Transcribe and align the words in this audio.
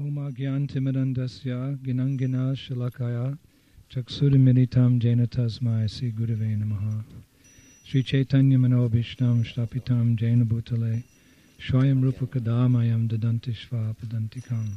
Oma 0.00 0.30
Gyan 0.30 0.68
Timirandasya 0.68 1.76
Ginangina 1.82 2.54
Shilakaya 2.54 3.36
Chaksurimiritam 3.90 5.00
Jaina 5.00 5.26
Tasmai 5.26 5.90
Sri 5.90 6.12
Gurave 6.12 6.56
Namaha 6.56 7.02
Sri 7.84 8.04
Chaitanya 8.04 8.58
Manobhishnam 8.58 9.42
Shtapitam 9.42 10.14
Jaina 10.14 10.44
Bhutale 10.44 11.02
Shwayam 11.60 12.00
Rupa 12.00 12.26
Kadamayam 12.26 13.08
Dadanti 13.08 13.52
Shva 13.52 13.96
Padantikam 13.96 14.68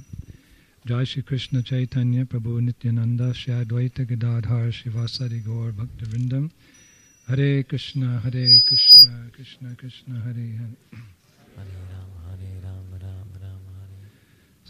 Jai 0.87 1.03
Shri 1.03 1.21
Krishna 1.21 1.61
Chaitanya 1.61 2.25
Prabhu 2.25 2.59
Nityananda 2.59 3.31
Shri 3.31 3.53
Advaita 3.53 4.07
Gadadhar 4.07 4.71
Shivasari 4.71 5.45
Gaur 5.45 5.71
Bhaktivindam 5.71 6.49
Hare 7.27 7.61
Krishna 7.61 8.19
Hare 8.23 8.59
Krishna 8.65 9.29
Krishna 9.35 9.75
Krishna 9.77 10.15
Hare 10.15 10.57
Hare 10.57 12.00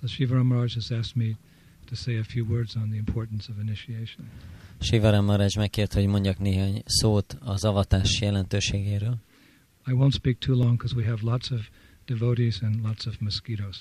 So 0.02 0.08
Shiva 0.08 0.36
Ramaraj 0.36 0.74
has 0.74 0.92
asked 0.92 1.16
me 1.16 1.38
to 1.86 1.96
say 1.96 2.18
a 2.18 2.24
few 2.24 2.44
words 2.44 2.76
on 2.76 2.90
the 2.90 2.98
importance 2.98 3.50
of 3.52 3.59
initiation. 3.59 4.26
Sivaram 4.80 5.26
Maharaj 5.26 5.50
megkért, 5.58 5.94
hogy 5.94 6.05
mondjak 6.05 6.40
néhány 6.40 6.82
szót 6.86 7.38
az 7.40 7.64
avatás 7.64 8.22
jelentőségéről. 8.22 9.16
I 9.88 9.92
won't 9.92 10.14
speak 10.14 10.38
too 10.38 10.56
long 10.56 10.78
because 10.78 10.95
we 10.95 11.06
have 11.06 11.20
lots 11.22 11.52
of 11.52 11.70
devotees 12.06 12.62
and 12.62 12.82
lots 12.84 13.06
of 13.06 13.20
mosquitoes. 13.20 13.78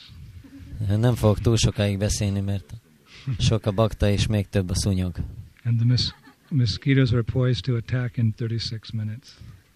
Nem 0.89 1.15
fogok 1.15 1.41
túl 1.41 1.57
sokáig 1.57 1.99
beszélni, 1.99 2.41
mert 2.41 2.75
sok 3.39 3.67
a 3.67 3.71
bakta 3.71 4.09
és 4.09 4.27
még 4.27 4.49
több 4.49 4.71
a 4.71 4.75
szúnyog. 4.75 5.17
And 5.65 5.77
the 5.77 5.87
mos- 5.87 6.15
mosquitoes 6.49 7.13
are 7.13 7.23
poised 7.23 7.63
to 7.63 7.75
attack 7.75 8.17
in 8.17 8.35
36 8.39 8.93
minutes. 8.93 9.29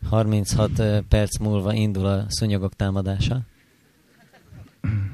36 0.08 0.78
ö, 0.78 1.00
perc 1.08 1.38
múlva 1.38 1.74
indul 1.74 2.06
a 2.06 2.24
szúnyogok 2.28 2.74
támadása. 2.74 3.42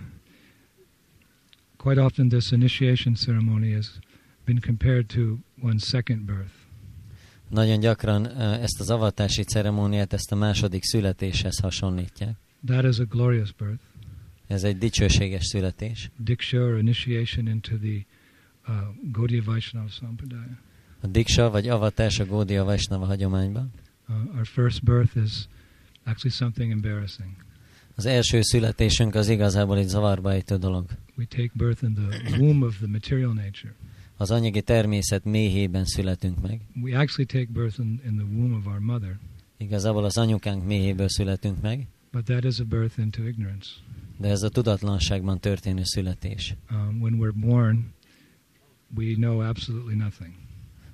Quite 1.82 1.98
often, 1.98 2.28
this 2.28 2.52
initiation 2.52 3.14
ceremony 3.16 3.72
has 3.72 4.00
been 4.44 4.60
compared 4.60 5.08
to 5.08 5.38
one's 5.62 5.84
second 5.84 6.26
birth. 6.26 6.52
Nagyon 7.48 7.80
gyakran 7.80 8.26
ezt 8.40 8.80
az 8.80 8.90
avatási 8.90 9.42
ceremóniát, 9.42 10.12
ezt 10.12 10.32
a 10.32 10.36
második 10.36 10.82
születéshez 10.82 11.58
hasonlítják. 11.58 12.36
That 12.66 12.84
is 12.84 12.98
a 12.98 13.04
glorious 13.04 13.52
birth. 13.52 13.82
Ez 14.46 14.64
egy 14.64 14.78
dicsőséges 14.78 15.44
születés. 15.44 16.10
Diksha 16.16 16.58
or 16.58 16.78
initiation 16.78 17.46
into 17.48 17.76
the 17.76 18.06
uh, 18.68 18.74
Gaudiya 19.12 19.42
Vaishnava 19.44 19.88
Sampradaya. 19.88 20.58
A 21.00 21.06
diksa 21.06 21.50
vagy 21.50 21.68
avatás 21.68 22.18
a 22.18 22.26
Gódia 22.26 22.64
Vaisnava 22.64 23.06
hagyományban. 23.06 23.72
Uh, 24.08 24.14
our 24.34 24.46
first 24.46 24.82
birth 24.84 25.16
is 25.16 25.48
actually 26.04 26.36
something 26.36 26.70
embarrassing. 26.70 27.49
Az 28.00 28.06
első 28.06 28.42
születésünk 28.42 29.14
az 29.14 29.28
igazából 29.28 29.78
egy 29.78 29.88
zavarba 29.88 30.32
ejtő 30.32 30.56
dolog. 30.56 30.84
We 31.16 31.24
take 31.28 31.50
birth 31.52 31.82
in 31.82 31.94
the 31.94 32.38
womb 32.38 32.62
of 32.62 32.76
the 32.76 32.86
material 32.86 33.32
nature. 33.32 33.74
Az 34.16 34.30
anyagi 34.30 34.62
természet 34.62 35.24
méhében 35.24 35.84
születünk 35.84 36.40
meg. 36.40 36.60
We 36.82 36.98
actually 37.00 37.24
take 37.26 37.46
birth 37.52 37.78
in, 37.80 38.00
in 38.06 38.16
the 38.16 38.24
womb 38.24 38.52
of 38.54 38.66
our 38.66 38.78
mother, 38.78 39.18
Igazából 39.56 40.04
az 40.04 40.18
anyukánk 40.18 40.64
méhéből 40.66 41.08
születünk 41.08 41.60
meg, 41.60 41.86
but 42.12 42.24
that 42.24 42.44
is 42.44 42.58
a 42.58 42.64
birth 42.64 42.98
into 42.98 43.26
ignorance. 43.26 43.68
de 44.18 44.28
ez 44.28 44.42
a 44.42 44.48
tudatlanságban 44.48 45.40
történő 45.40 45.82
születés. 45.84 46.54
Um, 46.70 47.00
when 47.00 47.14
we're 47.18 47.34
born, 47.34 47.92
we 48.96 49.14
know 49.14 49.40
absolutely 49.40 49.94
nothing, 49.94 50.32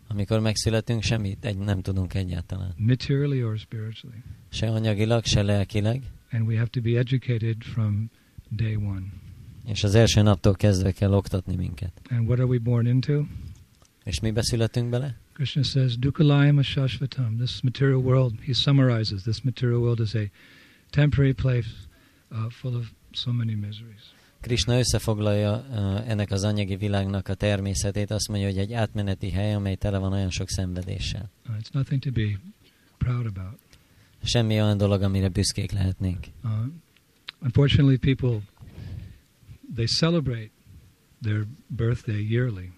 Amikor 0.08 0.41
megszületünk, 0.41 1.02
semmit 1.02 1.44
egy, 1.44 1.58
nem 1.58 1.80
tudunk 1.82 2.14
egyáltalán. 2.14 2.74
materially 2.76 3.42
or 3.44 3.58
spiritually. 3.58 4.18
Se 4.48 4.66
anyagilag, 4.70 5.24
se 5.24 5.42
lelkileg, 5.42 6.02
And 6.36 6.46
we 6.46 6.56
have 6.56 6.68
to 6.70 6.80
be 6.80 6.98
educated 6.98 7.64
from 7.64 8.10
day 8.48 8.74
one. 8.74 9.04
és 9.64 9.84
az 9.84 9.94
első 9.94 10.22
naptól 10.22 10.54
kezdve 10.54 10.92
kell 10.92 11.12
oktatni 11.12 11.56
minket. 11.56 11.92
And 12.10 12.26
what 12.26 12.38
are 12.38 12.48
we 12.48 12.58
born 12.58 12.86
into? 12.86 13.24
És 14.04 14.20
mibe 14.20 14.42
születünk 14.42 14.90
bele? 14.90 15.16
Krishna 15.32 15.62
says, 15.62 15.98
Dukalayam 15.98 16.62
Shashvatam. 16.62 17.36
This 17.36 17.60
material 17.60 17.98
world, 17.98 18.32
he 18.46 18.52
summarizes, 18.52 19.22
this 19.22 19.42
material 19.42 19.78
world 19.78 20.00
is 20.00 20.14
a 20.14 20.30
temporary 20.91 21.34
place 21.34 21.69
uh, 22.30 22.50
full 22.50 22.75
of 22.75 22.86
so 23.12 23.32
many 23.32 23.54
miseries. 23.54 24.14
Krishna 24.41 24.78
összefoglalja 24.78 25.66
uh, 25.70 26.10
ennek 26.10 26.30
az 26.30 26.42
anyagi 26.44 26.76
világnak 26.76 27.28
a 27.28 27.34
természetét, 27.34 28.10
azt 28.10 28.28
mondja, 28.28 28.48
hogy 28.48 28.58
egy 28.58 28.72
átmeneti 28.72 29.30
hely, 29.30 29.54
amely 29.54 29.75
tele 29.75 29.98
van 29.98 30.12
olyan 30.12 30.30
sok 30.30 30.48
szenvedéssel. 30.48 31.30
Uh, 31.48 31.56
it's 31.60 31.72
nothing 31.72 32.02
to 32.02 32.10
be 32.10 32.38
proud 32.98 33.26
about. 33.26 33.58
Semmi 34.26 34.54
olyan 34.54 34.76
dolog, 34.76 35.03
amire 35.03 35.28
büszkék 35.28 35.72
lehetnénk. 35.72 36.26
Uh, 36.44 36.50
unfortunately, 37.41 37.97
people 37.97 38.41
they 39.75 39.87
celebrate 39.87 40.50
their 41.22 41.47
birthday 41.66 42.31
yearly. 42.31 42.72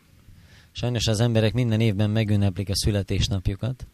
Sajnos 0.72 1.06
az 1.06 1.20
emberek 1.20 1.52
minden 1.52 1.80
évben 1.80 2.10
megünneplik 2.10 2.68
a 2.68 2.76
születésnapjukat, 2.76 3.86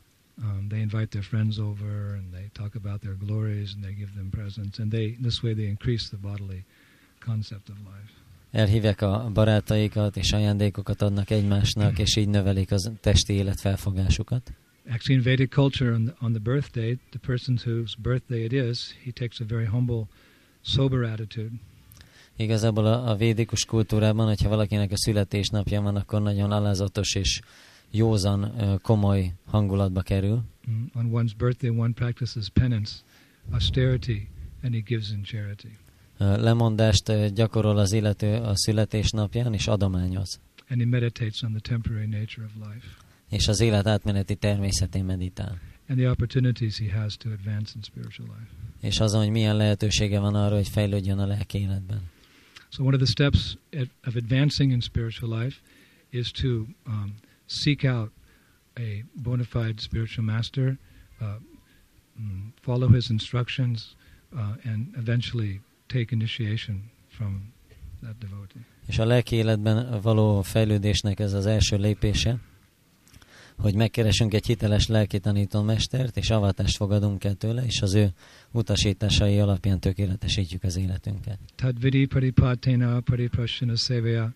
Um, 0.42 0.68
they 0.68 0.80
invite 0.80 1.10
their 1.10 1.22
friends 1.22 1.58
over 1.58 2.16
and 2.16 2.32
they 2.32 2.50
talk 2.52 2.74
about 2.74 3.00
their 3.00 3.16
glories 3.16 3.72
and 3.74 3.84
they 3.84 3.92
give 3.92 4.10
them 4.14 4.30
presents 4.30 4.78
and 4.78 4.90
they 4.90 5.16
this 5.22 5.42
way 5.42 5.54
they 5.54 5.66
increase 5.66 6.08
the 6.08 6.16
bodily 6.16 6.64
concept 7.24 7.68
of 7.68 7.76
life. 7.78 8.12
elhívják 8.50 9.02
a 9.02 9.30
barátaikat, 9.32 10.16
és 10.16 10.32
ajándékokat 10.32 11.02
adnak 11.02 11.30
egymásnak, 11.30 11.98
és 11.98 12.16
így 12.16 12.28
növelik 12.28 12.70
az 12.70 12.90
testi 13.00 13.32
élet 13.32 13.60
felfogásukat. 13.60 14.52
Actually, 14.86 15.16
in 15.16 15.22
Vedic 15.22 15.50
culture, 15.50 15.94
on 15.94 16.04
the, 16.04 16.14
on 16.20 16.32
the 16.32 16.40
birthday, 16.40 16.98
the 17.10 17.18
person 17.18 17.56
whose 17.56 17.96
birthday 17.96 18.44
it 18.44 18.52
is, 18.52 18.94
he 19.04 19.12
takes 19.12 19.40
a 19.40 19.44
very 19.44 19.66
humble, 19.66 20.08
sober 20.62 21.04
attitude. 21.04 21.50
Igazából 22.36 22.86
a, 22.86 23.10
a 23.10 23.16
védikus 23.16 23.64
kultúrában, 23.64 24.26
hogyha 24.26 24.48
valakinek 24.48 24.92
a 24.92 24.96
születésnapja 24.96 25.80
van, 25.80 25.96
akkor 25.96 26.22
nagyon 26.22 26.50
alázatos 26.50 27.14
és 27.14 27.40
józan, 27.90 28.52
komoly 28.82 29.32
hangulatba 29.46 30.00
kerül. 30.00 30.42
Mm, 30.70 30.84
On 30.94 31.10
one's 31.12 31.32
birthday, 31.36 31.70
one 31.70 31.92
practices 31.92 32.48
penance, 32.48 32.92
austerity, 33.50 34.28
and 34.62 34.74
he 34.74 34.80
gives 34.80 35.10
in 35.10 35.22
charity. 35.22 35.78
Lemondást 36.18 37.32
gyakorol 37.34 37.78
az 37.78 37.92
illető 37.92 38.34
a 38.34 38.56
születésnapján, 38.56 39.54
és 39.54 39.66
adományoz. 39.66 40.40
And 40.68 40.80
he 40.80 40.86
meditates 40.86 41.42
on 41.42 41.50
the 41.50 41.60
temporary 41.60 42.06
nature 42.06 42.46
of 42.46 42.52
life 42.54 43.03
És 43.34 43.48
az 43.48 43.60
élet 43.60 43.86
átmeneti 43.86 44.34
természetén 44.34 45.04
meditál. 45.04 45.60
and 45.88 45.98
the 45.98 46.08
opportunities 46.08 46.78
he 46.78 46.88
has 46.88 47.16
to 47.16 47.32
advance 47.32 47.74
in 47.76 47.82
spiritual 47.82 48.28
life. 48.28 48.50
És 48.80 49.00
azon, 49.00 49.22
hogy 49.22 49.30
milyen 49.30 49.56
lehetősége 49.56 50.20
van 50.20 50.34
arra, 50.34 50.54
hogy 50.54 50.68
fejlődjön 50.68 51.18
a 51.18 51.26
lelki 51.26 51.58
életben. 51.58 52.00
So, 52.68 52.84
one 52.84 52.94
of 52.94 53.00
the 53.00 53.10
steps 53.10 53.56
of 54.06 54.16
advancing 54.16 54.70
in 54.72 54.80
spiritual 54.80 55.42
life 55.42 55.60
is 56.10 56.30
to 56.30 56.48
um, 56.86 57.14
seek 57.46 57.82
out 57.82 58.10
a 58.76 59.04
bona 59.22 59.44
fide 59.44 59.74
spiritual 59.76 60.26
master, 60.26 60.78
uh, 61.20 61.26
mm, 62.20 62.52
follow 62.60 62.88
his 62.88 63.10
instructions, 63.10 63.96
uh, 64.32 64.72
and 64.72 64.94
eventually 64.96 65.60
take 65.86 66.12
initiation 66.12 66.90
from 67.08 67.52
that 68.02 68.18
devotee. 68.18 68.66
És 68.86 68.98
a 68.98 69.04
lelki 69.04 69.36
életben 69.36 70.00
való 70.00 70.42
fejlődésnek 70.42 71.18
ez 71.18 71.32
az 71.32 71.46
első 71.46 71.76
lépése, 71.76 72.38
hogy 73.58 73.74
megkeresünk 73.74 74.34
egy 74.34 74.46
hiteles 74.46 74.86
lelki 74.86 75.18
tanító 75.18 75.62
mestert, 75.62 76.16
és 76.16 76.30
avatást 76.30 76.76
fogadunk 76.76 77.24
el 77.24 77.34
tőle, 77.34 77.64
és 77.64 77.82
az 77.82 77.94
ő 77.94 78.10
utasításai 78.50 79.38
alapján 79.38 79.80
tökéletesítjük 79.80 80.62
az 80.62 80.76
életünket. 80.76 81.38
Tadvidi 81.54 82.06
paripatena 82.06 83.00
pariprashana 83.00 83.76
sevaya 83.76 84.34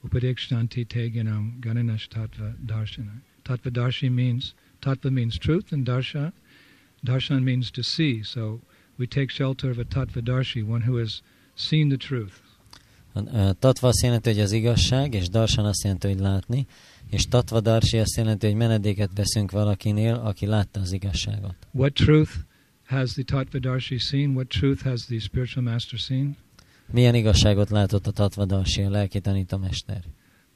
upadekshanti 0.00 0.84
teganam 0.84 1.58
gananash 1.60 2.08
tattva 2.08 2.54
darshana. 2.66 3.12
Tattva 3.42 3.70
darshi 3.70 4.08
means, 4.08 4.54
tattva 4.78 5.10
means 5.10 5.38
truth, 5.38 5.72
and 5.72 5.84
darsha, 5.84 6.32
darshan 7.04 7.42
means 7.42 7.70
to 7.70 7.82
see. 7.82 8.22
So 8.22 8.60
we 8.96 9.06
take 9.06 9.30
shelter 9.30 9.70
of 9.70 9.78
a 9.78 9.84
tattva 9.84 10.20
darshi, 10.22 10.62
one 10.62 10.82
who 10.82 10.96
has 10.98 11.22
seen 11.54 11.88
the 11.88 11.96
truth. 11.96 12.34
A 13.12 13.18
a 13.18 13.52
tatva 13.52 13.88
azt 13.88 14.02
jelenti, 14.02 14.30
hogy 14.30 14.40
az 14.40 14.52
igazság, 14.52 15.14
és 15.14 15.28
darsan 15.28 15.64
azt 15.64 15.82
jelenti, 15.82 16.06
hogy 16.06 16.18
látni, 16.18 16.66
és 17.10 17.28
tatva 17.28 17.60
darsi 17.60 17.98
azt 17.98 18.16
jelenti, 18.16 18.46
hogy 18.46 18.54
menedéket 18.56 19.10
veszünk 19.14 19.50
valakinél, 19.50 20.14
aki 20.14 20.46
látta 20.46 20.80
az 20.80 20.92
igazságot. 20.92 21.54
What 21.70 21.92
truth 21.92 22.32
has 22.84 23.12
the 23.12 23.22
tattva 23.22 23.58
darshi 23.58 23.98
seen? 23.98 24.30
What 24.30 24.48
truth 24.48 24.82
has 24.82 25.04
the 25.04 25.18
spiritual 25.18 25.64
master 25.64 25.98
seen? 25.98 26.36
Milyen 26.92 27.14
igazságot 27.14 27.70
látott 27.70 28.06
a 28.06 28.10
tatva 28.10 28.44
darsi, 28.44 28.82
a 28.82 28.90
lelki 28.90 29.20
tanítomester? 29.20 30.04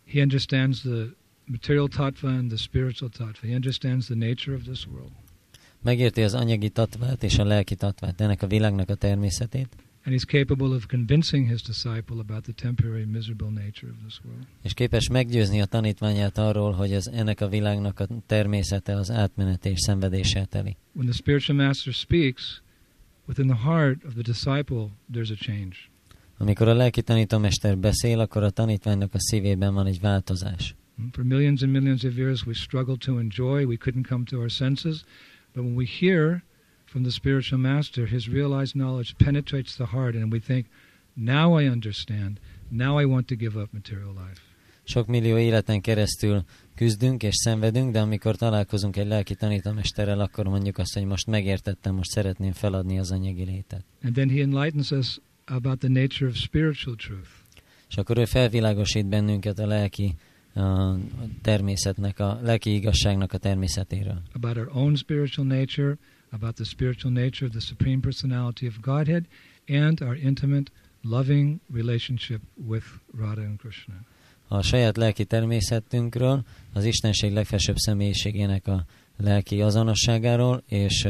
He 0.06 0.20
understands 0.20 0.80
the 0.80 1.04
material 1.44 1.88
tattva 1.88 2.28
and 2.28 2.48
the 2.48 2.56
spiritual 2.56 3.10
tattva. 3.10 3.46
He 3.46 3.54
understands 3.54 4.06
the 4.06 4.14
nature 4.14 4.56
of 4.56 4.62
this 4.62 4.86
world. 4.86 5.12
Megérti 5.82 6.22
az 6.22 6.34
anyagi 6.34 6.68
tatvát 6.68 7.22
és 7.22 7.38
a 7.38 7.44
lelki 7.44 7.74
tatvát, 7.74 8.20
ennek 8.20 8.42
a 8.42 8.46
világnak 8.46 8.88
a 8.88 8.94
természetét, 8.94 9.68
And 10.06 10.12
he's 10.12 10.24
capable 10.24 10.74
of 10.74 10.86
convincing 10.86 11.48
his 11.48 11.62
disciple 11.62 12.20
about 12.20 12.42
the 12.44 12.52
temporary 12.52 13.06
miserable 13.06 13.50
nature 13.50 13.88
of 13.90 13.96
this 14.02 14.20
world. 14.24 14.46
és 14.62 14.74
képes 14.74 15.08
meggyőzni 15.08 15.60
a 15.60 15.64
tanítványát 15.64 16.38
arról, 16.38 16.72
hogy 16.72 16.92
ez, 16.92 17.06
ennek 17.06 17.40
a 17.40 17.48
világnak 17.48 18.00
a 18.00 18.06
természete 18.26 18.96
az 18.96 19.10
átmeneti 19.10 19.68
és 19.68 19.80
szenvedéssel 19.80 20.46
teli. 20.46 20.76
When 20.92 21.06
the 21.06 21.16
spiritual 21.16 21.66
master 21.66 21.92
speaks, 21.92 22.62
within 23.26 23.46
the 23.46 23.56
heart 23.56 24.04
of 24.04 24.12
the 24.12 24.22
disciple, 24.22 24.88
there's 25.12 25.30
a 25.30 25.36
change. 25.36 25.76
Amikor 26.38 26.68
a 26.68 26.74
lelki 26.74 27.02
tanítómester 27.02 27.78
beszél, 27.78 28.20
akkor 28.20 28.42
a 28.42 28.50
tanítványnak 28.50 29.14
a 29.14 29.20
szívében 29.20 29.74
van 29.74 29.86
egy 29.86 30.00
változás. 30.00 30.74
For 31.12 31.24
millions 31.24 31.62
and 31.62 31.72
millions 31.72 32.04
of 32.04 32.16
years, 32.16 32.46
we 32.46 32.54
struggled 32.54 32.98
to 32.98 33.18
enjoy. 33.18 33.64
We 33.64 33.76
couldn't 33.76 34.06
come 34.08 34.24
to 34.24 34.38
our 34.38 34.50
senses. 34.50 35.04
But 35.52 35.62
when 35.64 35.74
we 35.74 35.84
hear 35.84 36.42
from 36.94 37.02
the 37.02 37.12
spiritual 37.12 37.60
master, 37.60 38.06
his 38.06 38.28
realized 38.28 38.74
knowledge 38.74 39.14
penetrates 39.16 39.74
the 39.74 39.84
heart, 39.84 40.14
and 40.14 40.32
we 40.32 40.38
think, 40.38 40.66
now 41.16 41.58
I 41.60 41.66
understand. 41.68 42.38
Now 42.70 43.00
I 43.00 43.04
want 43.04 43.26
to 43.26 43.34
give 43.34 43.60
up 43.60 43.72
material 43.72 44.12
life. 44.12 44.40
Sok 44.84 45.06
millió 45.06 45.38
életen 45.38 45.80
keresztül 45.80 46.44
küzdünk 46.74 47.22
és 47.22 47.34
szenvedünk, 47.34 47.92
de 47.92 48.00
amikor 48.00 48.36
találkozunk 48.36 48.96
egy 48.96 49.06
lelki 49.06 49.34
tanítómesterrel, 49.34 50.20
akkor 50.20 50.46
mondjuk 50.46 50.78
azt, 50.78 50.94
hogy 50.94 51.04
most 51.04 51.26
megértettem, 51.26 51.94
most 51.94 52.10
szeretném 52.10 52.52
feladni 52.52 52.98
az 52.98 53.10
anyagi 53.10 53.44
létet. 53.44 53.84
And 54.02 54.14
then 54.14 54.30
he 54.30 54.40
enlightens 54.40 54.90
us 54.90 55.18
about 55.44 55.78
the 55.78 55.88
nature 55.88 56.30
of 56.30 56.36
spiritual 56.36 56.96
truth. 56.96 57.28
És 57.88 57.96
akkor 57.96 58.18
ő 58.18 58.24
felvilágosít 58.24 59.06
bennünket 59.06 59.58
a 59.58 59.66
lelki 59.66 60.14
a 60.54 60.94
természetnek, 61.42 62.18
a 62.18 62.38
lelki 62.42 62.74
igazságnak 62.74 63.32
a 63.32 63.38
természetéről. 63.38 64.22
About 64.32 64.56
our 64.56 64.70
own 64.72 64.94
spiritual 64.94 65.46
nature, 65.46 65.96
about 66.34 66.54
the 66.54 66.64
spiritual 66.64 67.12
nature 67.12 67.46
of 67.46 67.52
the 67.52 67.60
Supreme 67.60 68.00
Personality 68.00 68.66
of 68.66 68.74
Godhead, 68.80 69.24
and 69.68 70.00
our 70.02 70.16
intimate, 70.16 70.70
loving 71.02 71.60
relationship 71.72 72.40
with 72.66 72.84
Radha 73.18 73.42
and 73.42 73.58
Krishna. 73.58 73.94
A 74.48 74.62
saját 74.62 74.96
lelki 74.96 75.24
természetünkről, 75.24 76.44
az 76.72 76.84
Istenség 76.84 77.32
legfelsőbb 77.32 77.76
személyiségének 77.76 78.66
a 78.66 78.84
lelki 79.16 79.60
azonosságáról, 79.60 80.62
és 80.68 81.08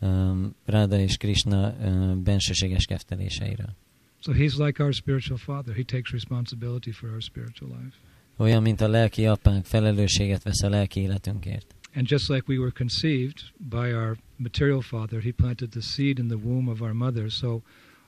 um, 0.00 0.54
Ráda 0.64 0.98
és 0.98 1.16
Krishna 1.16 1.68
uh, 1.68 2.14
bensőséges 2.14 2.84
kefteléseiről. 2.84 3.70
So 4.18 4.32
he's 4.32 4.56
like 4.56 4.82
our 4.82 4.94
spiritual 4.94 5.38
father. 5.38 5.74
He 5.74 5.82
takes 5.82 6.12
responsibility 6.12 6.92
for 6.92 7.08
our 7.08 7.22
spiritual 7.22 7.70
life. 7.70 7.96
Olyan, 8.36 8.62
mint 8.62 8.80
a 8.80 8.88
lelki 8.88 9.26
apánk, 9.26 9.64
felelősséget 9.64 10.42
vesz 10.42 10.62
a 10.62 10.68
lelki 10.68 11.00
életünkért. 11.00 11.74
And 11.94 12.06
just 12.06 12.30
like 12.30 12.48
we 12.48 12.58
were 12.58 12.70
conceived 12.70 13.44
by 13.60 13.92
our 13.92 14.16
material 14.38 14.82
father, 14.82 15.20
he 15.20 15.32
planted 15.32 15.72
the 15.72 15.82
seed 15.82 16.18
in 16.18 16.28
the 16.28 16.38
womb 16.38 16.68
of 16.68 16.80
our 16.80 16.94
mother. 16.94 17.30
So 17.30 17.62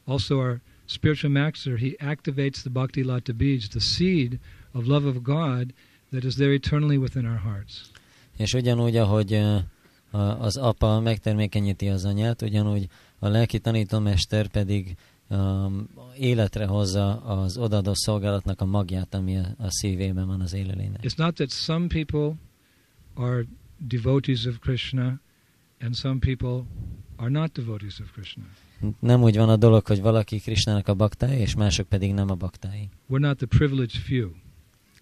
also 0.06 0.38
our 0.38 0.60
spiritual 0.86 1.30
master, 1.30 1.76
he 1.76 1.96
activates 2.00 2.62
the 2.62 2.70
Bhakti 2.70 3.02
Lata 3.02 3.34
Bij, 3.34 3.68
the 3.70 3.80
seed 3.80 4.38
of 4.72 4.86
love 4.86 5.04
of 5.04 5.22
God 5.22 5.72
that 6.12 6.24
is 6.24 6.36
there 6.36 6.52
eternally 6.52 6.98
within 6.98 7.26
our 7.26 7.38
hearts. 7.38 7.90
És 8.36 8.52
ugyanúgy, 8.54 8.96
ahogy 8.96 9.32
uh, 9.34 10.42
az 10.42 10.56
apa 10.56 11.00
megtermékenyíti 11.00 11.88
az 11.88 12.04
anyát, 12.04 12.42
ugyanúgy 12.42 12.88
a 13.18 13.28
lelki 13.28 13.58
tanítómester 13.58 14.48
pedig 14.48 14.96
um, 15.28 15.88
életre 16.18 16.66
hozza 16.66 17.20
az 17.20 17.56
odaadó 17.56 17.94
szolgálatnak 17.94 18.60
a 18.60 18.64
magját, 18.64 19.14
ami 19.14 19.36
a, 19.36 19.54
a 19.58 19.70
szívében 19.70 20.26
van 20.26 20.40
az. 20.40 20.52
It's 20.54 21.16
not 21.16 21.34
that 21.34 21.50
some 21.50 21.86
people 21.86 22.34
are 23.14 23.44
devotees 23.76 24.46
of 24.46 24.58
Krishna 24.58 25.20
and 25.80 25.94
some 25.94 26.18
people 26.18 26.66
are 27.16 27.30
not 27.30 27.52
devotees 27.52 28.00
of 28.00 28.12
Krishna. 28.12 28.44
Nem 29.00 29.22
úgy 29.22 29.36
van 29.36 29.48
a 29.48 29.56
dolog, 29.56 29.86
hogy 29.86 30.00
valaki 30.00 30.38
Krisnának 30.38 30.88
a 30.88 30.94
baktái, 30.94 31.38
és 31.38 31.54
mások 31.54 31.88
pedig 31.88 32.12
nem 32.12 32.30
a 32.30 32.34
baktái. 32.34 32.88
We're 33.10 33.20
not 33.20 33.36
the 33.36 33.46
privileged 33.46 34.02
few. 34.02 34.30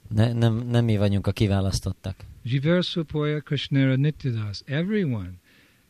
Ne, 0.09 0.33
nem, 0.33 0.55
nem 0.55 0.85
mi 0.85 0.97
vagyunk 0.97 1.27
a 1.27 1.33
kiválasztottak. 1.33 2.25
Jiver 2.43 2.83
Supoya 2.83 3.41
Krishnera 3.41 3.97
Nityadas. 3.97 4.63
Everyone 4.65 5.31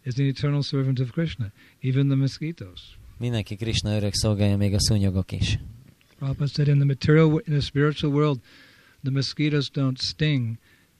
is 0.04 0.18
an 0.18 0.26
eternal 0.26 0.62
servant 0.62 1.00
of 1.00 1.10
Krishna, 1.10 1.52
even 1.80 2.06
the 2.06 2.16
mosquitoes. 2.16 2.80
Mindenki 3.18 3.56
Krishna 3.56 3.94
örök 3.94 4.14
szolgálja, 4.14 4.56
még 4.56 4.74
a 4.74 4.80
szúnyogok 4.80 5.32
is. 5.32 5.58
Prabhupada 6.18 6.50
said 6.50 6.68
in 6.68 6.76
the 6.76 6.84
material, 6.84 7.42
in 7.46 7.52
the 7.52 7.60
spiritual 7.60 8.12
world, 8.12 8.40
the 9.02 9.10
mosquitoes 9.10 9.70
don't 9.70 9.98
sting, 9.98 10.58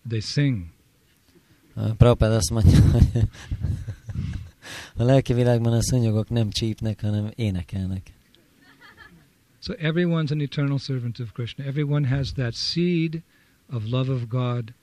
they 0.08 0.20
sing. 0.20 0.71
Prabhupád 1.74 2.32
azt 2.32 2.50
mondja, 2.50 2.80
hogy 2.80 3.04
a 4.96 5.02
lelki 5.02 5.32
világban 5.32 5.72
a 5.72 5.82
szúnyogok 5.82 6.28
nem 6.28 6.50
csípnek, 6.50 7.00
hanem 7.00 7.30
énekelnek. 7.34 8.12
So 9.60 9.74
everyone's 9.74 10.30
an 10.30 10.40
eternal 10.40 10.78
servant 10.78 11.20
of 11.20 11.32
Krishna. 11.32 11.64
Everyone 11.64 12.08
has 12.08 12.32
that 12.32 12.54
seed 12.54 13.22
of 13.70 13.84
love 13.90 14.12
of 14.12 14.28
God 14.28 14.74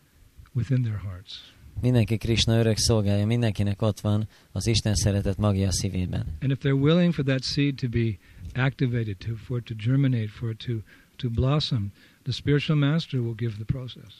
within 0.53 0.83
their 0.83 0.97
hearts. 0.97 1.53
Mindenki 1.81 2.17
Krishna 2.17 2.57
örök 2.57 2.77
szolgálja, 2.77 3.25
mindenkinek 3.25 3.81
ott 3.81 3.99
van 3.99 4.27
az 4.51 4.67
Isten 4.67 4.95
szeretet 4.95 5.37
magja 5.37 5.67
a 5.67 5.71
szívében. 5.71 6.25
And 6.41 6.51
if 6.51 6.57
they're 6.61 6.81
willing 6.81 7.13
for 7.13 7.25
that 7.25 7.43
seed 7.43 7.75
to 7.75 7.87
be 7.89 8.17
activated, 8.53 9.17
to, 9.17 9.35
for 9.35 9.57
it 9.57 9.65
to 9.65 9.73
germinate, 9.73 10.27
for 10.27 10.49
it 10.49 10.57
to, 10.57 10.73
to 11.15 11.29
blossom, 11.29 11.91
the 12.23 12.31
spiritual 12.31 12.77
master 12.77 13.19
will 13.19 13.35
give 13.35 13.53
the 13.55 13.65
process. 13.65 14.13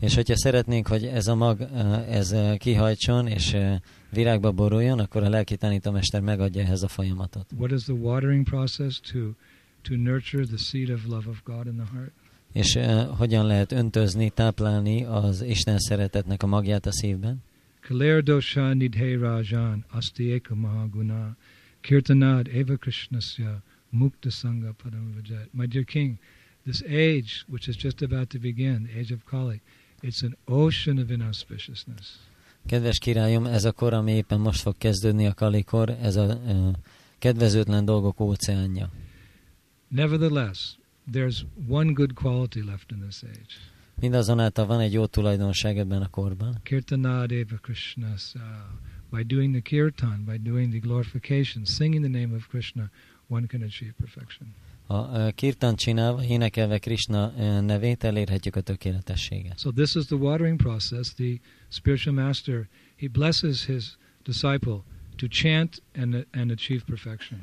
És 0.00 0.14
hogyha 0.14 0.36
szeretnénk, 0.36 0.86
hogy 0.86 1.04
ez 1.04 1.26
a 1.26 1.34
mag 1.34 1.60
ez 2.08 2.34
kihajtson 2.58 3.26
és 3.26 3.56
virágba 4.10 4.52
boruljon, 4.52 4.98
akkor 4.98 5.22
a 5.22 5.28
lelki 5.28 5.56
tanítómester 5.56 6.20
megadja 6.20 6.62
ehhez 6.62 6.82
a 6.82 6.88
folyamatot. 6.88 7.46
What 7.58 7.70
is 7.70 7.82
the 7.82 7.92
watering 7.92 8.44
process 8.44 9.00
to, 9.00 9.18
to 9.82 9.96
nurture 9.96 10.44
the 10.44 10.56
seed 10.56 10.90
of 10.90 11.06
love 11.06 11.28
of 11.28 11.42
God 11.44 11.66
in 11.66 11.76
the 11.76 11.86
heart? 11.92 12.12
És 12.52 12.76
eh, 12.76 13.06
hogyan 13.18 13.46
lehet 13.46 13.72
öntözni, 13.72 14.30
táplálni 14.30 15.04
az 15.04 15.42
Isten 15.42 15.78
szeretetnek 15.78 16.42
a 16.42 16.46
magját 16.46 16.86
a 16.86 16.92
szívben? 16.92 17.42
Kaler 17.80 18.22
dosha 18.22 18.72
nidhe 18.72 19.18
rajan 19.18 19.84
asti 19.88 20.32
eka 20.32 20.54
mahaguna 20.54 21.36
kirtanad 21.80 22.48
eva 22.48 22.76
krishnasya 22.76 23.62
mukta 23.90 24.30
sangha 24.30 24.72
padam 24.82 25.12
vajat. 25.14 25.48
My 25.52 25.66
dear 25.66 25.84
king, 25.84 26.18
this 26.64 26.82
age 26.82 27.44
which 27.48 27.68
is 27.68 27.76
just 27.76 28.02
about 28.02 28.28
to 28.28 28.38
begin, 28.38 28.82
the 28.82 28.98
age 28.98 29.14
of 29.14 29.24
Kali, 29.24 29.60
it's 30.06 30.22
an 30.22 30.36
ocean 30.44 30.98
of 30.98 31.10
inauspiciousness. 31.10 32.18
Kedves 32.66 32.98
királyom, 32.98 33.46
ez 33.46 33.64
a 33.64 33.72
kor, 33.72 33.92
ami 33.92 34.12
éppen 34.12 34.40
most 34.40 34.60
fog 34.60 34.78
kezdődni 34.78 35.26
a 35.26 35.34
kalikor, 35.34 35.90
ez 35.90 36.16
a 36.16 36.24
uh, 36.24 36.68
kedvezőtlen 37.18 37.84
dolgok 37.84 38.20
óceánja. 38.20 38.90
Nevertheless, 39.88 40.76
there's 41.12 41.44
one 41.68 41.92
good 41.92 42.12
quality 42.14 42.62
left 42.64 42.90
in 42.90 43.00
this 43.00 43.22
age. 43.22 43.54
Mindazonáltal 44.00 44.66
van 44.66 44.80
egy 44.80 44.92
jó 44.92 45.06
tulajdonság 45.06 45.78
ebben 45.78 46.02
a 46.02 46.08
korban. 46.08 46.58
Kirtanad 46.62 47.30
eva 47.30 47.56
krishnasya. 47.56 48.78
By 49.10 49.22
doing 49.22 49.52
the 49.52 49.62
kirtan, 49.62 50.24
by 50.24 50.38
doing 50.50 50.70
the 50.70 50.78
glorification, 50.78 51.64
singing 51.64 52.04
the 52.04 52.18
name 52.18 52.34
of 52.34 52.46
Krishna, 52.48 52.90
one 53.28 53.46
can 53.46 53.62
achieve 53.62 53.92
perfection. 53.98 54.54
A 54.86 55.30
kirtan 55.30 55.76
csinálva, 55.76 56.24
énekelve 56.24 56.78
Krishna 56.78 57.32
nevét 57.60 58.04
elérhetjük 58.04 58.56
a 58.56 58.60
tökéletességet. 58.60 59.58
So 59.58 59.70
this 59.70 59.94
is 59.94 60.04
the 60.04 60.16
watering 60.16 60.56
process. 60.56 61.14
The 61.14 61.38
spiritual 61.68 62.14
master 62.14 62.68
he 62.96 63.08
blesses 63.08 63.66
his 63.66 63.96
disciple 64.24 64.82
to 65.16 65.26
chant 65.28 65.82
and 65.94 66.26
and 66.32 66.50
achieve 66.50 66.82
perfection. 66.86 67.40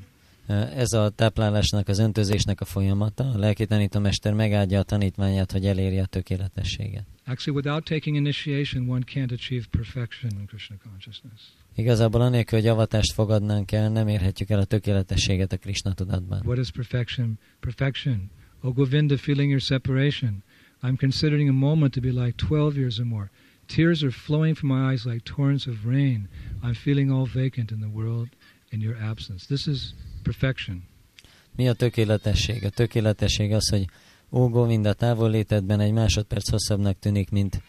Ez 0.76 0.94
a 0.94 1.10
táplálásnak, 1.10 1.88
az 1.88 2.00
öntözésnek 2.00 2.62
a 2.62 2.66
folyamata. 2.66 3.24
A 3.24 3.38
lelki 3.38 3.66
tanítómester 3.66 4.34
megáldja 4.34 4.80
a 4.80 4.84
tanítványát, 4.84 5.52
hogy 5.52 5.66
elérje 5.66 6.02
a 6.02 6.06
tökéletességet. 6.06 7.06
Actually, 7.26 7.62
without 7.62 7.84
taking 7.84 8.16
initiation, 8.16 8.90
one 8.90 9.04
can't 9.14 9.32
achieve 9.32 9.66
perfection 9.72 10.32
in 10.40 10.46
Krishna 10.46 10.76
consciousness. 10.84 11.42
Igazából 11.76 12.22
anélkül, 12.22 12.60
hogy 12.60 12.68
avatást 12.68 13.14
fogadnánk 13.14 13.72
el, 13.72 13.90
nem 13.90 14.08
érhetjük 14.08 14.50
el 14.50 14.60
a 14.60 14.66
tökéletességet 14.66 15.52
a 15.52 15.58
Krishna 15.58 15.94
tudatban. 15.94 16.42
What 16.46 16.58
is 16.58 16.72
perfection? 16.72 17.40
Perfection. 17.60 18.30
O 18.62 18.72
Govinda, 18.72 19.18
feeling 19.18 19.50
your 19.50 19.62
separation. 19.62 20.44
I'm 20.82 20.98
considering 20.98 21.50
a 21.50 21.54
moment 21.54 21.94
to 21.94 22.02
be 22.02 22.12
like 22.12 22.34
12 22.48 22.78
years 22.78 23.00
or 23.00 23.06
more. 23.06 23.30
Tears 23.66 24.04
are 24.04 24.12
flowing 24.12 24.56
from 24.56 24.70
my 24.70 24.92
eyes 24.92 25.06
like 25.06 25.24
torrents 25.24 25.68
of 25.68 25.86
rain. 25.86 26.28
I'm 26.64 26.74
feeling 26.74 27.12
all 27.12 27.26
vacant 27.26 27.72
in 27.72 27.80
the 27.80 27.90
world 27.94 28.28
in 28.70 28.82
your 28.82 28.96
absence. 29.02 29.46
This 29.46 29.68
is 29.68 29.94
perfection. 30.24 30.84
Mi 31.56 31.68
a 31.68 31.74
tökéletesség? 31.74 32.64
A 32.64 32.70
tökéletesség 32.70 33.52
az, 33.52 33.70
hogy 33.70 33.86
ó, 34.30 34.50
Govinda, 34.50 34.94
távol 34.94 35.30
létedben 35.30 35.80
egy 35.80 35.92
másodperc 35.92 36.50
hosszabbnak 36.50 37.00
tűnik, 37.00 37.30
mint 37.30 37.62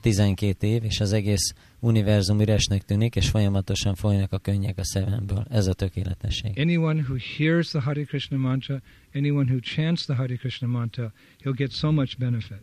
12 0.00 0.66
év, 0.66 0.84
és 0.84 1.00
az 1.00 1.12
egész 1.12 1.54
univerzum 1.80 2.40
üresnek 2.40 2.82
tűnik, 2.82 3.16
és 3.16 3.28
folyamatosan 3.28 3.94
folynak 3.94 4.32
a 4.32 4.38
könnyek 4.38 4.78
a 4.78 4.84
szememből. 4.84 5.44
Ez 5.50 5.66
a 5.66 5.72
tökéletesség. 5.72 6.58
Anyone 6.58 7.00
who 7.00 7.16
hears 7.36 7.68
the 7.68 7.80
Hare 7.80 8.04
Krishna 8.04 8.36
mantra, 8.36 8.80
anyone 9.14 9.50
who 9.50 9.60
chants 9.60 10.04
the 10.04 10.14
Hare 10.14 10.36
Krishna 10.36 10.68
mantra, 10.68 11.12
he'll 11.42 11.56
get 11.56 11.70
so 11.70 11.90
much 11.90 12.18
benefit. 12.18 12.62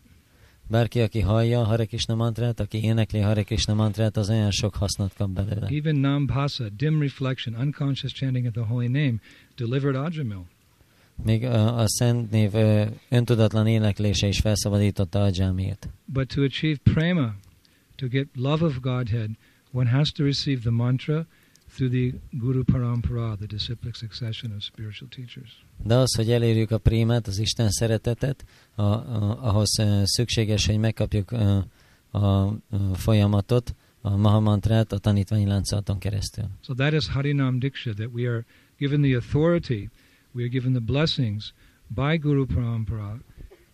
Bárki, 0.69 1.01
aki 1.01 1.19
hallja 1.19 1.59
a 1.59 1.63
Hare 1.63 1.86
Krishna 1.86 2.15
mantrát, 2.15 2.59
aki 2.59 2.83
énekli 2.83 3.19
a 3.19 3.25
Hare 3.25 3.43
Krishna 3.43 3.74
mantrát, 3.74 4.17
az 4.17 4.29
olyan 4.29 4.51
sok 4.51 4.75
hasznot 4.75 5.13
kap 5.13 5.29
belőle. 5.29 5.67
Even 5.67 5.95
nambhasa, 5.95 6.69
dim 6.69 7.01
reflection, 7.01 7.55
unconscious 7.55 8.13
chanting 8.13 8.45
of 8.45 8.53
the 8.53 8.63
holy 8.63 8.88
name, 8.88 9.15
delivered 9.55 9.95
Ajamil. 9.95 10.45
Még 11.24 11.43
uh, 11.43 11.77
a 11.77 11.88
Szent 11.88 12.31
Név 12.31 12.51
öntudatlan 13.09 13.67
éneklése 13.67 14.27
is 14.27 14.39
felszabadította 14.39 15.24
a 15.24 15.29
dzsámért. 15.29 15.89
But 16.05 16.27
to 16.27 16.43
achieve 16.43 16.77
prema, 16.83 17.36
to 17.95 18.07
get 18.07 18.27
love 18.36 18.65
of 18.65 18.79
Godhead, 18.79 19.29
one 19.71 19.89
has 19.89 20.12
to 20.12 20.24
receive 20.24 20.62
the 20.62 20.71
mantra, 20.71 21.25
through 21.75 21.91
the 21.91 22.19
Guru 22.31 22.63
Parampara, 22.63 23.36
the 23.36 23.45
disciplic 23.45 23.95
succession 23.95 24.51
of 24.51 24.63
spiritual 24.63 25.09
teachers. 25.09 25.65
De 25.83 25.95
az, 25.95 26.15
hogy 26.15 26.31
elérjük 26.31 26.71
a 26.71 26.77
prímát, 26.77 27.27
az 27.27 27.39
Isten 27.39 27.69
szeretetet, 27.69 28.45
a, 28.75 28.81
a, 28.81 29.38
ahhoz 29.41 29.69
szükséges, 30.03 30.65
hogy 30.65 30.77
megkapjuk 30.77 31.31
a 31.31 31.65
uh, 32.12 32.53
folyamatot, 32.93 33.75
a 34.01 34.15
Mahamantrát 34.15 34.91
a 34.91 34.97
tanítványi 34.97 35.45
láncolaton 35.45 36.00
keresztül. 36.00 36.45
So 36.62 36.74
that 36.74 36.93
is 36.93 37.07
Harinam 37.07 37.59
Diksha, 37.59 37.93
that 37.93 38.09
we 38.13 38.29
are 38.29 38.45
given 38.77 39.01
the 39.01 39.15
authority, 39.15 39.89
we 40.38 40.44
are 40.44 40.50
given 40.50 40.74
the 40.74 40.88
blessings 40.94 41.51
by 41.89 42.15
Guru 42.17 42.46
Parampara 42.46 43.20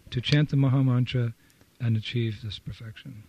to 0.09 0.21
chant 0.21 0.49
the 0.49 0.55
Mahamantra 0.55 1.33
and 1.81 1.97
achieve 1.97 2.39
this 2.41 2.59
perfection. 2.59 3.23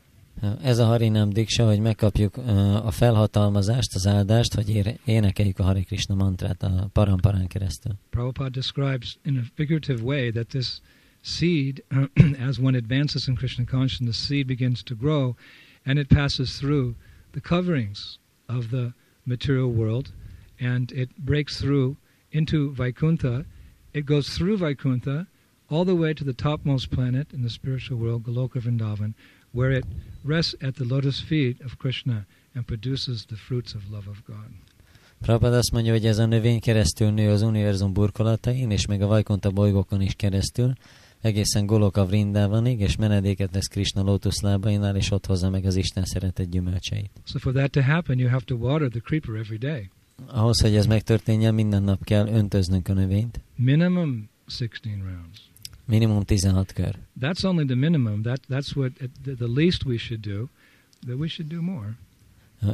Ez 0.63 0.79
a 0.79 0.85
Harinam 0.85 1.31
Diksa, 1.31 1.67
hogy 1.67 1.81
megkapjuk 1.81 2.37
uh, 2.37 2.87
a 2.87 2.91
felhatalmazást, 2.91 3.95
az 3.95 4.07
áldást, 4.07 4.55
hogy 4.55 4.99
énekeljük 5.05 5.59
a 5.59 5.63
Hare 5.63 5.83
Krishna 5.83 6.15
mantrát 6.15 6.63
a 6.63 6.89
paramparán 6.93 7.47
keresztül. 7.47 7.93
Prabhupada 8.11 8.51
describes 8.51 9.19
in 9.25 9.37
a 9.37 9.43
figurative 9.55 10.03
way 10.03 10.31
that 10.31 10.47
this 10.47 10.81
seed, 11.21 11.85
as 12.49 12.59
one 12.59 12.77
advances 12.77 13.27
in 13.27 13.35
Krishna 13.35 13.65
consciousness, 13.65 14.17
the 14.17 14.35
seed 14.35 14.47
begins 14.47 14.83
to 14.83 14.95
grow 14.95 15.35
and 15.85 15.99
it 15.99 16.09
passes 16.09 16.59
through 16.59 16.95
the 17.33 17.41
coverings 17.41 18.19
of 18.47 18.71
the 18.71 18.93
material 19.25 19.71
world 19.73 20.13
and 20.61 20.93
it 20.93 21.09
breaks 21.17 21.61
through 21.61 21.97
into 22.35 22.73
Vaikuntha. 22.73 23.45
It 23.93 24.05
goes 24.07 24.29
through 24.37 24.59
Vaikuntha 24.59 25.27
all 25.71 25.85
the 25.85 25.95
way 25.95 26.13
to 26.13 26.25
the 26.25 26.33
topmost 26.33 26.91
planet 26.91 27.33
in 27.33 27.43
the 27.43 27.51
spiritual 27.51 27.99
world, 27.99 28.25
Goloka 28.25 28.61
Vrindavan, 28.61 29.15
where 29.53 29.71
it 29.71 29.85
rests 30.25 30.55
at 30.61 30.75
the 30.75 30.85
lotus 30.85 31.21
feet 31.21 31.61
of 31.65 31.79
Krishna 31.79 32.27
and 32.55 32.67
produces 32.67 33.27
the 33.27 33.37
fruits 33.37 33.75
of 33.75 33.91
love 33.91 34.09
of 34.09 34.23
God. 34.27 34.51
Prabhupada 35.21 35.57
azt 35.57 35.73
mondja, 35.73 35.93
hogy 35.93 36.07
ez 36.07 36.19
a 36.19 36.27
növény 36.27 36.61
keresztül 36.61 37.11
nő 37.11 37.31
az 37.31 37.43
univerzum 37.43 37.93
burkolatain, 37.93 38.71
és 38.71 38.87
még 38.87 39.03
a 39.03 39.07
Vajkonta 39.07 39.51
bolygókon 39.51 40.01
is 40.01 40.15
keresztül, 40.15 40.73
egészen 41.21 41.67
Goloka 41.67 42.07
Vrindavanig, 42.07 42.81
és 42.81 42.97
menedéket 42.97 43.55
lesz 43.55 43.67
Krishna 43.67 44.03
lótuszlábainál, 44.03 44.97
és 44.97 45.11
ott 45.11 45.27
hozza 45.27 45.51
meg 45.51 45.65
az 45.65 45.77
Isten 45.77 46.05
szeretett 46.05 46.51
gyümölcseit. 46.51 47.11
So 47.25 47.39
for 47.39 47.53
that 47.53 47.71
to 47.71 47.81
happen, 47.83 48.19
you 48.19 48.29
have 48.29 48.45
to 48.45 48.57
water 48.57 48.89
the 48.89 49.01
creeper 49.01 49.35
every 49.35 49.59
day. 49.59 49.91
Ahhoz, 50.27 50.61
hogy 50.61 50.75
ez 50.75 50.87
megtörténjen, 50.87 51.55
minden 51.55 51.83
nap 51.83 52.05
kell 52.05 52.27
öntöznünk 52.27 52.89
a 52.89 52.93
növényt. 52.93 53.41
Minimum 53.57 54.29
16 54.47 55.03
rounds. 55.03 55.51
Minimum 55.87 56.23
16 56.23 56.73
kör. 56.73 56.99
That's 57.21 57.45
only 57.45 57.65
the 57.65 57.75
minimum. 57.75 58.23
That, 58.23 58.41
that's 58.49 58.77
what 58.77 58.93
at 59.01 59.11
the, 59.23 59.35
the 59.35 59.49
least 59.49 59.85
we 59.85 59.97
should 59.97 60.21
do. 60.21 60.49
That 61.07 61.19
we 61.19 61.29
should 61.29 61.53
do 61.53 61.61
more. 61.61 61.97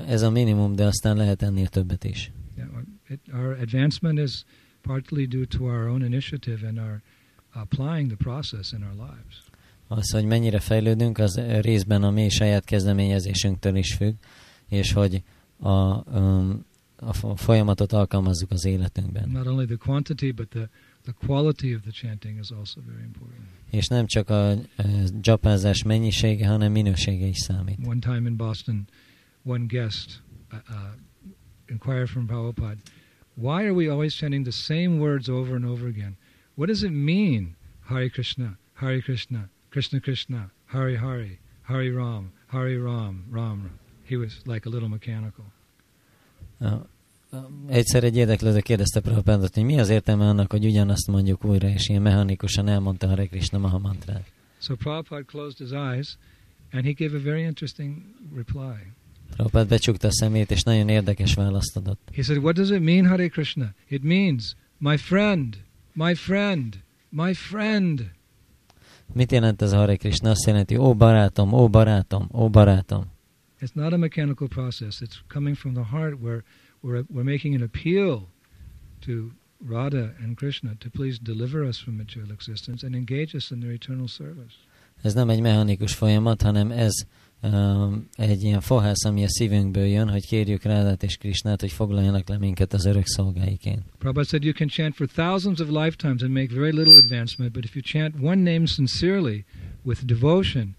Ez 0.06 0.22
a 0.22 0.30
minimum, 0.30 0.74
de 0.74 0.84
aztán 0.84 1.16
lehet 1.16 1.42
ennél 1.42 1.68
többet 1.68 2.04
is. 2.04 2.32
Yeah, 2.56 2.68
it, 3.08 3.20
our 3.32 3.58
advancement 3.60 4.18
is 4.18 4.44
partly 4.82 5.26
due 5.26 5.44
to 5.46 5.64
our 5.64 5.88
own 5.88 6.02
initiative 6.02 6.66
and 6.66 6.78
our 6.78 7.02
applying 7.52 8.08
the 8.08 8.16
process 8.16 8.72
in 8.72 8.82
our 8.82 8.94
lives. 8.94 9.44
Az, 9.88 10.10
hogy 10.10 10.24
mennyire 10.24 10.60
fejlődünk, 10.60 11.18
az 11.18 11.40
részben 11.60 12.02
a 12.02 12.10
mi 12.10 12.28
saját 12.28 12.64
kezdeményezésünktől 12.64 13.76
is 13.76 13.94
függ, 13.94 14.14
és 14.68 14.92
hogy 14.92 15.22
a, 15.58 16.10
um, 16.18 16.64
a 17.00 17.36
folyamatot 17.36 17.92
alkalmazzuk 17.92 18.50
az 18.50 18.64
életünkben. 18.64 19.28
Not 19.28 19.46
only 19.46 19.66
the 19.66 19.76
quantity, 19.76 20.32
but 20.32 20.48
the, 20.48 20.68
the 21.02 21.14
quality 21.26 21.74
of 21.74 21.80
the 21.82 21.90
chanting 21.90 22.38
is 22.38 22.50
also 22.50 22.80
very 22.86 23.02
important. 23.02 23.40
És 23.70 23.86
nem 23.86 24.06
csak 24.06 24.28
a, 24.28 24.50
a 24.50 24.58
japázás 25.22 25.82
mennyisége, 25.82 26.46
hanem 26.46 26.72
minősége 26.72 27.26
is 27.26 27.38
számít. 27.38 27.78
One 27.86 27.98
time 27.98 28.28
in 28.28 28.36
Boston, 28.36 28.88
one 29.44 29.64
guest 29.66 30.22
uh, 30.52 30.58
uh, 30.68 30.76
inquired 31.68 32.08
from 32.08 32.26
Prabhupada, 32.26 32.80
why 33.34 33.64
are 33.64 33.72
we 33.72 33.90
always 33.90 34.14
chanting 34.14 34.44
the 34.44 34.52
same 34.52 34.98
words 34.98 35.28
over 35.28 35.54
and 35.54 35.64
over 35.64 35.86
again? 35.88 36.16
What 36.54 36.68
does 36.68 36.82
it 36.82 36.92
mean? 36.92 37.56
Hare 37.88 38.08
Krishna, 38.08 38.58
Hare 38.74 39.00
Krishna, 39.00 39.48
Krishna 39.70 40.00
Krishna, 40.00 40.50
Hare 40.66 40.98
Hare, 40.98 41.38
Hare 41.62 41.92
Ram, 41.92 42.32
Hare 42.46 42.78
Ram, 42.78 43.24
Ram. 43.30 43.62
Ram. 43.62 43.78
He 44.04 44.16
was 44.16 44.40
like 44.46 44.66
a 44.66 44.68
little 44.68 44.88
mechanical. 44.88 45.44
Egyszer 47.68 48.04
egy 48.04 48.16
érdeklődő 48.16 48.60
kérdezte 48.60 49.00
Prabhupádot, 49.00 49.54
hogy 49.54 49.64
mi 49.64 49.80
az 49.80 49.88
értelme 49.88 50.28
annak, 50.28 50.50
hogy 50.50 50.64
ugyanazt 50.64 51.06
mondjuk 51.06 51.44
újra, 51.44 51.68
és 51.68 51.88
ilyen 51.88 52.02
mechanikusan 52.02 52.68
elmondta 52.68 53.08
Hare 53.08 53.26
Krishna 53.26 53.58
Mahamantrát. 53.58 54.32
So 54.58 54.74
Prabhupada 54.74 55.24
closed 55.24 55.56
his 55.56 55.70
eyes 55.70 56.18
and 56.72 56.84
he 56.84 56.92
gave 56.92 57.16
a 57.16 57.22
very 57.22 57.42
interesting 57.42 57.96
reply. 58.34 58.92
Prabhupád 59.34 59.68
becsukta 59.68 60.08
a 60.08 60.12
szemét, 60.12 60.50
és 60.50 60.62
nagyon 60.62 60.88
érdekes 60.88 61.34
választ 61.34 61.76
adott. 61.76 62.00
He 62.14 62.22
said, 62.22 62.42
What 62.42 62.54
does 62.54 62.70
it 62.70 62.80
mean, 62.80 63.06
Hare 63.06 63.28
Krishna? 63.28 63.74
It 63.88 64.02
means, 64.02 64.54
my 64.78 64.96
friend, 64.96 65.56
my 65.92 66.14
friend, 66.14 66.74
my 67.08 67.34
friend. 67.34 68.10
Mit 69.12 69.32
jelent 69.32 69.62
ez 69.62 69.72
a 69.72 69.76
Hare 69.76 69.96
Krishna? 69.96 70.30
Azt 70.30 70.46
jelenti, 70.46 70.76
ó 70.76 70.94
barátom, 70.94 71.52
ó 71.52 71.68
barátom, 71.68 72.28
ó 72.32 72.48
barátom. 72.48 73.04
It's 73.60 73.76
not 73.76 73.92
a 73.92 73.98
mechanical 73.98 74.48
process. 74.48 75.00
It's 75.00 75.22
coming 75.28 75.56
from 75.56 75.74
the 75.74 75.84
heart 75.84 76.20
where 76.20 76.42
we're, 76.82 77.04
we're 77.14 77.24
making 77.24 77.54
an 77.54 77.62
appeal 77.62 78.28
to 79.06 79.32
Radha 79.66 80.14
and 80.22 80.36
Krishna 80.36 80.74
to 80.80 80.90
please 80.90 81.18
deliver 81.18 81.64
us 81.64 81.78
from 81.78 81.96
material 81.96 82.32
existence 82.32 82.82
and 82.86 82.94
engage 82.94 83.34
us 83.34 83.50
in 83.50 83.60
their 83.60 83.72
eternal 83.72 84.08
service. 84.08 84.54
Ez 85.02 85.14
nem 85.14 85.28
egy 85.28 85.40
mechanikus 85.40 85.94
folyamat, 85.94 86.42
hanem 86.42 86.70
ez 86.70 86.92
um, 87.42 88.08
egy 88.16 88.42
ilyen 88.42 88.60
fohász, 88.60 89.04
ami 89.04 89.24
a 89.24 89.28
szívünkből 89.28 89.86
jön, 89.86 90.08
hogy 90.08 90.26
kérjük 90.26 90.62
Rádát 90.62 91.02
és 91.02 91.16
Krisnát, 91.16 91.60
hogy 91.60 91.72
foglaljanak 91.72 92.28
le 92.28 92.38
minket 92.38 92.72
az 92.72 92.84
örök 92.84 93.06
szolgáiként. 93.06 93.82
Prabhupada 93.98 94.28
said 94.28 94.44
you 94.44 94.52
can 94.52 94.68
chant 94.68 94.94
for 94.94 95.06
thousands 95.06 95.60
of 95.60 95.68
lifetimes 95.68 96.22
and 96.22 96.32
make 96.32 96.54
very 96.54 96.72
little 96.72 96.96
advancement, 96.96 97.52
but 97.52 97.64
if 97.64 97.74
you 97.74 97.82
chant 97.82 98.14
one 98.22 98.42
name 98.42 98.66
sincerely 98.66 99.44
with 99.84 100.04
devotion, 100.04 100.76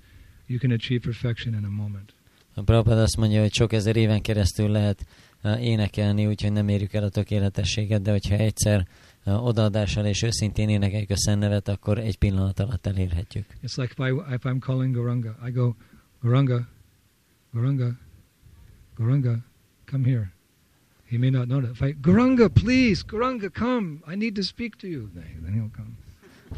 you 0.48 0.60
can 0.60 0.72
achieve 0.72 1.02
perfection 1.02 1.54
in 1.54 1.64
a 1.66 1.70
moment. 1.70 2.14
A 2.54 2.62
Prabhupada 2.62 3.02
azt 3.02 3.18
mondja, 3.18 3.42
hogy 3.42 3.54
sok 3.54 3.74
ezer 3.74 3.96
éven 3.96 4.22
keresztül 4.22 4.70
lehet 4.70 5.06
uh, 5.44 5.64
énekelni, 5.64 6.26
úgyhogy 6.26 6.52
nem 6.52 6.68
érjük 6.68 6.94
el 6.94 7.04
a 7.04 7.10
tökéletességet, 7.10 8.02
de 8.02 8.12
hogyha 8.12 8.36
egyszer 8.36 8.88
uh, 9.26 9.46
odaadással 9.46 10.06
és 10.06 10.22
őszintén 10.22 10.70
énekeljük 10.70 11.10
a 11.10 11.18
szennevet, 11.18 11.68
akkor 11.68 11.98
egy 11.98 12.18
pillanat 12.18 12.60
alatt 12.60 12.86
elérhetjük. 12.86 13.46
It's 13.64 13.78
like 13.78 13.94
if, 13.98 14.12
I, 14.12 14.34
if 14.34 14.44
I'm 14.44 14.60
calling 14.60 14.96
Goranga, 14.96 15.36
I 15.48 15.52
go, 15.52 15.76
Goranga, 16.22 16.68
Goranga, 17.54 17.98
Goranga, 18.96 19.38
come 19.86 20.06
here. 20.06 20.32
He 21.10 21.18
may 21.18 21.30
not 21.30 21.48
know 21.48 21.62
that. 21.62 21.72
If 21.72 21.82
I, 21.82 21.96
Goranga, 22.02 22.50
please, 22.50 23.04
Goranga, 23.04 23.50
come. 23.50 24.02
I 24.08 24.16
need 24.16 24.36
to 24.36 24.44
speak 24.44 24.78
to 24.78 24.88
you. 24.88 25.10
Then 25.14 25.54
he'll 25.54 25.72
come. 25.76 25.98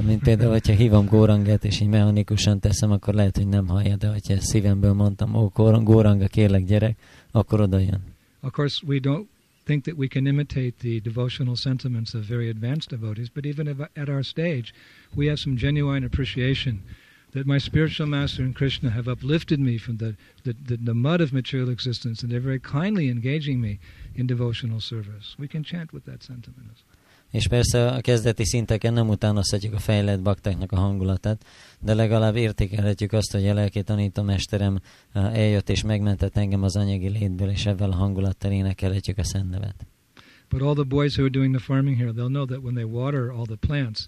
Mint 0.01 0.23
például, 0.23 0.51
hogyha 0.51 0.73
hívom 0.73 1.05
Górangát, 1.05 1.65
és 1.65 1.81
így 1.81 1.87
mechanikusan 1.87 2.59
teszem, 2.59 2.91
akkor 2.91 3.13
lehet, 3.13 3.37
hogy 3.37 3.47
nem 3.47 3.67
hallja, 3.67 3.95
de 3.95 4.07
hogyha 4.07 4.39
szívemből 4.39 4.93
mondtam, 4.93 5.35
ó, 5.35 5.47
Góranga, 5.83 6.27
kérlek, 6.27 6.65
gyerek, 6.65 6.97
akkor 7.31 7.61
oda 7.61 7.79
jön. 7.79 8.01
Of 8.41 8.51
course, 8.51 8.85
we 8.87 8.99
don't 8.99 9.25
think 9.63 9.83
that 9.83 9.97
we 9.97 10.07
can 10.07 10.25
imitate 10.25 10.73
the 10.77 10.99
devotional 10.99 11.55
sentiments 11.55 12.13
of 12.13 12.27
very 12.27 12.49
advanced 12.49 12.89
devotees, 12.89 13.29
but 13.29 13.45
even 13.45 13.67
at 13.95 14.09
our 14.09 14.23
stage, 14.23 14.73
we 15.15 15.27
have 15.27 15.37
some 15.37 15.55
genuine 15.55 16.05
appreciation 16.05 16.81
that 17.33 17.45
my 17.45 17.57
spiritual 17.59 18.07
master 18.07 18.43
and 18.43 18.55
Krishna 18.55 18.89
have 18.89 19.07
uplifted 19.07 19.59
me 19.59 19.77
from 19.77 19.97
the, 19.97 20.15
the, 20.43 20.55
the, 20.67 20.77
the 20.77 20.93
mud 20.93 21.21
of 21.21 21.33
material 21.33 21.69
existence 21.69 22.21
and 22.21 22.31
they're 22.31 22.39
very 22.39 22.59
kindly 22.59 23.09
engaging 23.09 23.59
me 23.59 23.79
in 24.15 24.27
devotional 24.27 24.79
service. 24.79 25.35
We 25.39 25.47
can 25.47 25.63
chant 25.63 25.93
with 25.93 26.05
that 26.05 26.23
sentiment. 26.23 26.83
És 27.33 27.47
persze 27.47 27.87
a 27.87 28.01
kezdeti 28.01 28.45
szinteken 28.45 28.93
nem 28.93 29.09
utánozhatjuk 29.09 29.73
a 29.73 29.79
fejlett 29.79 30.21
baktáknak 30.21 30.71
a 30.71 30.75
hangulatát, 30.79 31.45
de 31.79 31.93
legalább 31.93 32.35
értékelhetjük 32.35 33.13
azt, 33.13 33.31
hogy 33.31 33.47
a 33.47 33.53
lelki 33.53 33.83
tanítómesterem 33.83 34.79
eljött 35.13 35.69
és 35.69 35.83
megmentett 35.83 36.37
engem 36.37 36.63
az 36.63 36.75
anyagi 36.75 37.09
létből, 37.09 37.49
és 37.49 37.65
ebben 37.65 37.91
a 37.91 37.95
hangulattal 37.95 38.51
énekelhetjük 38.51 39.17
a 39.17 39.23
szent 39.23 39.49
nevet. 39.49 39.85
But 40.49 40.61
all 40.61 40.73
the 40.73 40.83
boys 40.83 41.15
who 41.15 41.23
are 41.23 41.31
doing 41.31 41.55
the 41.55 41.63
farming 41.63 41.97
here, 41.97 42.11
they'll 42.11 42.27
know 42.27 42.45
that 42.45 42.61
when 42.61 42.73
they 42.73 42.83
water 42.83 43.31
all 43.31 43.45
the 43.45 43.67
plants, 43.67 44.07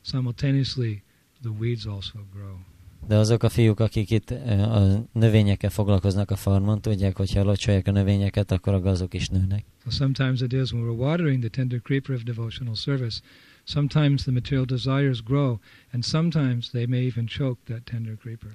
simultaneously 0.00 1.02
the 1.42 1.52
weeds 1.58 1.86
also 1.86 2.18
grow. 2.32 2.75
De 3.08 3.16
azok 3.16 3.42
a 3.42 3.48
fiúk, 3.48 3.80
akik 3.80 4.10
itt 4.10 4.30
a 4.30 5.06
növényekkel 5.12 5.70
foglalkoznak 5.70 6.30
a 6.30 6.36
farmon, 6.36 6.80
tudják, 6.80 7.16
hogy 7.16 7.34
ha 7.34 7.42
locsolják 7.42 7.86
a 7.86 7.90
növényeket, 7.90 8.50
akkor 8.50 8.74
a 8.74 8.80
gazok 8.80 9.14
is 9.14 9.28
nőnek. 9.28 9.64
So 9.84 9.90
sometimes 9.90 10.40
it 10.40 10.52
is 10.52 10.72
when 10.72 10.84
we're 10.84 10.98
watering 10.98 11.40
the 11.40 11.48
tender 11.48 11.80
creeper 11.80 12.14
of 12.14 12.22
devotional 12.22 12.74
service, 12.74 13.20
sometimes 13.64 14.22
the 14.22 14.32
material 14.32 14.64
desires 14.64 15.22
grow, 15.22 15.58
and 15.92 16.04
sometimes 16.04 16.68
they 16.68 16.86
may 16.86 17.06
even 17.06 17.26
choke 17.26 17.60
that 17.64 17.82
tender 17.84 18.16
creeper. 18.16 18.50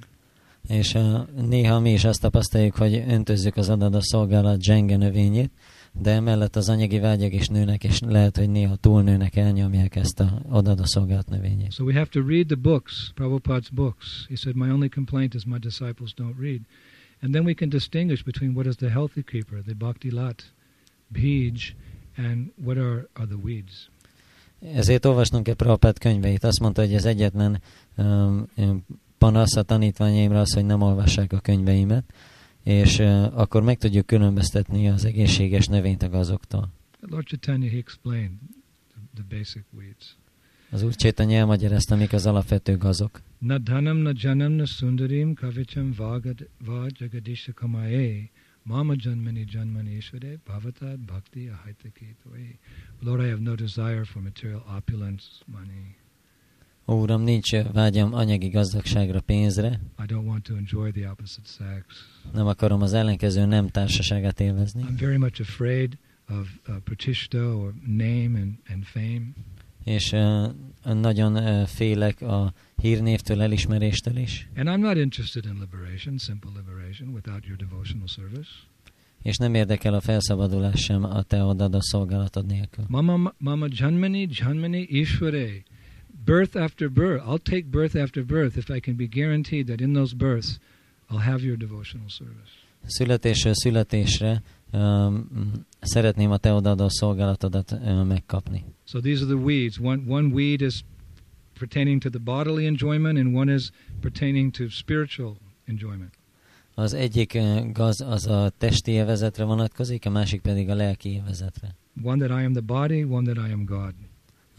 És 0.68 0.94
uh, 0.94 1.28
néha 1.48 1.80
mi 1.80 1.92
is 1.92 2.04
azt 2.04 2.22
tapasztaljuk, 2.22 2.76
hogy 2.76 3.04
öntözzük 3.08 3.56
az 3.56 3.70
adat 3.70 3.96
a 3.96 4.02
szolgálat 4.02 4.62
zsenge 4.62 4.98
növényét, 4.98 5.52
de 5.92 6.12
emellett 6.12 6.56
az 6.56 6.70
anyagi 6.70 7.00
vágyak 7.00 7.34
is 7.34 7.48
nőnek, 7.48 7.84
és 7.84 8.00
lehet, 8.00 8.38
hogy 8.38 8.50
néha 8.50 8.76
túlnőnek, 8.76 9.36
elnyomják 9.36 9.96
ezt 9.96 10.20
a 10.20 10.42
odada 10.50 10.86
szolgált 10.86 11.30
növényét. 11.30 11.72
So 11.72 11.84
we 11.84 11.94
have 11.94 12.10
to 12.10 12.28
read 12.28 12.48
the 12.48 12.56
books, 12.56 13.12
Prabhupada's 13.16 13.70
books. 13.74 14.26
He 14.30 14.36
said, 14.36 14.56
my 14.56 14.70
only 14.70 14.90
complaint 14.90 15.34
is 15.34 15.44
my 15.44 15.58
disciples 15.58 16.14
don't 16.14 16.40
read. 16.40 16.62
And 17.22 17.34
then 17.34 17.46
we 17.46 17.54
can 17.54 17.70
distinguish 17.70 18.24
between 18.24 18.54
what 18.54 18.66
is 18.66 18.76
the 18.76 18.90
healthy 18.90 19.24
creeper, 19.24 19.62
the 19.62 19.74
bhakti 19.74 20.12
lat, 20.12 20.54
bij, 21.08 21.54
and 22.16 22.52
what 22.66 22.78
are, 22.78 23.08
are 23.14 23.28
the 23.28 23.38
weeds? 23.44 23.90
Ezért 24.74 25.06
olvasnunk 25.06 25.44
kell 25.44 25.56
Prabhupád 25.56 25.98
könyveit. 25.98 26.44
Azt 26.44 26.60
mondta, 26.60 26.82
hogy 26.82 26.94
ez 26.94 27.06
egyetlen 27.06 27.62
um, 27.98 28.48
panasz 29.18 29.56
a 29.56 29.62
tanítványaimra 29.62 30.40
az, 30.40 30.54
hogy 30.54 30.66
nem 30.66 30.82
olvassák 30.82 31.34
a 31.34 31.40
könyveimet, 31.40 32.04
és 32.64 33.00
uh, 33.00 33.40
akkor 33.40 33.64
meg 33.64 33.78
tudjuk 33.78 34.06
különböztetni 34.06 34.90
az 34.90 35.06
egészséges 35.06 35.68
növényt 35.68 36.04
a 36.04 36.10
gazoktól. 36.10 36.70
Lord 37.00 37.26
Chaitanya, 37.26 37.70
he 37.70 37.78
explained 37.78 38.38
the, 38.90 39.00
the 39.14 39.38
basic 39.38 39.64
weeds. 39.74 40.16
Az 40.72 40.84
Úr 40.84 40.96
Csétanya 40.96 41.38
elmagyarázta, 41.38 41.96
mik 41.96 42.14
az 42.14 42.26
alapvető 42.26 42.78
gazok. 42.78 43.22
Na 43.38 43.58
dhanam 43.58 43.98
na 43.98 44.12
janam 44.14 44.52
na 44.52 44.66
sundarim 44.66 45.34
kavicham 45.34 45.94
vajagadisha 46.66 47.54
kamaye 47.54 48.30
mama 48.64 48.94
janmani 48.98 49.46
janmani 49.48 49.96
ishvare 49.96 50.38
bhavatad 50.46 51.00
bhakti 51.00 51.50
ahaitaki 51.50 52.16
toye. 52.24 52.60
Lord, 53.00 53.22
I 53.22 53.28
have 53.28 53.42
no 53.42 53.56
desire 53.56 54.06
for 54.06 54.22
material 54.22 54.64
opulence, 54.78 55.26
money. 55.46 55.96
Ó, 56.86 56.94
Uram, 56.94 57.22
nincs 57.22 57.56
vágyam 57.74 58.14
anyagi 58.14 58.48
gazdagságra, 58.48 59.20
pénzre. 59.20 59.80
I 60.00 60.06
don't 60.08 60.26
want 60.26 60.44
to 60.44 60.56
enjoy 60.56 60.92
the 60.92 61.10
opposite 61.10 61.48
sex. 61.48 61.86
Nem 62.34 62.48
akarom 62.48 62.82
az 62.82 62.94
ellenkező 62.94 63.46
nem 63.46 63.68
társaságát 63.68 64.40
élvezni. 64.40 64.84
I'm 64.90 65.00
very 65.00 65.18
much 65.18 65.42
afraid 65.42 65.98
of 66.30 66.48
uh, 66.68 66.76
pratishta 66.84 67.56
or 67.56 67.74
name 67.86 68.40
and, 68.40 68.54
and 68.68 68.84
fame. 68.84 69.22
És 69.84 70.12
uh, 70.12 70.94
nagyon 70.94 71.36
uh, 71.36 71.68
félek 71.68 72.22
a 72.22 72.54
hírnévtől, 72.82 73.42
elismeréstől 73.42 74.18
is. 74.18 74.50
And 74.56 74.68
I'm 74.68 74.82
not 74.82 74.98
interested 74.98 75.46
in 75.46 75.58
liberation, 75.60 76.18
simple 76.18 76.50
liberation, 76.58 77.14
without 77.14 77.46
your 77.46 77.58
devotional 77.58 78.08
service. 78.08 78.50
És 79.22 79.38
nem 79.38 79.54
érdekel 79.54 79.94
a 79.94 80.02
felszabadulás 80.02 80.80
sem 80.80 81.04
a 81.04 81.22
te 81.22 81.44
odad 81.44 81.76
a 81.76 81.82
szolgálatod 81.82 82.46
nélkül. 82.46 82.86
Mama, 82.88 83.34
mama 83.38 83.66
janmani, 83.70 84.28
janmani 84.32 84.82
ishvare. 84.82 85.64
Birth 86.26 86.56
after 86.56 86.90
birth. 86.90 87.22
I'll 87.26 87.44
take 87.44 87.66
birth 87.66 87.96
after 87.96 88.24
birth 88.24 88.58
if 88.58 88.70
I 88.70 88.80
can 88.80 88.96
be 88.96 89.08
guaranteed 89.08 89.68
that 89.68 89.82
in 89.82 89.94
those 89.94 90.16
births 90.16 90.60
I'll 91.10 91.24
have 91.24 91.44
your 91.44 91.58
devotional 91.58 92.10
service. 92.10 92.52
Születésről 92.86 93.54
születésre 93.54 94.42
um, 94.72 95.66
szeretném 95.82 96.32
a 96.32 96.38
te 96.38 96.54
odadó 96.54 96.90
szolgálatodat 96.90 97.72
uh, 97.72 98.06
megkapni. 98.06 98.64
So 98.86 99.00
these 99.00 99.24
are 99.24 99.34
the 99.34 99.44
weeds. 99.44 99.80
One, 99.80 100.02
one 100.08 100.34
weed 100.34 100.62
is 100.62 100.84
pertaining 101.60 102.02
to 102.02 102.10
the 102.10 102.20
bodily 102.20 102.66
enjoyment, 102.66 103.18
and 103.18 103.36
one 103.36 103.54
is 103.54 103.72
pertaining 104.00 104.52
to 104.52 104.70
spiritual 104.70 105.38
enjoyment. 105.66 106.14
Az 106.74 106.94
egyik 106.94 107.34
uh, 107.36 107.72
gaz 107.72 108.02
az 108.02 108.28
a 108.28 108.52
testi 108.58 108.92
élvezetre 108.92 109.44
vonatkozik, 109.44 110.06
a 110.06 110.10
másik 110.10 110.42
pedig 110.42 110.70
a 110.70 110.76
lelki 110.76 111.10
élvezetre. 111.10 111.76
One 112.04 112.26
that 112.28 112.42
I 112.42 112.46
am 112.46 112.54
the 112.54 112.62
body, 112.62 113.04
one 113.04 113.34
that 113.34 113.50
I 113.50 113.52
am 113.52 113.66
God. 113.66 113.94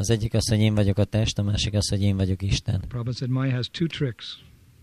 Az 0.02 0.10
egyik 0.10 0.34
az, 0.34 0.48
hogy 0.48 0.58
én 0.58 0.74
vagyok 0.74 0.98
a 0.98 1.04
test, 1.04 1.38
a 1.38 1.42
másik 1.42 1.74
az, 1.74 1.88
hogy 1.88 2.02
én 2.02 2.16
vagyok 2.16 2.42
Isten. 2.42 2.80
Prabhupada 2.88 3.12
said 3.12 3.30
Maya 3.30 3.54
has 3.54 3.70
two 3.70 3.86
tricks 3.86 4.38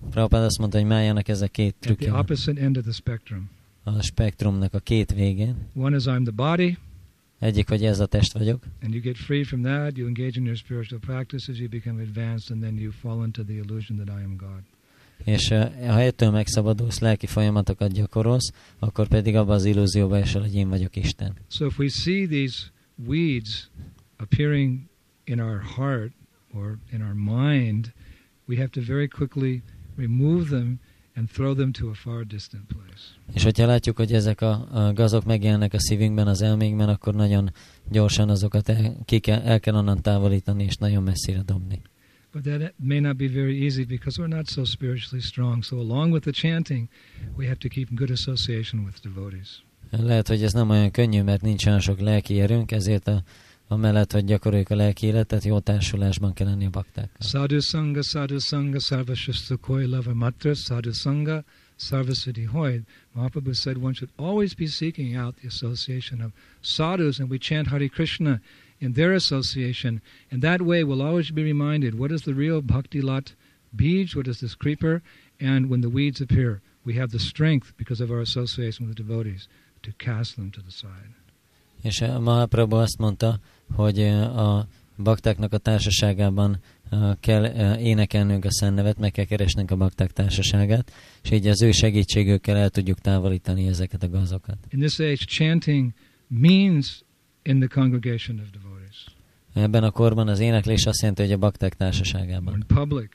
Prabhupád 0.09 0.43
azt 0.43 0.57
mondta, 0.57 0.77
hogy 0.77 0.87
Májának 0.87 1.27
ez 1.27 1.41
a 1.41 1.47
két 1.47 1.67
at 1.67 1.79
the 1.79 1.93
trükkje 1.93 2.13
opposite 2.13 2.61
end 2.61 2.77
of 2.77 2.83
the 2.83 2.91
spectrum. 2.91 3.49
a 3.83 4.01
spektrumnak 4.01 4.73
a 4.73 4.79
két 4.79 5.13
végén. 5.13 5.55
One 5.75 5.95
is 5.95 6.03
I'm 6.05 6.23
the 6.23 6.31
body, 6.31 6.77
Egyik, 7.39 7.69
hogy 7.69 7.85
ez 7.85 7.99
a 7.99 8.05
test 8.05 8.33
vagyok, 8.33 8.63
and 8.81 8.93
you 8.93 9.01
get 9.01 9.17
freed 9.17 9.45
from 9.45 9.61
that. 9.61 9.97
You 9.97 10.07
engage 10.07 10.39
in 10.39 10.43
your 10.43 10.57
spiritual 10.57 10.99
practices, 10.99 11.59
you 11.59 11.69
become 11.69 12.01
advanced, 12.01 12.51
and 12.51 12.61
then 12.61 12.77
you 12.77 12.91
fall 12.91 13.25
into 13.25 13.43
the 13.43 13.53
illusion 13.53 13.97
that 13.97 14.19
I 14.19 14.23
am 14.23 14.35
God. 14.37 14.61
és 15.23 15.49
uh, 15.49 15.87
ha 15.87 16.01
ettől 16.01 16.31
megszabadulsz, 16.31 16.99
lelki 16.99 17.27
folyamatokat 17.27 17.91
gyakorolsz, 17.91 18.51
akkor 18.79 19.07
pedig 19.07 19.35
abba 19.35 19.53
az 19.53 19.65
illúzióba 19.65 20.17
esel, 20.17 20.41
hogy 20.41 20.55
én 20.55 20.69
vagyok 20.69 20.95
Isten. 20.95 21.33
So 21.47 21.65
if 21.65 21.79
we 21.79 21.87
see 21.87 22.27
these 22.27 22.71
weeds 23.07 23.69
appearing 24.17 24.79
in 25.29 25.39
our 25.39 25.61
heart 25.75 26.11
or 26.53 26.79
in 26.91 27.01
our 27.01 27.13
mind, 27.13 27.93
we 28.47 28.55
have 28.57 28.69
to 28.69 28.81
very 28.81 29.07
quickly 29.07 29.61
remove 29.95 30.49
them 30.49 30.79
and 31.15 31.29
throw 31.29 31.53
them 31.53 31.71
to 31.71 31.89
a 31.89 31.93
far 31.93 32.23
distant 32.25 32.63
place. 32.67 33.03
És 33.33 33.43
hogyha 33.43 33.65
látjuk, 33.65 33.97
hogy 33.97 34.13
ezek 34.13 34.41
a, 34.41 34.67
a 34.71 34.93
gazok 34.93 35.25
megjelennek 35.25 35.73
a 35.73 35.79
szívünkben, 35.79 36.27
az 36.27 36.41
elménkben, 36.41 36.89
akkor 36.89 37.15
nagyon 37.15 37.51
gyorsan 37.89 38.29
azokat 38.29 38.69
el, 38.69 38.95
ki 39.05 39.19
kell, 39.19 39.41
el 39.41 39.59
kell 39.59 39.75
onnan 39.75 40.01
távolítani, 40.01 40.63
és 40.63 40.75
nagyon 40.75 41.03
messzire 41.03 41.41
dobni. 41.41 41.81
But 42.31 42.43
that 42.43 42.73
may 42.75 42.99
not 42.99 43.17
be 43.17 43.27
very 43.27 43.63
easy 43.63 43.85
because 43.85 44.21
we're 44.21 44.35
not 44.35 44.47
so 44.47 44.63
spiritually 44.63 45.21
strong. 45.21 45.63
So 45.63 45.79
along 45.79 46.11
with 46.11 46.23
the 46.23 46.31
chanting, 46.31 46.87
we 47.37 47.45
have 47.45 47.57
to 47.57 47.67
keep 47.67 47.87
good 47.95 48.11
association 48.11 48.83
with 48.83 49.01
devotees. 49.01 49.63
Lehet, 49.91 50.27
hogy 50.27 50.43
ez 50.43 50.53
nem 50.53 50.69
olyan 50.69 50.91
könnyű, 50.91 51.21
mert 51.21 51.41
nincs 51.41 51.65
olyan 51.65 51.79
sok 51.79 51.99
lelki 51.99 52.39
erőnk, 52.39 52.71
ezért 52.71 53.07
a, 53.07 53.23
amellett, 53.69 54.11
hogy 54.11 54.25
gyakoroljuk 54.25 54.69
a 54.69 54.75
lelki 54.75 55.05
életet, 55.05 55.43
jó 55.43 55.59
társulásban 55.59 56.33
kell 56.33 56.47
lenni 56.47 56.65
a 56.65 56.69
baktákkal. 56.69 57.17
Sadhu 57.19 57.59
Sangha, 57.59 58.01
Sadhu 58.01 58.39
Sangha, 58.39 58.79
Sarvashastra 58.79 59.57
Koi 59.61 59.85
Lava 59.85 60.13
Matra, 60.13 60.53
Sadhu 60.53 60.91
Sangha, 60.91 61.43
Sarvasati 61.75 62.45
Hoy. 62.45 62.81
Mahaprabhu 63.15 63.53
said 63.53 63.77
one 63.77 63.93
should 63.93 64.11
always 64.17 64.53
be 64.53 64.67
seeking 64.67 65.15
out 65.15 65.35
the 65.41 65.47
association 65.47 66.21
of 66.21 66.31
sadhus, 66.61 67.19
and 67.19 67.29
we 67.29 67.39
chant 67.39 67.67
Hare 67.67 67.89
Krishna 67.89 68.41
in 68.79 68.93
their 68.93 69.13
association. 69.13 70.01
And 70.31 70.41
that 70.41 70.61
way 70.61 70.83
we'll 70.83 71.01
always 71.01 71.31
be 71.31 71.43
reminded 71.43 71.93
what 71.93 72.11
is 72.11 72.21
the 72.21 72.33
real 72.33 72.61
bhakti 72.61 73.01
lat 73.01 73.33
beej, 73.71 74.15
what 74.15 74.27
is 74.27 74.39
this 74.39 74.55
creeper, 74.55 75.01
and 75.39 75.69
when 75.69 75.81
the 75.81 75.89
weeds 75.89 76.21
appear, 76.21 76.61
we 76.83 76.95
have 76.95 77.11
the 77.11 77.19
strength 77.19 77.73
because 77.77 78.01
of 78.03 78.09
our 78.09 78.21
association 78.21 78.87
with 78.87 78.97
the 78.97 79.03
devotees 79.03 79.47
to 79.83 79.91
cast 79.97 80.35
them 80.35 80.49
to 80.51 80.61
the 80.61 80.71
side. 80.71 81.13
És 81.81 82.01
a 82.01 82.19
Mahaprabhu 82.19 82.75
azt 82.75 82.97
mondta, 82.97 83.39
hogy 83.75 83.99
a 83.99 84.67
baktáknak 85.03 85.53
a 85.53 85.57
társaságában 85.57 86.59
kell 87.19 87.77
énekelnünk 87.77 88.45
a 88.45 88.51
szennevet, 88.51 88.97
meg 88.97 89.11
kell 89.11 89.25
keresnünk 89.25 89.71
a 89.71 89.75
bakták 89.75 90.11
társaságát, 90.11 90.91
és 91.23 91.31
így 91.31 91.47
az 91.47 91.61
ő 91.61 91.71
segítségükkel 91.71 92.57
el 92.57 92.69
tudjuk 92.69 92.99
távolítani 92.99 93.67
ezeket 93.67 94.03
a 94.03 94.09
gazokat. 94.09 94.57
In 94.69 94.79
this 94.79 94.99
age, 94.99 95.25
chanting 95.25 95.91
means 96.27 97.03
in 97.43 97.59
the 97.59 97.67
congregation 97.67 98.39
of 98.39 98.49
devotees, 98.49 99.05
Ebben 99.53 99.83
a 99.83 99.91
korban 99.91 100.27
az 100.27 100.39
éneklés 100.39 100.85
azt 100.85 100.99
jelenti, 100.99 101.21
hogy 101.21 101.31
a 101.31 101.37
bakták 101.37 101.73
társaságában, 101.73 102.53
in 102.53 102.63
public. 102.67 103.09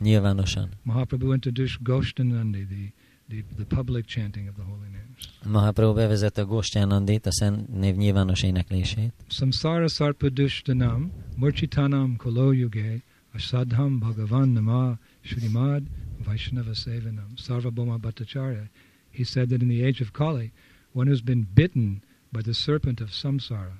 nyilvánosan. 0.00 0.68
Mahaprabhu 0.82 1.32
introduced 1.32 1.82
Goshtanandi, 1.82 2.66
the, 2.66 2.92
the, 3.28 3.44
the 3.56 3.76
public 3.76 4.04
chanting 4.06 4.48
of 4.48 4.54
the 4.54 4.64
holy 4.64 4.88
names. 4.92 5.07
Mahaprabhu 5.46 5.94
bevezette 5.94 6.40
a 6.40 6.44
Góstyánandit, 6.44 7.26
a 7.26 7.32
szent 7.32 7.68
név 7.68 7.96
nyilvános 7.96 8.42
éneklését. 8.42 9.12
Samsara 9.28 9.88
sarpadushtanam 9.88 11.12
murchitanam 11.36 12.16
kolo 12.16 12.52
yuge 12.52 13.02
asadham 13.34 13.98
bhagavan 13.98 14.48
nama 14.48 14.98
shrimad 15.20 15.82
vaishnava 16.24 16.74
sevanam 16.74 17.30
sarvabhoma 17.36 17.96
bhattacharya. 17.96 18.70
He 19.10 19.24
said 19.24 19.48
that 19.48 19.62
in 19.62 19.68
the 19.68 19.84
age 19.86 20.02
of 20.02 20.10
Kali, 20.12 20.52
one 20.92 21.10
who's 21.10 21.24
been 21.24 21.46
bitten 21.54 22.02
by 22.32 22.40
the 22.42 22.52
serpent 22.52 23.00
of 23.00 23.08
samsara, 23.12 23.76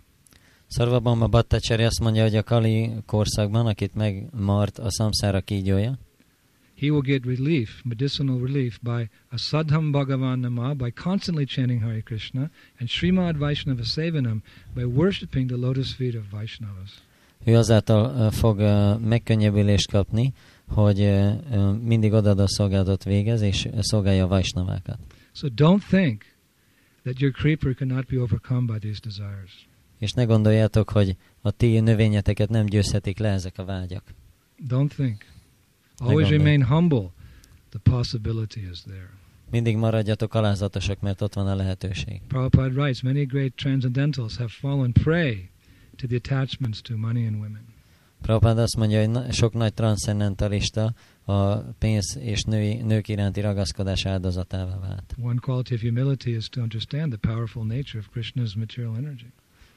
Szarvabama 0.70 1.26
Battacseri 1.26 1.82
azt 1.82 2.00
mondja, 2.00 2.22
hogy 2.22 2.36
a 2.36 2.42
Kali 2.42 2.90
korszakban, 3.06 3.66
akit 3.66 3.94
megmart 3.94 4.78
a 4.78 4.90
szamszára 4.90 5.40
kígyója, 5.40 5.98
he 6.80 6.90
will 6.92 7.02
get 7.02 7.26
relief, 7.26 7.82
medicinal 7.84 8.38
relief, 8.38 8.78
by 8.82 9.08
asadham 9.32 9.92
bhagavan 9.92 10.40
nama, 10.40 10.74
by 10.74 10.90
constantly 10.90 11.44
chanting 11.44 11.80
Hare 11.80 12.02
Krishna, 12.02 12.50
and 12.78 12.88
Srimad 12.88 13.36
Vaishnava 13.36 13.82
Sevanam, 13.82 14.42
by 14.76 14.84
worshipping 14.84 15.48
the 15.48 15.56
lotus 15.56 15.92
feet 15.92 16.14
of 16.14 16.24
Vaishnavas. 16.30 16.90
ő 17.44 17.56
azáltal 17.56 18.30
fog 18.30 18.58
megkönnyebbülést 19.00 19.90
kapni, 19.90 20.32
hogy 20.68 21.10
mindig 21.82 22.12
odaadó 22.12 22.46
szolgálatot 22.46 23.04
végez, 23.04 23.40
és 23.40 23.68
szolgálja 23.78 24.24
a 24.24 24.28
vajsnavákat. 24.28 24.98
So 25.32 25.48
don't 25.56 25.82
think 25.88 26.24
that 27.02 27.20
your 27.20 27.32
creeper 27.32 27.74
cannot 27.74 28.06
be 28.06 28.20
overcome 28.20 28.72
by 28.72 28.78
these 28.78 29.00
desires. 29.02 29.68
És 29.98 30.12
ne 30.12 30.24
gondoljátok, 30.24 30.90
hogy 30.90 31.16
a 31.40 31.50
ti 31.50 31.80
növényeteket 31.80 32.48
nem 32.48 32.66
győzhetik 32.66 33.18
le 33.18 33.28
ezek 33.28 33.58
a 33.58 33.64
vágyak. 33.64 34.02
Don't 34.68 34.90
think. 34.96 35.24
Always 35.98 36.28
remain 36.28 36.62
humble. 36.62 37.10
The 37.70 37.78
possibility 37.78 38.60
is 38.70 38.82
there. 38.82 39.10
Mindig 39.50 39.76
maradjatok 39.76 40.34
alázatosak, 40.34 41.00
mert 41.00 41.20
ott 41.20 41.34
van 41.34 41.46
a 41.46 41.54
lehetőség. 41.54 42.20
Prabhupada 42.28 42.80
writes 42.80 43.02
many 43.02 43.24
great 43.24 43.52
transcendentals 43.54 44.36
have 44.36 44.48
fallen 44.48 44.92
prey 44.92 45.50
to 45.96 46.06
the 46.06 46.16
attachments 46.16 46.80
to 46.80 46.96
money 46.96 47.26
and 47.26 47.34
women. 47.34 47.66
Prabhupád 48.22 48.58
azt 48.58 48.76
mondja, 48.76 48.98
hogy 48.98 49.10
na- 49.10 49.32
sok 49.32 49.52
nagy 49.52 49.74
transzendentalista 49.74 50.94
a 51.24 51.56
pénz 51.56 52.16
és 52.20 52.42
női, 52.42 52.74
nők 52.74 53.08
iránti 53.08 53.40
ragaszkodás 53.40 54.06
áldozatává 54.06 54.78
vált. 54.78 55.14
One 55.22 55.38
quality 55.40 55.72
of 55.74 55.80
humility 55.80 56.28
is 56.36 56.48
to 56.48 56.60
understand 56.60 57.12
the 57.18 57.32
powerful 57.32 57.64
nature 57.64 57.98
of 57.98 58.08
Krishna's 58.14 58.56
material 58.56 58.96
energy. 58.96 59.26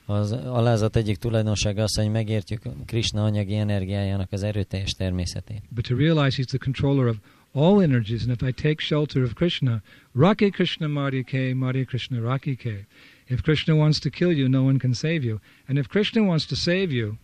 Az 0.06 0.32
alázat 0.32 0.96
egyik 0.96 1.18
tulajdonsága 1.18 1.84
az, 1.84 1.96
hogy 1.96 2.12
megértjük 2.12 2.62
Krishna 2.86 3.24
anyagi 3.24 3.56
energiájának 3.56 4.32
az 4.32 4.44
erőteljes 4.44 4.92
természetét. 4.92 5.62
But 5.70 5.88
to 5.88 5.96
realize 5.96 6.42
he's 6.42 6.48
the 6.48 6.58
controller 6.58 7.08
of 7.08 7.18
all 7.54 7.82
energies, 7.82 8.22
and 8.22 8.32
if 8.32 8.42
I 8.42 8.52
take 8.52 8.82
shelter 8.82 9.24
of 9.24 9.34
Krishna, 9.34 9.82
Rake 10.14 10.50
Krishna 10.50 10.88
Marike, 10.88 11.54
Mari 11.56 11.86
Krishna 11.86 12.20
Rakike. 12.20 12.86
If 13.28 13.42
Krishna 13.42 13.76
wants 13.76 14.00
to 14.00 14.10
kill 14.10 14.32
you, 14.32 14.50
no 14.50 14.64
one 14.64 14.80
can 14.80 14.94
save 14.94 15.24
you. 15.24 15.40
And 15.68 15.78
if 15.78 15.88
Krishna 15.88 16.24
wants 16.24 16.46
to 16.48 16.56
save 16.56 16.92
you, 16.92 17.18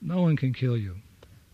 no 0.00 0.20
one 0.22 0.36
can 0.36 0.52
kill 0.52 0.76
you. 0.76 0.94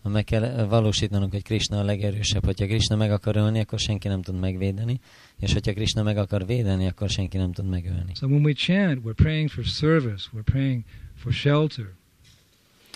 Ha 0.03 0.09
meg 0.09 0.23
kell 0.23 0.65
valósítanunk, 0.65 1.31
hogy 1.31 1.43
Krishna 1.43 1.79
a 1.79 1.83
legerősebb. 1.83 2.45
Hogyha 2.45 2.65
Krishna 2.65 2.95
meg 2.95 3.11
akar 3.11 3.35
ölni, 3.35 3.59
akkor 3.59 3.79
senki 3.79 4.07
nem 4.07 4.21
tud 4.21 4.39
megvédeni, 4.39 4.99
és 5.39 5.53
hogyha 5.53 5.73
Krishna 5.73 6.03
meg 6.03 6.17
akar 6.17 6.45
védeni, 6.45 6.87
akkor 6.87 7.09
senki 7.09 7.37
nem 7.37 7.51
tud 7.51 7.69
megölni. 7.69 8.11
So 8.15 8.27
when 8.27 8.43
we 8.43 8.53
chant, 8.53 8.99
we're 9.03 9.15
praying 9.15 9.49
for 9.49 9.65
service, 9.65 10.29
we're 10.33 10.43
praying 10.43 10.83
for 11.15 11.31
shelter. 11.31 11.85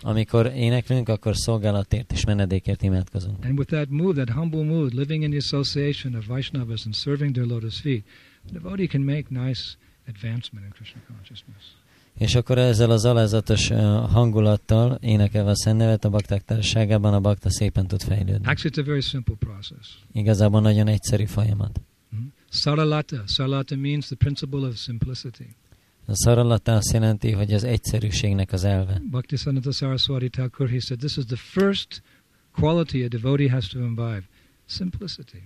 Amikor 0.01 0.45
éneklünk, 0.55 1.09
akkor 1.09 1.35
szolgálatért 1.35 2.11
és 2.11 2.25
menedékért 2.25 2.81
imádkozunk. 2.81 3.45
And 3.45 3.57
with 3.57 3.71
that 3.71 3.89
mood, 3.89 4.15
that 4.15 4.29
humble 4.29 4.63
mood, 4.63 4.93
living 4.93 5.23
in 5.23 5.29
the 5.29 5.39
association 5.39 6.15
of 6.15 6.25
Vaishnavas 6.27 6.85
and 6.85 6.93
serving 6.93 7.33
their 7.33 7.47
lotus 7.47 7.79
feet, 7.79 8.03
the 8.45 8.59
devotee 8.59 8.87
can 8.87 9.01
make 9.01 9.23
nice 9.29 9.77
advancement 10.07 10.65
in 10.65 10.71
Krishna 10.71 11.01
consciousness. 11.07 11.63
És 12.17 12.35
akkor 12.35 12.57
ezzel 12.57 12.91
az 12.91 13.05
alázatos 13.05 13.67
hangulattal 14.11 14.97
énekelve 15.01 15.49
a 15.49 15.55
Szent 15.55 16.05
a 16.05 16.09
bakták 16.09 16.45
társaságában 16.45 17.13
a 17.13 17.19
bakta 17.19 17.49
szépen 17.49 17.87
tud 17.87 18.01
fejlődni. 18.01 18.47
Actually, 18.47 18.71
it's 18.75 18.79
a 18.79 18.83
very 18.83 19.01
simple 19.01 19.35
process. 19.39 19.87
Igazából 20.11 20.61
nagyon 20.61 20.87
egyszerű 20.87 21.25
folyamat. 21.25 21.81
Hmm? 22.09 22.33
Saralata. 22.49 23.23
Saralata 23.25 23.75
means 23.75 24.05
the 24.05 24.15
principle 24.15 24.67
of 24.67 24.77
simplicity. 24.77 25.55
A 26.05 26.15
szaralata 26.15 26.75
azt 26.75 26.93
jelenti, 26.93 27.31
hogy 27.31 27.53
az 27.53 27.63
egyszerűségnek 27.63 28.51
az 28.51 28.63
elve. 28.63 29.01
Bhaktisiddhanta 29.09 29.71
Saraswati 29.71 30.29
Thakur, 30.29 30.69
he 30.69 30.79
said, 30.79 30.99
this 30.99 31.17
is 31.17 31.25
the 31.25 31.35
first 31.35 32.01
quality 32.51 33.03
a 33.03 33.07
devotee 33.07 33.49
has 33.49 33.67
to 33.67 33.79
imbibe. 33.79 34.23
Simplicity. 34.65 35.37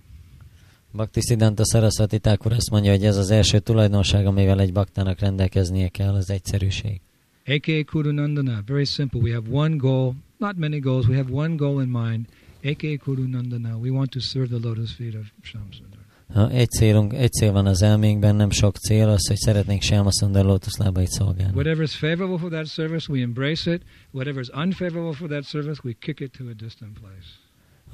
Bhakti 0.94 1.20
Siddhanta 1.20 1.64
Saraswati 1.64 2.18
Thakur 2.18 2.52
azt 2.52 2.70
mondja, 2.70 2.90
hogy 2.90 3.04
ez 3.04 3.16
az 3.16 3.30
első 3.30 3.58
tulajdonság, 3.58 4.26
amivel 4.26 4.60
egy 4.60 4.72
baktának 4.72 5.18
rendelkeznie 5.18 5.88
kell, 5.88 6.14
az 6.14 6.30
egyszerűség. 6.30 7.00
A.K. 7.46 7.84
Kurunandana, 7.84 8.62
very 8.66 8.84
simple. 8.84 9.20
We 9.20 9.34
have 9.34 9.48
one 9.50 9.76
goal, 9.76 10.14
not 10.38 10.56
many 10.56 10.78
goals, 10.78 11.06
we 11.06 11.16
have 11.16 11.32
one 11.32 11.54
goal 11.54 11.82
in 11.82 11.88
mind. 11.88 12.26
A.K. 12.64 13.02
Kurunandana, 13.02 13.76
we 13.76 13.90
want 13.90 14.10
to 14.10 14.20
serve 14.20 14.58
the 14.58 14.68
lotus 14.68 14.92
feet 14.92 15.14
of 15.14 15.26
Shamsundar. 15.42 16.00
Ha 16.32 16.50
egy, 16.50 16.68
célunk, 16.68 17.12
egy 17.12 17.32
cél 17.32 17.52
van 17.52 17.66
az 17.66 17.82
elménkben, 17.82 18.36
nem 18.36 18.50
sok 18.50 18.76
cél, 18.76 19.08
az, 19.08 19.28
hogy 19.28 19.36
szeretnénk 19.36 19.82
Shamsundar 19.82 20.44
lótuszlábait 20.44 21.08
szolgálni. 21.08 21.52
Whatever 21.52 21.82
is 21.82 21.96
favorable 21.96 22.38
for 22.38 22.50
that 22.50 22.66
service, 22.66 23.12
we 23.12 23.20
embrace 23.20 23.72
it. 23.72 23.82
Whatever 24.10 24.40
is 24.40 24.48
unfavorable 24.48 25.12
for 25.12 25.28
that 25.28 25.44
service, 25.44 25.80
we 25.84 25.92
kick 25.98 26.20
it 26.20 26.32
to 26.38 26.44
a 26.44 26.54
distant 26.54 26.98
place. 27.00 27.41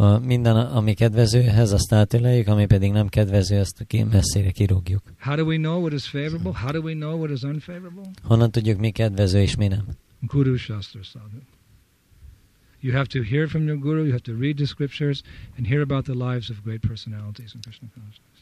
A 0.01 0.19
minden, 0.19 0.57
ami 0.57 0.95
kedvezőhez, 0.95 1.73
azt 1.73 1.93
átüleljük, 1.93 2.47
ami 2.47 2.67
pedig 2.67 2.93
nem 2.93 3.09
kedvező, 3.09 3.59
azt 3.59 3.85
ki, 3.87 4.03
messzire 4.03 4.51
kirúgjuk. 4.51 5.03
How 5.21 5.37
do 5.37 5.45
we 5.45 5.57
know 5.57 5.81
what 5.81 5.93
is 5.93 6.09
favorable? 6.09 6.53
How 6.55 6.71
do 6.73 6.81
we 6.81 6.93
know 6.93 7.19
what 7.19 7.31
is 7.31 7.43
unfavorable? 7.43 8.11
Honnan 8.23 8.51
tudjuk, 8.51 8.79
mi 8.79 8.91
kedvező 8.91 9.41
és 9.41 9.57
mi 9.57 9.67
nem? 9.67 9.87
Guru 10.21 10.57
Shastra 10.57 11.03
Sadhu. 11.03 11.39
You 12.81 12.95
have 12.95 13.07
to 13.07 13.23
hear 13.23 13.49
from 13.49 13.67
your 13.67 13.79
guru, 13.79 14.03
you 14.03 14.11
have 14.11 14.21
to 14.21 14.33
read 14.41 14.57
the 14.57 14.67
scriptures, 14.67 15.23
and 15.57 15.67
hear 15.67 15.81
about 15.81 16.05
the 16.05 16.15
lives 16.15 16.51
of 16.51 16.57
great 16.65 16.81
personalities 16.89 17.55
in 17.55 17.61
Krishna 17.61 17.89
consciousness. 17.95 18.39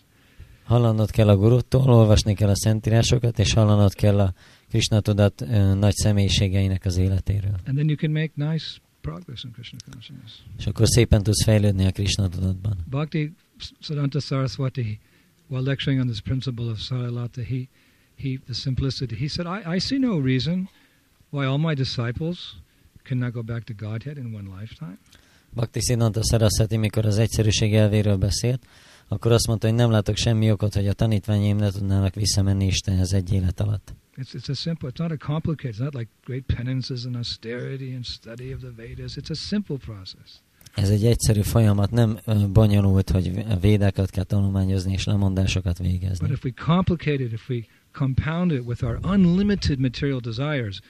Hallanod 0.64 1.11
kell 1.11 1.29
a 1.29 1.37
guruttól, 1.37 1.90
olvasni 1.90 2.35
kell 2.35 2.49
a 2.49 2.57
szentírásokat, 2.57 3.38
és 3.38 3.53
hallanod 3.53 3.95
kell 3.95 4.21
a 4.21 4.33
Krishna 4.69 5.01
tudat 5.01 5.40
ö, 5.40 5.75
nagy 5.75 5.95
személyiségeinek 5.95 6.85
az 6.85 6.97
életéről. 6.97 7.55
And 7.66 7.77
then 7.77 7.88
you 7.88 7.97
can 7.97 8.11
make 8.11 8.33
nice 8.35 8.66
progress 9.07 9.45
in 9.45 9.53
Krishna 9.53 9.79
consciousness. 9.90 10.33
És 10.59 10.66
akkor 10.66 10.87
szépen 10.88 11.23
tudsz 11.23 11.45
fejlődni 11.45 11.85
a 11.87 11.90
Krishna 11.90 12.29
tudatban. 12.29 12.77
Bhakti 12.90 13.33
Siddhanta 13.81 14.21
Saraswati, 14.21 14.99
while 15.49 15.62
lecturing 15.62 16.01
on 16.01 16.07
this 16.07 16.21
principle 16.21 16.64
of 16.64 16.79
Saralata, 16.79 17.42
he, 17.42 17.69
he, 18.23 18.38
the 18.45 18.55
simplicity, 18.55 19.14
he 19.14 19.29
said, 19.29 19.47
I, 19.47 19.77
I 19.77 19.79
see 19.81 19.99
no 19.99 20.19
reason 20.19 20.69
why 21.31 21.45
all 21.45 21.59
my 21.59 21.75
disciples 21.75 22.38
cannot 23.03 23.33
go 23.33 23.42
back 23.42 23.64
to 23.64 23.75
Godhead 23.75 24.16
in 24.16 24.35
one 24.35 24.49
lifetime. 24.61 24.99
Bhakti 25.51 25.81
Siddhanta 25.81 26.21
Saraswati, 26.31 26.77
mikor 26.77 27.05
az 27.07 27.19
egyszerűség 27.19 27.75
elvéről 27.75 28.16
beszélt, 28.16 28.66
akkor 29.09 29.33
azt 29.33 29.47
mondta, 29.47 29.66
hogy 29.66 29.77
nem 29.77 29.90
látok 29.90 30.16
semmi 30.16 30.51
okot, 30.51 30.75
hogy 30.75 30.88
a 30.88 30.92
tanítványaim 30.92 31.57
ne 31.57 31.71
tudnának 31.71 32.14
visszamenni 32.14 32.66
Istenhez 32.66 33.12
egy 33.12 33.33
élet 33.33 33.61
alatt. 33.61 33.95
It's, 34.16 34.35
it's 34.35 34.48
a 34.48 34.55
simple, 34.55 34.88
it's 34.88 34.98
not 35.00 35.12
a 35.12 35.16
complicated, 35.16 35.70
it's 35.70 35.81
not 35.81 35.94
like 35.94 36.09
great 36.24 36.46
penances 36.46 37.05
and 37.05 37.16
austerity 37.16 37.94
and 37.94 38.05
study 38.05 38.52
of 38.55 38.61
the 38.61 38.70
Vedas. 38.76 39.16
It's 39.16 39.31
a 39.31 39.35
simple 39.35 39.76
process. 39.76 40.40
Ez 40.74 40.90
egy 40.90 41.05
egyszerű 41.05 41.40
folyamat, 41.40 41.90
nem 41.90 42.18
bonyolult, 42.52 43.11
hogy 43.11 43.44
a 43.48 43.57
védákat 43.57 44.11
kell 44.11 44.24
tanulmányozni 44.24 44.92
és 44.92 45.05
lemondásokat 45.05 45.76
But 45.79 45.87
végezni. 45.87 46.31
if 46.31 46.44
we 46.44 46.50
complicate 46.64 47.22
it, 47.22 47.33
if 47.33 47.48
we 47.48 47.64
compound 47.92 48.52
it 48.52 48.62
with 48.66 48.85
our 48.85 48.98
unlimited 49.02 49.79
material 49.79 50.20
desires, 50.20 50.81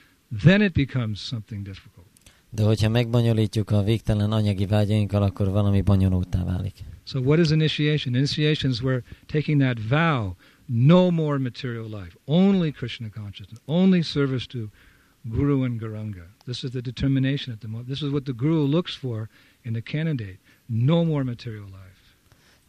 then 0.42 0.62
it 0.62 0.72
becomes 0.72 1.20
something 1.20 1.62
difficult. 1.62 2.06
De 2.50 2.62
hogyha 2.62 2.88
megbonyolítjuk 2.88 3.70
a 3.70 3.82
végtelen 3.82 4.32
anyagi 4.32 4.66
vágyainkkal, 4.66 5.22
akkor 5.22 5.48
valami 5.48 5.80
bonyolultá 5.80 6.44
válik. 6.44 6.74
So, 7.04 7.20
what 7.20 7.38
is 7.38 7.50
initiation? 7.50 8.14
Initiation 8.14 8.72
is 8.72 8.82
where 8.82 9.02
taking 9.26 9.60
that 9.60 9.78
vow, 9.88 10.36
no 10.68 11.10
more 11.10 11.38
material 11.38 11.88
life, 11.88 12.16
only 12.26 12.72
Krishna 12.72 13.10
consciousness, 13.10 13.60
only 13.66 14.02
service 14.02 14.46
to 14.46 14.70
Guru 15.28 15.64
and 15.64 15.80
Garanga. 15.80 16.26
This 16.44 16.64
is 16.64 16.70
the 16.70 16.82
determination 16.82 17.52
at 17.52 17.60
the 17.60 17.68
moment. 17.68 17.88
This 17.88 18.02
is 18.02 18.10
what 18.10 18.24
the 18.24 18.32
Guru 18.32 18.66
looks 18.66 18.94
for 18.94 19.28
in 19.64 19.72
the 19.72 19.82
candidate. 19.82 20.38
No 20.68 21.04
more 21.04 21.24
material 21.24 21.66
life. 21.66 21.96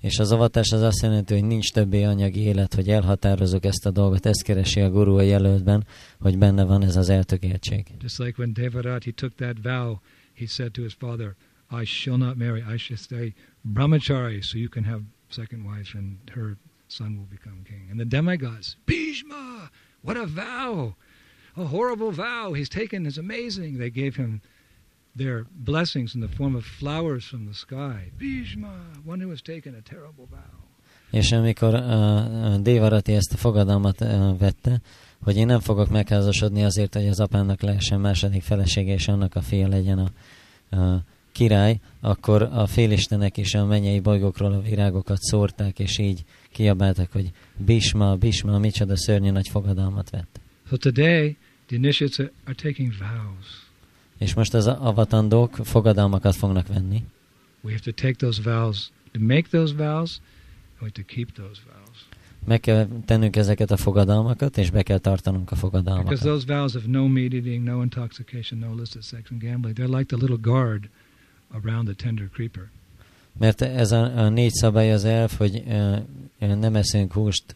És 0.02 0.20
az 0.20 0.32
avatás 0.32 0.72
az 0.72 0.82
azt 0.82 1.02
jelenti, 1.02 1.34
hogy 1.34 1.44
nincs 1.44 1.72
többé 1.72 2.04
anyagi 2.04 2.40
élet, 2.40 2.74
hogy 2.74 2.90
elhatározok 2.90 3.66
ezt 3.66 3.86
a 3.86 3.92
dolgot, 3.92 4.26
ezt 4.26 4.44
keresi 4.44 4.80
a 4.80 4.90
guru 4.90 5.18
a 5.18 5.22
jelöltben, 5.22 5.86
hogy 6.20 6.38
benne 6.38 6.64
van 6.64 6.84
ez 6.84 6.96
az 6.96 7.10
eltökéltség. 7.10 7.86
Just 8.02 8.18
like 8.18 8.34
when 8.38 8.54
Devarat, 8.54 9.04
he 9.04 9.12
took 9.12 9.36
that 9.36 9.56
vow, 9.64 10.00
he 10.40 10.46
said 10.46 10.72
to 10.72 10.82
his 10.82 10.94
father, 10.94 11.36
I 11.82 11.86
shall 11.86 12.18
not 12.18 12.38
marry, 12.38 12.64
I 12.74 12.78
shall 12.78 12.98
stay 12.98 13.34
brahmachari 13.62 14.42
so 14.42 14.58
you 14.58 14.70
can 14.70 14.84
have 14.84 15.02
second 15.30 15.66
wife 15.66 15.98
and 15.98 16.18
her 16.32 16.58
son 16.88 17.18
will 17.18 17.26
become 17.26 17.64
king. 17.66 17.88
And 17.90 18.00
the 18.00 18.06
demigods, 18.06 18.76
Bhishma, 18.86 19.70
what 20.02 20.18
a 20.18 20.26
vow! 20.26 20.96
A 21.56 21.66
horrible 21.66 22.12
vow 22.12 22.54
he's 22.54 22.70
taken 22.70 23.06
is 23.06 23.18
amazing. 23.18 23.78
They 23.78 23.90
gave 23.90 24.16
him 24.16 24.42
their 25.16 25.46
blessings 25.52 26.14
in 26.16 26.22
the 26.22 26.28
form 26.28 26.56
of 26.56 26.64
flowers 26.64 27.26
from 27.26 27.46
the 27.46 27.54
sky. 27.54 28.12
Bhishma, 28.18 28.74
one 29.06 29.20
who 29.20 29.30
has 29.30 29.42
taken 29.42 29.74
a 29.76 29.82
terrible 29.82 30.28
vow. 30.30 30.66
És 31.12 31.32
amikor 31.32 31.74
uh, 31.74 31.82
uh, 31.82 32.56
Dévarati 32.62 33.14
ezt 33.14 33.34
a 33.34 33.38
fogadalmat 33.38 34.02
uh, 34.02 34.38
vette, 34.38 34.82
hogy 35.22 35.38
én 35.38 35.46
nem 35.46 35.60
fogok 35.60 35.90
megházasodni 35.90 36.64
azért, 36.64 36.94
hogy 36.94 37.08
az 37.08 37.20
apámnak 37.20 37.62
lehessen 37.62 38.00
második 38.00 38.42
felesége, 38.42 38.94
és 38.94 39.08
annak 39.08 39.36
a 39.36 39.42
fia 39.42 39.68
legyen 39.68 39.98
a 39.98 40.12
uh, 40.72 40.96
király, 41.32 41.80
akkor 42.02 42.42
a 42.42 42.68
félistenek 42.68 43.38
is 43.38 43.54
a 43.54 43.66
mennyei 43.66 44.00
bolygókról 44.00 44.54
a 44.54 44.62
virágokat 44.62 45.22
szórták, 45.22 45.80
és 45.80 45.98
így 45.98 46.24
kiabáltak, 46.52 47.12
hogy 47.12 47.32
Bisma, 47.58 48.16
Bisma, 48.16 48.58
micsoda 48.60 48.98
szörnyű 48.98 49.32
nagy 49.32 49.48
fogadalmat 49.50 50.10
vett. 50.10 50.40
So 50.70 50.78
today, 50.78 51.38
the 51.66 51.76
initiates 51.76 52.20
are, 52.20 52.54
taking 52.54 52.94
vows. 53.00 53.66
És 54.18 54.34
most 54.34 54.54
az 54.54 54.68
avatandók 54.68 55.56
fogadalmakat 55.56 56.36
fognak 56.36 56.68
venni, 56.68 57.04
We 57.62 57.72
have 57.72 57.84
to 57.84 57.92
take 57.92 58.14
those 58.16 58.42
vows, 58.42 58.92
to 59.12 59.20
make 59.20 59.48
those 59.50 59.74
vows, 59.74 60.20
and 60.80 60.82
we 60.82 60.88
have 60.88 60.92
to 60.92 61.04
keep 61.06 61.32
those 61.32 61.62
vows. 61.74 62.06
meg 62.46 62.60
kell 62.60 62.88
tennünk 63.06 63.36
ezeket 63.36 63.72
a 63.72 63.78
fogadalmakat, 63.78 64.58
és 64.58 64.70
be 64.70 64.84
kell 64.84 64.98
tartanunk 64.98 65.52
a 65.52 65.56
Because 65.56 65.70
fogadalmakat. 65.78 66.20
those 66.20 66.46
vows 66.54 66.76
of 66.76 66.86
no 66.86 67.08
meat 67.08 67.34
eating, 67.34 67.64
no 67.64 67.82
intoxication, 67.82 68.60
no 68.60 68.72
illicit 68.72 69.02
sex 69.04 69.30
and 69.32 69.42
gambling, 69.42 69.78
they're 69.78 69.98
like 69.98 70.16
the 70.16 70.26
little 70.26 70.38
guard 70.42 70.90
around 71.64 71.86
the 71.86 71.96
tender 71.96 72.30
creeper. 72.34 72.70
Mert 73.38 73.62
ez 73.62 73.92
a, 73.92 74.18
a 74.18 74.30
négy 74.30 74.54
szabály 74.54 74.92
az 74.92 75.06
elf, 75.06 75.38
hogy 75.38 75.64
nem 76.40 76.76
eszünk 76.76 77.14
húst, 77.14 77.56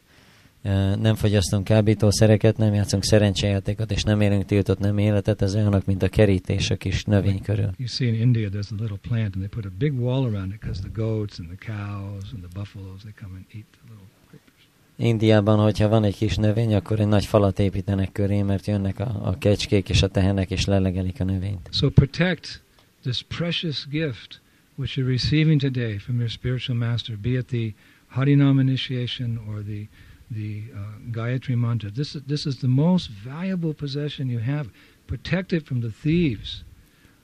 nem 1.00 1.16
fogyasztunk 1.16 1.64
kábítószereket, 1.64 2.58
nem 2.58 2.74
játszunk 2.74 3.04
szerencsejátékot, 3.04 3.92
és 3.92 4.04
nem 4.04 4.22
élünk 4.22 4.46
tiltott 4.46 4.80
nem 4.80 4.98
életet, 4.98 5.42
ez 5.42 5.56
olyanok, 5.56 5.86
mint 5.86 6.04
a 6.04 6.10
kerítés 6.10 6.70
a 6.70 6.76
kis 6.76 7.04
növény 7.04 7.42
körül. 7.42 7.70
You 7.78 7.88
see 7.88 8.08
in 8.08 8.14
India, 8.14 8.50
there's 8.50 8.72
a 8.72 8.82
little 8.82 9.00
plant, 9.02 9.36
and 9.36 9.44
they 9.44 9.48
put 9.48 9.66
a 9.66 9.72
big 9.78 10.00
wall 10.00 10.26
around 10.26 10.52
it 10.52 10.60
because 10.60 10.82
the 10.82 10.92
goats 10.94 11.40
and 11.40 11.48
the 11.48 11.74
cows 11.74 12.24
and 12.34 12.44
the 12.44 12.60
buffaloes, 12.60 13.02
they 13.02 13.14
come 13.22 13.36
and 13.36 13.46
eat 13.54 13.66
the 13.72 13.82
little 13.90 14.08
creepers. 14.30 14.64
Indiában, 14.96 15.60
hogyha 15.60 15.88
van 15.88 16.04
egy 16.04 16.16
kis 16.16 16.36
növény, 16.36 16.74
akkor 16.74 17.00
egy 17.00 17.08
nagy 17.08 17.26
falat 17.26 17.60
építenek 17.60 18.12
köré, 18.12 18.42
mert 18.42 18.68
jönnek 18.68 19.00
a, 19.00 19.20
a 19.24 19.38
kecskék 19.38 19.90
és 19.90 20.02
a 20.02 20.08
tehenek, 20.08 20.52
és 20.52 20.66
lelegelik 20.66 21.20
a 21.20 21.24
növényt. 21.24 21.70
So 21.72 21.90
protect 21.90 22.62
this 23.02 23.26
precious 23.38 23.88
gift 23.90 24.42
which 24.82 24.98
you're 24.98 25.06
receiving 25.06 25.60
today 25.60 26.00
from 26.00 26.20
your 26.20 26.30
spiritual 26.30 26.76
master, 26.76 27.16
be 27.16 27.36
it 27.36 27.50
the 27.50 27.74
Harinam 28.16 28.60
initiation 28.60 29.40
or 29.48 29.62
the 29.62 29.88
the 30.32 30.64
uh, 30.74 30.80
Gayatri 31.12 31.56
mantra. 31.56 31.92
This 31.92 32.16
is, 32.16 32.22
this 32.26 32.46
is 32.46 32.56
the 32.60 32.68
most 32.68 33.10
valuable 33.10 33.74
possession 33.74 34.30
you 34.30 34.40
have. 34.40 34.70
Protect 35.06 35.52
it 35.54 35.66
from 35.68 35.82
the 35.82 35.92
thieves 36.04 36.64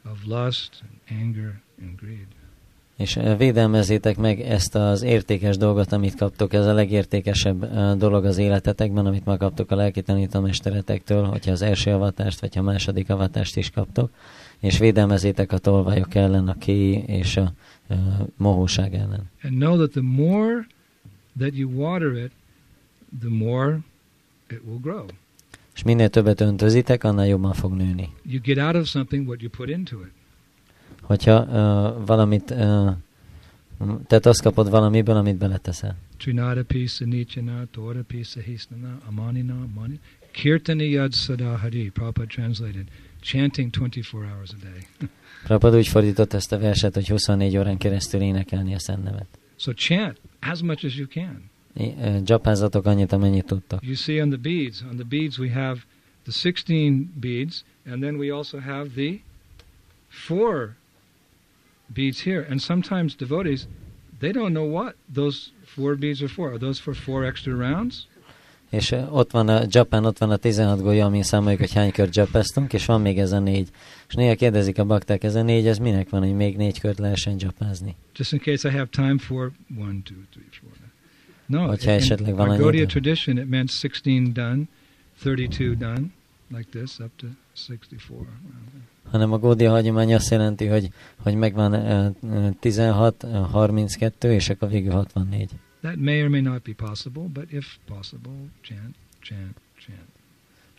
of 0.06 0.26
lust 0.26 0.84
and 0.84 1.22
anger 1.22 1.62
and 1.82 1.98
greed. 1.98 2.28
És 2.98 3.16
uh, 3.16 3.38
védelmezzétek 3.38 4.18
meg 4.18 4.40
ezt 4.40 4.76
az 4.76 5.02
értékes 5.02 5.58
dolgot, 5.58 5.92
amit 5.92 6.16
kaptok. 6.16 6.54
Ez 6.54 6.66
a 6.66 6.74
legértékesebb 6.74 7.64
uh, 7.64 7.94
dolog 7.94 8.26
az 8.26 8.38
életetekben, 8.38 9.06
amit 9.06 9.26
ma 9.26 9.38
kaptok 9.38 9.72
a 9.72 9.76
lelki 9.76 10.02
tanítómesteretektől, 10.02 11.24
hogyha 11.24 11.52
az 11.52 11.62
első 11.62 11.92
avatást, 11.92 12.40
vagy 12.40 12.58
a 12.58 12.62
második 12.62 13.10
avatást 13.10 13.58
is 13.58 13.70
kaptok. 13.70 14.12
És 14.60 14.78
védelmezétek 14.78 15.52
a 15.52 15.58
tolvajok 15.58 16.16
ellen, 16.16 16.48
a 16.48 16.58
kéi 16.58 17.04
és 17.08 17.38
a 17.38 17.54
uh, 17.90 17.98
mohóság 18.38 18.94
ellen. 18.94 19.30
And 19.44 19.54
know 19.54 19.78
that 19.78 19.92
the 19.92 20.02
more 20.02 20.68
that 21.38 21.56
you 21.56 21.70
water 21.70 22.12
it, 22.16 22.32
the 23.20 23.30
more 23.30 23.80
it 24.50 24.62
will 24.66 24.80
grow. 24.82 25.06
És 25.76 25.84
minél 25.84 26.10
többet 26.10 26.42
öntözitek, 26.42 27.04
annál 27.04 27.28
jobban 27.28 27.54
fog 27.54 27.74
nőni. 27.74 28.10
You 28.24 28.42
get 28.42 28.58
out 28.58 28.76
of 28.76 28.88
something 28.88 29.28
what 29.28 29.42
you 29.42 29.50
put 29.50 29.70
into 29.70 30.00
it. 30.00 30.12
Hogyha 31.02 31.42
uh, 31.42 32.06
valamit, 32.06 32.52
uh, 32.52 32.92
tehát 34.08 34.26
azt 34.26 34.42
kapod 34.42 34.70
valamiből, 34.70 35.16
amit 35.16 35.36
beleteszel. 35.36 35.96
Trinada 36.18 36.64
pisa 36.64 37.06
nichana, 37.06 37.66
tora 37.72 38.02
pisa 38.08 38.40
hisnana, 38.40 38.98
amanina, 39.08 39.68
mani. 39.76 40.00
Kirtani 40.32 40.90
yad 40.90 41.14
sada 41.14 41.58
hari, 41.58 41.90
Prabhupada 41.90 42.28
translated. 42.28 42.86
Chanting 43.28 43.72
24 43.72 44.26
hours 44.26 44.54
a 44.54 44.56
day. 44.56 44.88
Prabhupada 45.44 45.78
úgy 45.78 46.14
ezt 46.34 46.52
a 46.52 46.58
verset, 46.58 46.94
hogy 46.94 47.08
24 47.08 47.58
órán 47.58 47.78
keresztül 47.78 48.22
énekelni 48.22 48.74
a 48.74 48.80
so 49.58 49.74
chant 49.74 50.20
as 50.40 50.62
much 50.62 50.86
as 50.86 50.96
you 50.96 51.08
can. 51.08 51.50
Dzsapázzatok 52.24 52.86
annyit, 52.86 53.12
amennyit 53.12 53.46
tudtok. 53.46 53.84
You 53.84 53.96
see 53.96 54.22
on 54.22 54.30
the 54.30 54.38
beads, 54.38 54.82
on 54.82 54.96
the 54.96 55.06
beads 55.06 55.38
we 55.38 55.50
have 55.50 55.80
the 56.24 56.32
16 56.32 57.14
beads, 57.20 57.64
and 57.86 58.02
then 58.02 58.18
we 58.18 58.32
also 58.32 58.60
have 58.60 58.90
the 58.96 59.20
four 60.08 60.76
beads 61.94 62.22
here. 62.22 62.46
And 62.50 62.62
sometimes 62.62 63.16
devotees, 63.16 63.68
they 64.20 64.32
don't 64.32 64.54
know 64.54 64.72
what 64.72 64.96
those 65.14 65.52
four 65.66 65.96
beads 65.96 66.22
are 66.22 66.30
for. 66.30 66.52
Are 66.52 66.60
those 66.60 66.82
for 66.82 66.94
four 66.94 67.26
extra 67.26 67.54
rounds? 67.54 68.08
És 68.70 68.96
ott 69.10 69.32
van 69.32 69.48
a 69.48 69.62
Japán, 69.70 70.06
ott 70.06 70.18
van 70.18 70.30
a 70.32 70.36
16 70.36 70.82
golya, 70.82 71.06
amin 71.06 71.24
számoljuk, 71.24 71.60
hogy 71.60 71.74
hány 71.74 71.92
kört 71.92 72.16
japáztunk, 72.16 72.74
és 72.74 72.86
van 72.86 73.02
még 73.02 73.20
ez 73.20 73.32
a 73.32 73.40
négy. 73.40 73.70
És 74.08 74.14
néha 74.14 74.36
kérdezik 74.36 74.80
a 74.80 74.86
bakták, 74.86 75.24
ez 75.24 75.36
a 75.36 75.42
négy, 75.42 75.68
ez 75.68 75.78
minek 75.78 76.10
van, 76.10 76.22
hogy 76.22 76.36
még 76.36 76.58
négy 76.58 76.80
kört 76.80 77.00
lehessen 77.00 77.36
japázni? 77.40 77.96
Just 78.16 78.34
in 78.34 78.40
case 78.40 78.70
I 78.70 78.72
have 78.72 78.88
time 78.92 79.18
for 79.18 79.52
one, 79.80 79.98
two, 80.04 80.18
three, 80.32 80.46
four. 80.52 80.72
No, 81.46 81.68
Hogyha 81.68 81.92
esetleg 81.92 82.36
van 82.36 82.50
annyi 82.50 82.76
idő. 82.78 82.86
tradition, 82.86 83.38
it 83.38 83.50
meant 83.50 83.70
16 83.82 84.32
done, 84.34 84.62
32 85.24 85.76
done, 85.76 86.02
like 86.48 86.70
this, 86.72 87.00
up 87.00 87.12
to 87.18 87.28
64. 87.68 88.00
hanem 89.12 89.32
a 89.32 89.38
Gódia 89.38 89.70
hagyomány 89.72 90.14
azt 90.14 90.32
jelenti, 90.32 90.66
hogy, 90.66 90.90
hogy 91.24 91.36
megvan 91.36 91.74
ö, 91.74 92.50
16, 92.60 93.24
ö, 93.24 93.28
32, 93.28 94.34
és 94.34 94.50
akkor 94.50 94.70
végül 94.70 94.92
64. 94.92 95.50
That 95.82 95.96
may 95.96 96.22
or 96.22 96.30
may 96.30 96.42
not 96.42 96.64
be 96.64 96.74
possible, 96.74 97.24
but 97.24 97.52
if 97.52 97.78
possible, 97.86 98.50
chant, 98.62 98.96
chant, 99.22 99.58
chant. 99.80 100.08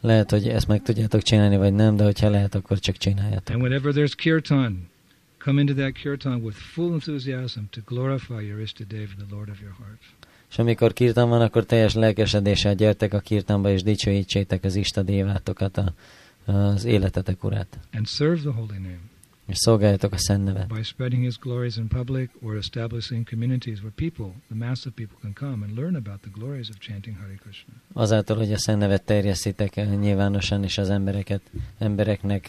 Lehet, 0.00 0.30
hogy 0.30 0.48
ezt 0.48 0.68
meg 0.68 0.82
tudjátok 0.82 1.22
csinálni, 1.22 1.56
vagy 1.56 1.72
nem, 1.72 1.96
de 1.96 2.04
hogyha 2.04 2.28
lehet, 2.30 2.54
akkor 2.54 2.78
csak 2.78 2.96
csináljátok. 2.96 3.54
And 3.54 3.62
whenever 3.62 3.92
there's 3.92 4.14
kirtan, 4.16 4.88
come 5.38 5.60
into 5.60 5.74
that 5.74 5.92
kirtan 5.92 6.42
with 6.42 6.56
full 6.56 6.92
enthusiasm 6.92 7.60
to 7.70 7.80
glorify 7.86 8.46
your 8.46 8.60
Istadev, 8.60 9.08
the 9.16 9.26
Lord 9.30 9.48
of 9.48 9.60
your 9.60 9.74
heart. 9.78 10.00
És 10.50 10.58
amikor 10.58 10.92
kirtan 10.92 11.28
van, 11.28 11.40
akkor 11.40 11.64
teljes 11.64 11.94
lelkesedéssel 11.94 12.74
gyertek 12.74 13.14
a 13.14 13.18
kirtanba, 13.18 13.70
és 13.70 13.82
dicsőítsétek 13.82 14.64
az 14.64 14.74
Istadévátokat, 14.74 15.76
a, 15.76 15.94
az 16.52 16.84
életetek 16.84 17.44
urát. 17.44 17.78
And 17.92 18.06
serve 18.06 18.40
the 18.40 18.50
holy 18.50 18.66
name 18.66 18.98
És 19.48 19.56
szolgáljatok 19.56 20.12
a 20.12 20.18
Szent 20.18 20.44
Nevet. 20.44 20.68
by 20.68 20.82
spreading 20.82 21.22
his 21.22 21.38
glories 21.38 21.76
in 21.76 21.88
public 21.88 22.30
or 22.40 22.56
establishing 22.56 23.28
communities 23.28 23.78
where 23.78 23.92
people, 23.94 24.32
the 24.48 24.66
mass 24.66 24.86
of 24.86 24.92
people, 24.94 25.16
can 25.20 25.32
come 25.32 25.64
and 25.66 25.76
learn 25.76 25.96
about 25.96 26.20
the 26.20 26.30
glories 26.32 26.68
of 26.68 26.76
chanting 26.78 27.16
Hare 27.16 27.38
Krishna. 27.42 27.72
Azáltal, 27.92 28.36
hogy 28.36 28.52
a 28.52 28.58
Szent 28.58 28.78
Nevet 28.78 29.02
terjesztitek 29.02 29.74
nyilvánosan, 30.00 30.64
és 30.64 30.78
az 30.78 30.90
embereket, 30.90 31.40
embereknek 31.78 32.48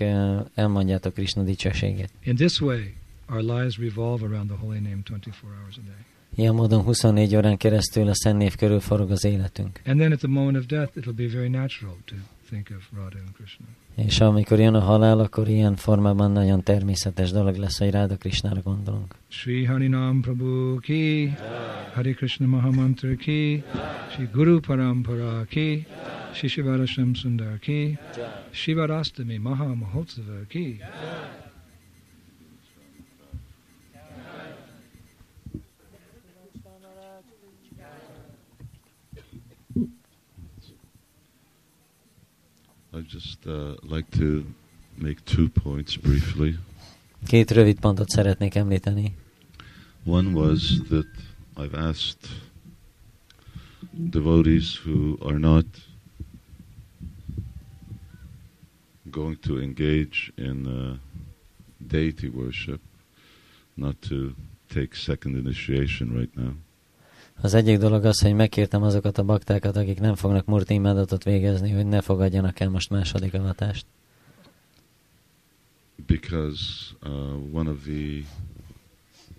elmondjátok 0.54 1.14
Krishna 1.14 1.44
dicsőségét. 1.44 2.10
In 2.24 2.36
this 2.36 2.62
way, 2.62 2.94
our 3.30 3.42
lives 3.42 3.78
revolve 3.78 4.26
around 4.26 4.48
the 4.48 4.58
holy 4.58 4.80
name 4.80 5.02
24 5.06 5.34
hours 5.60 5.78
a 5.78 5.82
day. 5.86 6.06
Ilyen 6.36 6.54
módon 6.54 6.82
24 6.82 7.36
órán 7.36 7.58
keresztül 7.58 8.08
a 8.08 8.16
Szent 8.16 8.38
Név 8.38 8.56
körül 8.56 8.80
forog 8.80 9.12
az 9.12 9.24
életünk. 9.24 9.82
And 9.86 10.00
then 10.00 10.12
at 10.12 10.20
the 10.20 10.28
moment 10.28 10.58
of 10.58 10.66
death, 10.66 10.98
it'll 10.98 11.16
be 11.16 11.28
very 11.28 11.50
natural 11.50 11.98
to 12.06 12.16
think 12.50 12.68
of 12.78 12.84
Radha 12.96 13.20
and 13.20 13.32
Krishna. 13.36 13.66
És 13.96 14.20
amikor 14.20 14.60
jön 14.60 14.74
a 14.74 14.80
halál, 14.80 15.20
akkor 15.20 15.48
ilyen 15.48 15.76
formában 15.76 16.32
nagyon 16.32 16.64
természetes 16.64 17.32
dolog 17.32 17.56
lesz, 17.56 17.78
hogy 17.78 17.92
Ráda 17.92 18.18
Krisnára 18.18 18.62
gondolunk. 18.62 19.16
Sri 19.28 19.66
Harinam 19.66 20.22
Prabhu 20.22 20.80
ki, 20.80 21.34
Hare 21.94 22.12
Krishna 22.12 22.46
Mahamantra 22.46 23.16
ki, 23.16 23.64
Sri 24.12 24.30
Guru 24.34 24.60
Parampara 24.60 25.44
ki, 25.50 25.86
Sri 26.34 26.48
Shivarasham 26.48 27.14
Sundar 27.14 27.60
ki, 27.60 27.98
Shivarastami 28.52 29.38
Maha 29.38 29.76
Mahotsava 29.76 30.46
ki. 30.48 30.80
I'd 42.94 43.08
just 43.08 43.46
uh, 43.46 43.76
like 43.84 44.10
to 44.18 44.46
make 44.98 45.24
two 45.26 45.50
points 45.50 45.96
briefly. 45.96 46.58
Két 47.28 47.52
rövid 47.52 47.80
pontot 47.80 48.10
szeretnék 48.10 48.56
említeni. 48.56 49.16
One 50.04 50.34
was 50.34 50.82
that 50.88 51.08
I've 51.58 51.78
asked 51.78 52.28
devotees 54.10 54.76
who 54.76 55.18
are 55.22 55.38
not 55.38 55.66
going 59.12 59.40
to 59.40 59.62
engage 59.62 60.32
in 60.36 60.66
uh, 60.66 60.96
deity 61.88 62.30
worship 62.30 62.82
not 63.74 64.02
to 64.02 64.36
take 64.68 64.96
second 64.96 65.36
initiation 65.36 66.16
right 66.16 66.36
now. 66.36 66.54
Az 67.42 67.54
egyik 67.54 67.78
dolog 67.78 68.06
az, 68.06 68.22
hogy 68.22 68.34
megkértem 68.34 68.84
azokat 68.84 69.18
a 69.18 69.24
baktákat, 69.24 69.76
akik 69.76 70.00
nem 70.00 70.16
fognak 70.16 70.46
murti 70.46 70.74
imádatot 70.74 71.24
végezni, 71.24 71.72
hogy 71.72 71.86
ne 71.86 72.02
fogadjanak 72.02 72.60
el 72.60 72.70
most 72.70 72.90
második 72.90 73.34
avatást. 73.34 73.86
Because 76.06 76.62
uh, 77.04 77.10
one 77.54 77.70
of 77.70 77.84
the 77.84 78.24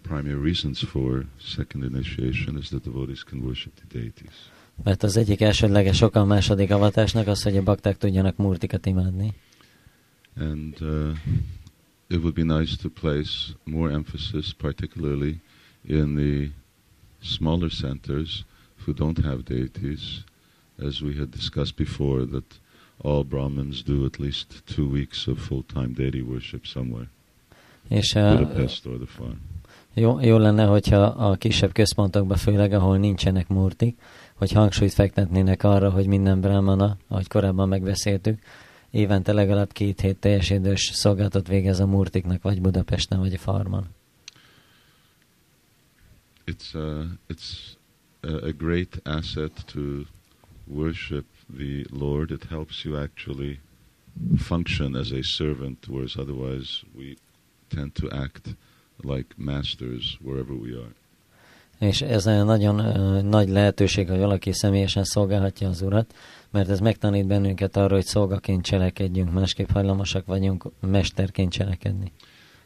primary 0.02 0.42
reasons 0.42 0.84
for 0.84 1.26
second 1.40 1.84
initiation 1.84 2.56
is 2.56 2.68
that 2.68 2.82
devotees 2.82 3.24
can 3.24 3.40
worship 3.40 3.74
the 3.74 3.98
deities. 3.98 4.34
Mert 4.84 5.02
az 5.02 5.16
egyik 5.16 5.40
elsődleges 5.40 6.00
oka 6.00 6.20
a 6.20 6.24
második 6.24 6.70
avatásnak 6.70 7.26
az, 7.26 7.42
hogy 7.42 7.56
a 7.56 7.62
bakták 7.62 7.96
tudjanak 7.96 8.36
murtikat 8.36 8.86
imádni. 8.86 9.32
And 10.36 10.76
uh, 10.80 11.16
it 12.08 12.18
would 12.18 12.34
be 12.34 12.58
nice 12.58 12.76
to 12.82 12.88
place 12.88 13.30
more 13.64 13.92
emphasis, 13.92 14.52
particularly 14.52 15.40
in 15.82 16.14
the 16.14 16.59
smaller 17.22 17.70
centers 17.70 18.44
who 18.84 18.92
don't 18.92 19.24
have 19.24 19.42
deities, 19.44 20.24
as 20.86 21.00
we 21.00 21.14
had 21.18 21.28
discussed 21.30 21.76
before, 21.76 22.26
that 22.26 22.60
all 23.02 23.24
Brahmins 23.24 23.82
do 23.82 24.04
at 24.04 24.18
least 24.18 24.62
two 24.74 24.88
weeks 24.88 25.26
of 25.26 25.38
full-time 25.38 25.92
deity 25.92 26.22
worship 26.22 26.66
somewhere, 26.66 27.08
És 27.88 28.14
uh, 28.14 28.38
Budapest 28.38 28.86
or 28.86 28.96
the 28.96 29.06
farm. 29.06 29.38
jó, 29.94 30.20
jó 30.20 30.36
lenne, 30.36 30.64
hogyha 30.64 31.02
a 31.02 31.34
kisebb 31.34 31.72
központokban, 31.72 32.36
főleg 32.36 32.72
ahol 32.72 32.98
nincsenek 32.98 33.48
murtik, 33.48 33.98
hogy 34.34 34.52
hangsúlyt 34.52 34.92
fektetnének 34.92 35.62
arra, 35.64 35.90
hogy 35.90 36.06
minden 36.06 36.40
brahmana, 36.40 36.96
ahogy 37.08 37.28
korábban 37.28 37.68
megbeszéltük, 37.68 38.38
évente 38.90 39.32
legalább 39.32 39.72
két 39.72 40.00
hét 40.00 40.16
teljes 40.16 40.50
idős 40.50 40.90
szolgáltat 40.94 41.48
végez 41.48 41.80
a 41.80 41.86
murtiknak, 41.86 42.42
vagy 42.42 42.60
Budapesten, 42.60 43.18
vagy 43.18 43.34
a 43.34 43.38
farmon. 43.38 43.86
It's, 46.50 46.74
uh, 46.74 47.04
it's 47.28 47.76
a, 48.22 48.34
a 48.50 48.52
great 48.52 48.98
asset 49.06 49.52
to 49.74 50.06
worship 50.66 51.26
the 51.48 51.86
Lord. 51.90 52.30
It 52.30 52.44
helps 52.50 52.84
you 52.84 52.96
actually 52.96 53.60
function 54.38 54.96
as 54.96 55.12
a 55.12 55.22
servant, 55.22 55.78
whereas 55.88 56.16
otherwise 56.16 56.84
we 56.98 57.16
tend 57.74 57.94
to 57.94 58.10
act 58.10 58.54
like 59.02 59.28
masters 59.36 60.18
wherever 60.20 60.54
we 60.54 60.72
are. 60.74 60.94
És 61.78 62.00
ez 62.00 62.24
nagyon 62.24 62.78
ö, 62.78 63.22
nagy 63.22 63.48
lehetőség, 63.48 64.08
hogy 64.08 64.18
valaki 64.18 64.52
személyesen 64.52 65.04
szolgálhatja 65.04 65.68
az 65.68 65.82
Urat, 65.82 66.14
mert 66.50 66.68
ez 66.68 66.80
megtanít 66.80 67.26
bennünket 67.26 67.76
arra, 67.76 67.94
hogy 67.94 68.04
szolgaként 68.04 68.64
cselekedjünk, 68.64 69.32
másképp 69.32 69.70
hajlamosak 69.70 70.26
vagyunk 70.26 70.64
mesterként 70.80 71.52
cselekedni. 71.52 72.12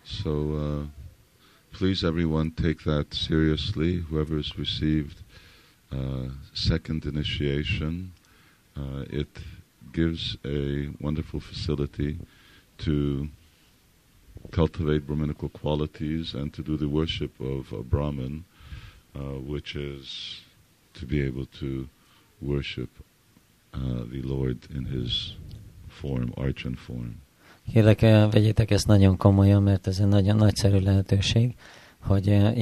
So 0.03 0.31
uh, 0.31 0.83
please, 1.75 2.05
everyone, 2.05 2.53
take 2.53 2.85
that 2.85 3.13
seriously. 3.13 3.97
Whoever 3.97 4.37
has 4.37 4.57
received 4.57 5.23
uh, 5.91 6.29
second 6.55 7.05
initiation, 7.05 8.13
uh, 8.77 9.05
it 9.11 9.27
gives 9.93 10.37
a 10.45 10.91
wonderful 11.01 11.41
facility 11.41 12.17
to 12.79 13.29
cultivate 14.53 15.05
Brahminical 15.05 15.49
qualities 15.49 16.33
and 16.35 16.55
to 16.55 16.63
do 16.63 16.77
the 16.77 16.89
worship 16.89 17.33
of 17.41 17.73
a 17.73 17.83
Brahman, 17.83 18.45
uh, 19.17 19.41
which 19.41 19.75
is 19.75 20.43
to 20.95 21.07
be 21.07 21.23
able 21.23 21.47
to 21.47 21.89
worship 22.41 22.91
uh, 23.73 24.05
the 24.13 24.23
Lord 24.23 24.59
in 24.73 24.85
his 24.85 25.35
form, 25.89 26.33
archan 26.37 26.79
form. 26.79 27.21
Kérlek, 27.73 28.01
vegyétek 28.01 28.71
ezt 28.71 28.87
nagyon 28.87 29.17
komolyan, 29.17 29.63
mert 29.63 29.87
ez 29.87 29.99
egy 29.99 30.07
nagyon 30.07 30.37
nagyszerű 30.37 30.79
lehetőség, 30.79 31.55
hogy 31.99 32.29
eh, 32.29 32.57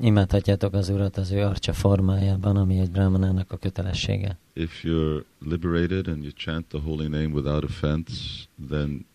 imádhatjátok 0.00 0.74
az 0.74 0.88
Urat 0.88 1.16
az 1.16 1.30
ő 1.30 1.42
arcsa 1.42 1.72
formájában, 1.72 2.56
ami 2.56 2.78
egy 2.78 2.90
brahmanának 2.90 3.52
a 3.52 3.56
kötelessége. 3.56 4.38
If 4.52 4.82
you're 4.82 5.24
liberated 5.40 6.08
and 6.08 6.22
you 6.22 6.32
chant 6.32 6.66
the 6.66 6.78
holy 6.78 7.06
name 7.06 7.28
without 7.32 7.64
offense, 7.64 8.14
then 8.68 9.06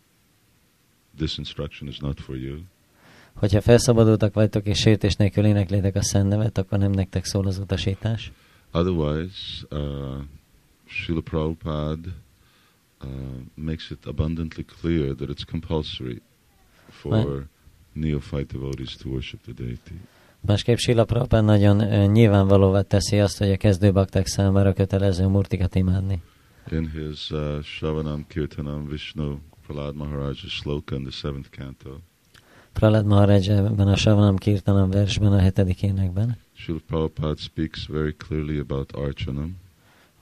this 1.17 1.37
instruction 1.37 1.89
is 1.89 1.97
not 1.97 2.19
for 2.19 2.37
you. 2.37 2.57
Hogyha 3.33 3.61
felszabadultak 3.61 4.33
vagytok 4.33 4.65
és 4.67 4.77
sértés 4.77 5.15
nélkül 5.15 5.45
éneklétek 5.45 5.95
a 5.95 6.03
szent 6.03 6.29
nevet, 6.29 6.57
akkor 6.57 6.77
nem 6.77 6.91
nektek 6.91 7.25
szól 7.25 7.47
az 7.47 7.57
utasítás. 7.57 8.31
Otherwise, 8.71 9.65
uh, 9.69 9.79
Srila 10.85 11.21
Prabhupada 11.21 12.09
uh, 13.03 13.09
makes 13.53 13.91
it 13.91 14.05
abundantly 14.05 14.65
clear 14.81 15.15
that 15.15 15.29
it's 15.29 15.43
compulsory 15.43 16.21
for 16.89 17.47
neophyte 17.93 18.51
devotees 18.51 18.95
to 18.97 19.09
worship 19.09 19.41
the 19.41 19.53
deity. 19.53 19.99
Másképp 20.41 20.77
Sila 20.77 21.05
Prabhupád 21.05 21.43
nagyon 21.43 21.79
ö, 21.79 22.05
nyilvánvalóvá 22.05 22.81
teszi 22.81 23.19
azt, 23.19 23.37
hogy 23.37 23.51
a 23.51 23.57
kezdőbakták 23.57 24.25
számára 24.25 24.73
kötelező 24.73 25.27
murtikat 25.27 25.75
imádni. 25.75 26.21
In 26.71 26.91
his 26.91 27.31
uh, 27.31 27.61
Shravanam 27.61 28.25
Kirtanam 28.27 28.87
Vishnu 28.87 29.37
Prahlad 29.67 29.95
Maharaj's 29.95 30.45
sloka 30.47 30.95
in 30.95 31.01
the 31.01 31.11
seventh 31.11 31.49
canto, 31.49 31.99
Pralad 32.73 33.05
Maharaj 33.05 33.49
ebben 33.49 33.87
a 33.87 33.95
Savanam 33.95 34.35
Kirtanam 34.35 34.89
versben, 34.89 35.33
a 35.33 35.39
hetedik 35.39 35.81
énekben. 35.81 36.37
Srila 36.55 36.79
Prabhupada 36.87 37.35
speaks 37.41 37.87
very 37.87 38.13
clearly 38.13 38.59
about 38.59 38.91
Archanam. 38.95 39.55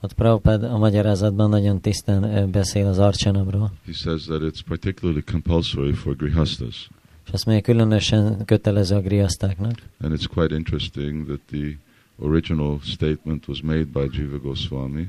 Ott 0.00 0.12
Prabhupád 0.12 0.62
a 0.62 0.78
magyarázatban 0.78 1.48
nagyon 1.50 1.80
tisztán 1.80 2.50
beszél 2.50 2.86
az 2.86 2.98
arcsanamról, 2.98 3.72
He 3.86 3.92
says 3.92 4.22
that 4.24 4.40
it's 4.42 4.60
particularly 4.68 5.22
compulsory 5.22 5.92
for 5.92 6.16
grihastas. 6.16 6.88
és 7.26 7.32
azt 7.32 7.44
mondja, 7.46 7.64
különösen 7.64 8.44
kötelező 8.44 8.94
a 8.96 9.00
griasztáknak. 9.00 9.72
And 10.00 10.12
it's 10.18 10.26
quite 10.34 10.54
interesting 10.54 11.26
that 11.26 11.40
the 11.50 11.78
original 12.18 12.78
statement 12.82 13.48
was 13.48 13.60
made 13.62 13.84
by 13.92 14.08
Jiva 14.12 14.38
Goswami, 14.38 15.08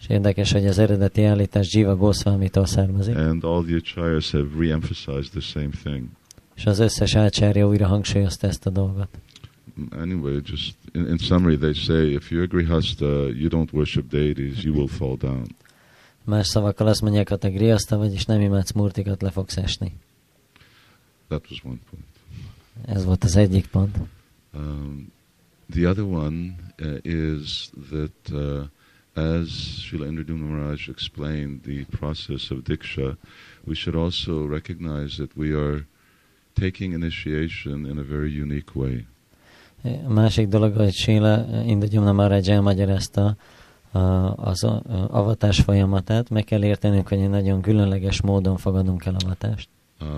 És 0.00 0.08
érdekes, 0.08 0.52
hogy 0.52 0.66
az 0.66 0.78
eredeti 0.78 1.22
állítás 1.24 1.74
Jiva 1.74 1.96
Goswami-tól 1.96 2.66
származik, 2.66 3.16
and 3.16 3.44
all 3.44 3.62
the 3.64 3.76
acharyas 3.76 4.30
have 4.30 4.46
re-emphasized 4.58 5.30
the 5.30 5.40
same 5.40 5.70
thing. 5.82 6.04
és 6.54 6.66
az 6.66 6.78
összes 6.78 7.14
ácsárja 7.14 7.68
újra 7.68 7.86
hangsúlyozta 7.86 8.46
ezt 8.46 8.66
a 8.66 8.70
dolgot. 8.70 9.08
Anyway, 9.92 10.40
just 10.40 10.76
in, 10.94 11.06
in 11.06 11.18
summary, 11.18 11.56
they 11.56 11.74
say 11.74 12.14
if 12.14 12.30
you're 12.30 12.46
grihasta, 12.46 13.34
you 13.34 13.48
don't 13.48 13.72
worship 13.72 14.08
deities, 14.08 14.64
you 14.64 14.72
will 14.72 14.88
fall 14.88 15.16
down. 15.16 15.46
Más 16.24 16.46
szavakkal 16.46 16.86
azt 16.86 17.00
mondják, 17.00 17.28
ha 17.28 17.36
te 17.36 17.48
griaszta 17.48 17.96
vagy, 17.96 18.12
és 18.12 18.24
nem 18.24 18.40
imádsz 18.40 18.72
murtikat, 18.72 19.22
le 19.22 19.30
fogsz 19.30 19.56
esni. 19.56 19.92
That 21.28 21.50
was 21.50 21.60
one 21.64 21.78
point. 21.90 22.04
Ez 22.86 23.04
volt 23.04 23.24
az 23.24 23.36
egyik 23.36 23.66
pont. 23.66 23.96
Um, 24.54 25.12
the 25.70 25.88
other 25.88 26.04
one 26.04 26.54
uh, 26.80 26.96
is 27.02 27.70
that, 27.90 28.30
uh, 28.32 28.64
as 29.14 29.48
Srila 29.82 30.06
Indradumna 30.06 30.46
Maharaj 30.46 30.88
explained 30.88 31.62
the 31.62 31.84
process 31.90 32.50
of 32.50 32.58
Diksha, 32.64 33.16
we 33.64 33.74
should 33.74 33.96
also 33.96 34.46
recognize 34.46 35.16
that 35.16 35.36
we 35.36 35.52
are 35.52 35.86
taking 36.52 36.92
initiation 36.92 37.86
in 37.86 37.98
a 37.98 38.02
very 38.02 38.30
unique 38.30 38.74
way. 38.74 39.06
A 39.84 40.12
másik 40.12 40.48
dolog, 40.48 40.76
hogy 40.76 40.92
Sila 40.92 41.46
Indagyumna 41.66 42.12
Maharaj 42.12 42.48
elmagyarázta 42.48 43.36
az 44.36 44.64
avatás 45.08 45.60
folyamatát, 45.60 46.30
meg 46.30 46.44
kell 46.44 46.64
értenünk, 46.64 47.08
hogy 47.08 47.18
egy 47.18 47.28
nagyon 47.28 47.60
különleges 47.60 48.20
módon 48.20 48.56
fogadunk 48.56 49.04
el 49.04 49.16
avatást. 49.24 49.68
Uh, 50.00 50.08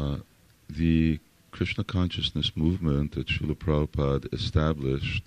the 0.75 1.21
Krishna 1.51 1.83
consciousness 1.83 2.53
movement 2.55 3.11
that 3.11 3.27
Srila 3.27 3.55
Prabhupada 3.55 4.29
established 4.31 5.23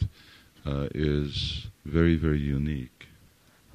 uh, 0.65 0.85
is 0.91 1.67
very, 1.81 2.15
very 2.15 2.51
unique. 2.51 3.07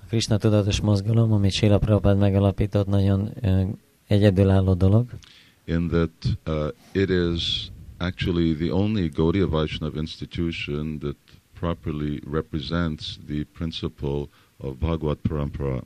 A 0.02 0.06
Krishna 0.08 0.36
tudatos 0.36 0.80
mozgalom, 0.80 1.32
amit 1.32 1.52
Sila 1.52 1.78
Prabhupád 1.78 2.18
megalapított, 2.18 2.86
nagyon 2.86 3.30
ö, 3.40 3.62
egyedülálló 4.06 4.74
dolog, 4.74 5.06
in 5.64 5.88
that 5.88 6.10
uh, 6.46 6.68
it 6.92 7.10
is 7.10 7.70
actually 8.06 8.54
the 8.54 8.70
only 8.70 9.08
Gaudiya 9.08 9.48
Vaishnava 9.48 9.98
institution 9.98 10.98
that 10.98 11.16
properly 11.54 12.20
represents 12.26 13.18
the 13.26 13.44
principle 13.44 14.28
of 14.58 14.78
Bhagavad 14.78 15.18
Parampara. 15.28 15.82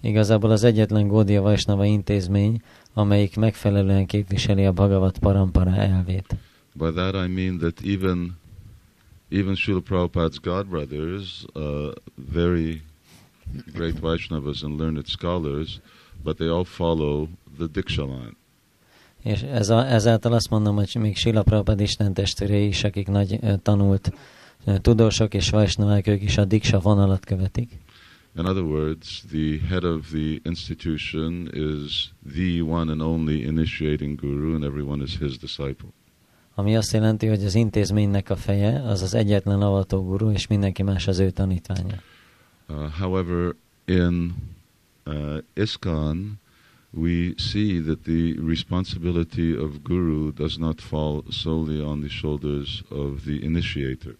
Igazából 0.00 0.50
az 0.50 0.64
egyetlen 0.64 1.08
Gódia 1.08 1.42
Vaisnava 1.42 1.84
intézmény, 1.84 2.62
amelyik 2.92 3.36
megfelelően 3.36 4.06
képviseli 4.06 4.64
a 4.64 4.72
Bhagavat 4.72 5.18
Parampara 5.18 5.76
elvét. 5.76 6.36
By 6.72 6.90
that 6.90 7.14
I 7.14 7.32
mean 7.32 7.58
that 7.58 7.80
even 7.84 8.36
even 9.28 9.54
Srila 9.54 9.80
Prabhupada's 9.80 10.38
godbrothers, 10.38 11.44
uh, 11.54 11.92
very 12.32 12.82
great 13.72 14.00
Vaishnavas 14.00 14.62
and 14.62 14.78
learned 14.78 15.06
scholars, 15.06 15.80
but 16.22 16.36
they 16.36 16.48
all 16.48 16.64
follow 16.64 17.28
the 17.58 17.68
Diksha 17.68 18.06
line. 18.06 18.36
És 19.24 19.42
ez 19.42 19.68
a, 19.68 19.86
ezáltal 19.86 20.32
azt 20.32 20.50
mondom, 20.50 20.74
hogy 20.74 20.96
még 21.00 21.16
Sila 21.16 21.42
Prabhupád 21.42 21.80
Isten 21.80 22.14
testvérei 22.14 22.66
is, 22.66 22.84
akik 22.84 23.08
nagy 23.08 23.40
tanult 23.62 24.12
tudósok 24.80 25.34
és 25.34 25.50
Vaisnavák, 25.50 26.06
ők 26.06 26.22
is 26.22 26.38
a 26.38 26.44
Diksa 26.44 26.78
vonalat 26.78 27.24
követik. 27.24 27.78
In 28.36 28.46
other 28.46 28.62
words, 28.62 29.24
the 29.30 29.58
head 29.68 29.84
of 29.84 30.10
the 30.10 30.40
institution 30.42 31.48
is 31.52 32.12
the 32.34 32.62
one 32.62 32.90
and 32.90 33.00
only 33.00 33.42
initiating 33.42 34.20
guru, 34.20 34.54
and 34.54 34.64
everyone 34.64 35.02
is 35.02 35.18
his 35.18 35.38
disciple. 35.38 35.88
Ami 36.54 36.76
azt 36.76 36.92
jelenti, 36.92 37.26
hogy 37.26 37.44
az 37.44 37.54
intézménynek 37.54 38.30
a 38.30 38.36
feje 38.36 38.82
az 38.82 39.02
az 39.02 39.14
egyetlen 39.14 39.62
avató 39.62 40.04
guru, 40.04 40.30
és 40.30 40.46
mindenki 40.46 40.82
más 40.82 41.06
az 41.06 41.18
ő 41.18 41.30
tanítványa. 41.30 41.94
Uh, 42.68 42.76
however, 43.00 43.54
in 43.84 44.34
uh, 45.06 45.36
ISKCON, 45.54 46.40
we 46.96 47.34
see 47.36 47.80
that 47.80 48.02
the 48.04 48.34
responsibility 48.46 49.56
of 49.56 49.82
guru 49.82 50.32
does 50.32 50.56
not 50.56 50.80
fall 50.80 51.22
solely 51.30 51.80
on 51.80 52.00
the 52.00 52.08
shoulders 52.08 52.82
of 52.88 53.24
the 53.24 53.42
initiator. 53.42 54.16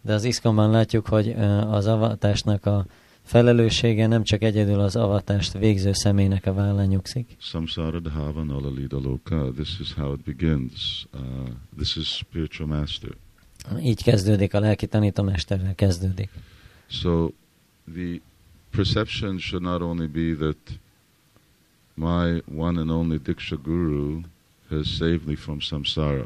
De 0.00 0.12
az 0.12 0.24
iszkomban 0.24 0.70
látjuk, 0.70 1.06
hogy 1.06 1.28
az 1.70 1.86
avatásnak 1.86 2.66
a 2.66 2.86
felelőssége 3.22 4.06
nem 4.06 4.22
csak 4.22 4.42
egyedül 4.42 4.80
az 4.80 4.96
avatást 4.96 5.52
végző 5.52 5.92
személynek 5.92 6.46
a 6.46 6.52
vállán 6.52 6.86
nyugszik, 6.86 7.36
Samsara 7.38 8.00
dhava 8.00 8.42
nalalita 8.42 9.00
loka. 9.00 9.50
This 9.52 9.78
is 9.80 9.94
how 9.94 10.12
it 10.12 10.20
begins. 10.20 11.06
Uh, 11.14 11.20
this 11.76 11.96
is 11.96 12.06
spiritual 12.06 12.68
master. 12.68 13.10
így 13.82 14.02
kezdődik, 14.02 14.54
a 14.54 14.60
lelki 14.60 14.86
tanítómesterrel 14.86 15.74
kezdődik. 15.74 16.30
So 16.86 17.30
the 17.94 18.20
perception 18.70 19.38
should 19.38 19.62
not 19.62 19.80
only 19.80 20.06
be 20.06 20.34
that 20.34 20.78
my 21.96 22.42
one 22.54 22.80
and 22.80 22.90
only 22.90 23.18
Diksha 23.18 23.56
Guru 23.62 24.20
has 24.70 24.86
saved 24.88 25.26
me 25.26 25.36
from 25.36 25.60
samsara. 25.60 26.24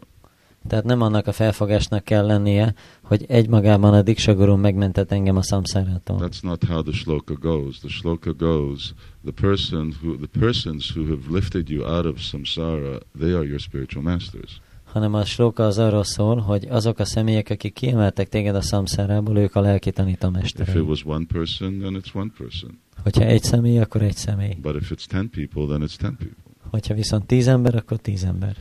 Tehát 0.69 0.85
nem 0.85 1.01
annak 1.01 1.27
a 1.27 1.33
felfogásnak 1.33 2.05
kell 2.05 2.27
lennie, 2.27 2.75
hogy 3.03 3.25
egymagában 3.29 3.95
a 3.95 4.03
Diksa 4.03 4.35
Guru 4.35 4.57
megmentett 4.57 5.13
engem 5.13 5.37
a 5.37 5.43
szamszárától. 5.43 6.19
That's 6.21 6.43
not 6.43 6.65
how 6.65 6.83
the 6.83 6.93
shloka 6.93 7.35
goes. 7.35 7.79
The 7.79 7.89
shloka 7.89 8.33
goes, 8.33 8.95
the 9.25 9.49
person 9.49 9.95
who 10.03 10.17
the 10.17 10.39
persons 10.41 10.97
who 10.97 11.07
have 11.07 11.21
lifted 11.31 11.69
you 11.69 11.85
out 11.85 12.05
of 12.05 12.19
samsara, 12.19 12.99
they 13.19 13.33
are 13.33 13.45
your 13.45 13.61
spiritual 13.61 14.03
masters. 14.03 14.61
Hanem 14.93 15.15
a 15.15 15.25
slóka 15.25 15.67
az 15.67 15.79
arról 15.79 16.05
szól, 16.05 16.37
hogy 16.37 16.67
azok 16.69 16.99
a 16.99 17.05
személyek, 17.05 17.51
akik 17.51 17.73
kiemeltek 17.73 18.29
téged 18.29 18.55
a 18.55 18.61
szamszárából, 18.61 19.39
ők 19.39 19.55
a 19.55 19.61
lelki 19.61 19.89
If 19.89 19.95
it 19.95 20.01
tanítómesterei. 20.01 20.81
was 20.83 21.05
one 21.05 21.25
person, 21.25 21.79
then 21.79 22.01
it's 22.03 22.15
one 22.15 22.31
person. 22.39 22.79
Hogyha 23.03 23.25
egy 23.25 23.43
személy, 23.43 23.79
akkor 23.79 24.03
egy 24.03 24.17
személy. 24.17 24.57
But 24.63 24.75
if 24.75 24.91
it's 24.91 25.05
ten 25.07 25.31
people, 25.31 25.67
then 25.67 25.89
it's 25.89 25.97
ten 25.97 26.17
people. 26.17 26.53
Hogyha 26.71 26.95
viszont 26.95 27.27
tíz 27.27 27.47
ember, 27.47 27.75
akkor 27.75 27.99
tíz 27.99 28.25
ember. 28.25 28.57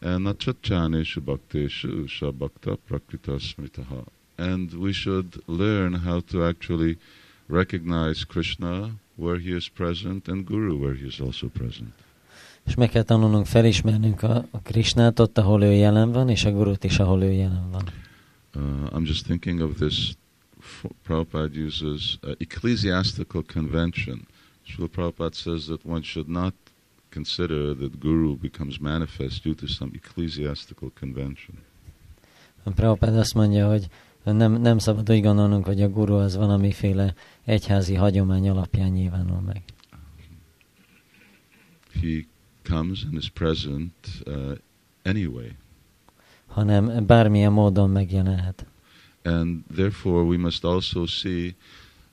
And 0.00 0.22
natchatchaneshu 0.22 1.20
bhakteshu 1.20 2.06
sabhakta 2.06 2.78
prakrita 2.86 3.38
smritaha. 3.38 4.04
And 4.36 4.72
we 4.74 4.92
should 4.92 5.42
learn 5.46 6.00
how 6.04 6.20
to 6.20 6.44
actually 6.44 6.98
recognize 7.46 8.24
Krishna 8.24 8.90
where 9.14 9.38
he 9.38 9.56
is 9.56 9.68
present 9.68 10.28
and 10.28 10.44
Guru 10.44 10.78
where 10.78 10.94
he 10.94 11.06
is 11.06 11.20
also 11.20 11.48
present. 11.48 11.92
És 12.66 12.74
meg 12.74 12.88
kell 12.88 13.02
tanulnunk 13.02 13.46
felismernünk 13.46 14.22
a, 14.22 14.44
a 14.50 14.60
Krisnát 14.60 15.18
ott, 15.18 15.38
ahol 15.38 15.62
ő 15.62 15.72
jelen 15.72 16.12
van, 16.12 16.28
és 16.28 16.44
a 16.44 16.52
Gurut 16.52 16.84
is, 16.84 16.98
ahol 16.98 17.22
ő 17.22 17.32
jelen 17.32 17.70
van. 17.70 17.82
Uh, 18.54 18.62
I'm 18.92 19.06
just 19.06 19.24
thinking 19.24 19.60
of 19.60 19.76
this. 19.76 20.14
Prabhupada 21.02 21.60
uses 21.66 22.18
uh, 22.22 22.32
ecclesiastical 22.38 23.42
convention. 23.52 24.26
Srila 24.62 24.88
Prabhupada 24.88 25.34
says 25.34 25.64
that 25.64 25.80
one 25.84 26.02
should 26.02 26.28
not 26.28 26.54
consider 27.12 27.74
that 27.76 27.98
Guru 28.00 28.36
becomes 28.36 28.78
manifest 28.78 29.42
due 29.42 29.54
to 29.54 29.66
some 29.66 29.90
ecclesiastical 29.94 30.90
convention. 31.00 31.56
Prabhupád 32.64 33.16
azt 33.16 33.34
mondja, 33.34 33.68
hogy 33.68 33.88
nem, 34.24 34.52
nem 34.52 34.78
szabad 34.78 35.10
úgy 35.10 35.22
gondolnunk, 35.22 35.64
hogy 35.64 35.82
a 35.82 35.88
guru 35.88 36.14
az 36.14 36.36
valamiféle 36.36 37.14
egyházi 37.44 37.94
hagyomány 37.94 38.48
alapján 38.48 38.90
nyilvánul 38.90 39.40
meg. 39.40 39.62
He 42.00 42.24
comes 42.62 43.04
and 43.04 43.16
is 43.16 43.28
present 43.28 43.92
uh, 44.26 44.54
anyway. 45.02 45.56
Hanem 46.46 47.06
bármilyen 47.06 47.52
módon 47.52 47.90
megjelenhet. 47.90 48.66
And 49.22 49.64
therefore 49.74 50.24
we 50.24 50.36
must 50.36 50.64
also 50.64 51.06
see 51.06 51.54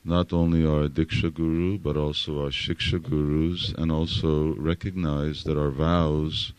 not 0.02 0.32
only 0.32 0.66
our 0.66 0.88
Diksha 0.88 1.30
Guru, 1.34 1.78
but 1.78 1.95
also 1.95 2.41
our 2.41 2.52
Shiksha 2.52 3.00
Gurus, 3.00 3.74
and 3.78 3.91
also 3.91 4.54
recognize 4.54 5.43
that 5.43 5.58
our 5.58 5.72
vows 5.72 6.54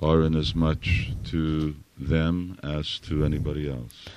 are 0.00 0.24
in 0.24 0.34
as 0.34 0.52
much 0.52 1.12
to 1.30 1.74
them 2.08 2.58
as 2.62 2.98
to 3.08 3.24
anybody 3.24 3.68
else. 3.68 4.10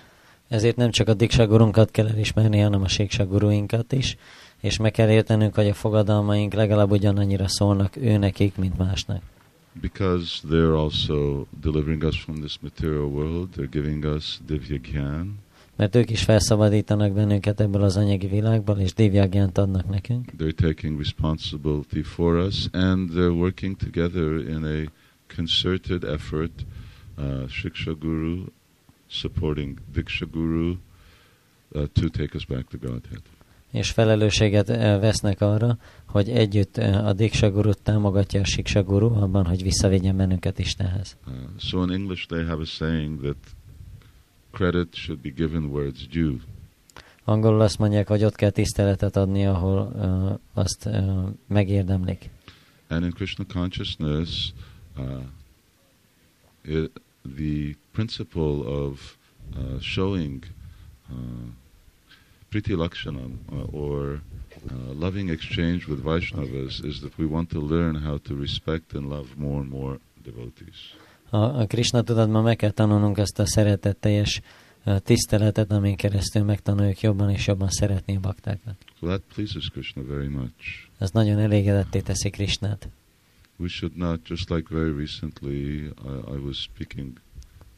Ezért 0.48 0.76
nem 0.76 0.92
csak 0.92 1.08
a 1.08 1.14
Diksa 1.14 1.46
gurunkat 1.48 1.92
kell 1.92 2.08
elismerni, 2.08 2.60
hanem 2.60 2.82
a 2.82 2.88
Siksa 2.88 3.26
guruinkat 3.26 3.94
is, 3.94 4.18
és 4.62 4.78
meg 4.78 4.92
kell 4.92 5.10
értenünk, 5.10 5.56
hogy 5.56 5.68
a 5.68 5.74
fogadalmaink 5.74 6.54
legalább 6.54 6.92
ugyanannyira 6.92 7.48
szólnak 7.48 7.96
ő 7.96 8.18
nekik, 8.18 8.56
mint 8.56 8.78
másnak. 8.78 9.22
Because 9.82 10.40
they're 10.50 10.76
also 10.76 11.46
delivering 11.62 12.04
us 12.04 12.22
from 12.22 12.36
this 12.36 12.58
material 12.62 13.06
world, 13.06 13.50
they're 13.56 13.72
giving 13.72 14.06
us 14.06 14.40
Divya 14.46 14.78
Gyan, 14.92 15.46
Mert 15.76 15.96
ők 15.96 16.10
is 16.10 16.24
felszabadítanak 16.24 17.12
bennünket 17.12 17.60
ebből 17.60 17.84
az 17.84 17.98
anyagi 17.98 18.28
világból, 18.28 18.78
és 18.78 18.94
divyagyánt 18.94 19.58
adnak 19.58 19.90
nekünk. 19.90 20.32
they're 20.38 20.56
taking 20.56 20.98
responsibility 20.98 22.02
for 22.02 22.36
us, 22.36 22.68
and 22.72 23.10
they're 23.10 23.38
working 23.38 23.76
together 23.76 24.50
in 24.50 24.64
a 24.64 24.92
concerted 25.36 26.04
effort, 26.04 26.66
uh, 27.18 27.48
Shiksha 27.48 27.94
Guru 28.00 28.46
supporting 29.08 29.78
Diksha 29.94 30.26
Guru 30.26 30.78
uh, 31.76 31.88
to 31.94 32.10
take 32.10 32.36
us 32.36 32.46
back 32.46 32.70
to 32.70 32.78
Godhead. 32.78 33.22
És 33.78 33.92
felelősséget 33.92 34.70
eh, 34.70 35.00
vesznek 35.00 35.42
arra, 35.42 35.78
hogy 36.08 36.30
együtt 36.30 36.78
eh, 36.78 37.08
a 37.08 37.14
Diksa 37.14 37.52
gurut 37.52 37.82
támogatja 37.82 38.42
a 38.42 38.46
Siksa 38.46 38.84
guru 38.84 39.14
abban, 39.14 39.46
hogy 39.46 39.64
visszavigyen 39.64 40.18
bennünket 40.18 40.60
Istenhez. 40.60 41.18
Uh, 41.28 41.34
so 41.58 41.84
in 41.84 41.92
English 41.92 42.28
they 42.28 42.44
have 42.44 42.62
a 42.62 42.66
saying 42.66 43.22
that 43.22 43.38
credit 44.52 44.96
should 44.96 45.22
be 45.22 45.30
given 45.30 45.64
where 45.64 45.90
it's 45.90 46.08
due. 46.12 46.38
Angolul 47.24 47.62
azt 47.62 47.78
mondják, 47.80 48.08
hogy 48.08 48.24
ott 48.24 48.36
kell 48.36 48.50
tiszteletet 48.50 49.16
adni, 49.16 49.46
ahol 49.46 49.92
uh, 49.96 50.62
azt 50.62 50.86
uh, 50.86 51.30
megérdemlik. 51.48 52.30
And 52.88 53.04
in 53.04 53.12
Krishna 53.12 53.46
consciousness, 53.54 54.54
uh, 54.98 55.22
it, 56.64 56.92
the 57.36 57.76
principle 57.92 58.70
of 58.82 59.18
uh, 59.58 59.80
showing 59.80 60.44
uh, 61.10 61.18
priti 62.58 62.76
lakshanam 62.76 63.38
uh, 63.52 63.84
or 63.84 64.22
uh, 64.72 65.00
loving 65.00 65.30
exchange 65.30 65.88
with 65.88 66.04
Vaishnavas 66.04 66.84
is 66.84 67.00
that 67.02 67.18
we 67.18 67.26
want 67.26 67.50
to 67.50 67.60
learn 67.60 67.96
how 67.96 68.18
to 68.18 68.36
respect 68.36 68.94
and 68.94 69.10
love 69.10 69.28
more 69.38 69.62
and 69.62 69.70
more 69.70 70.00
devotees. 70.24 70.96
A, 71.30 71.62
a 71.62 71.68
Krishna 71.68 72.02
tudatban 72.02 72.44
meg 72.44 72.56
kell 72.56 72.72
tanulnunk 72.72 73.18
ezt 73.18 73.40
a 73.40 73.46
szeretetteljes 73.46 74.42
uh, 74.86 75.00
tiszteletet, 75.00 75.72
amin 75.72 75.96
keresztül 75.96 76.44
megtanuljuk 76.44 77.02
jobban 77.02 77.30
és 77.30 77.48
jobban 77.48 77.70
szeretni 77.70 78.16
a 78.16 78.20
baktákat. 78.20 78.76
So 79.00 79.08
that 79.08 79.22
pleases 79.34 79.70
Krishna 79.70 80.04
very 80.04 80.28
much. 80.28 80.90
Ez 80.98 81.12
nagyon 81.12 81.40
elégedetté 81.40 82.00
teszi 82.00 82.30
Krishnát. 82.30 82.90
We 83.60 83.68
should 83.68 83.96
not, 83.96 84.20
just 84.28 84.50
like 84.50 84.74
very 84.74 84.92
recently, 84.92 85.92
I, 86.06 86.36
I 86.36 86.38
was 86.46 86.58
speaking 86.58 87.20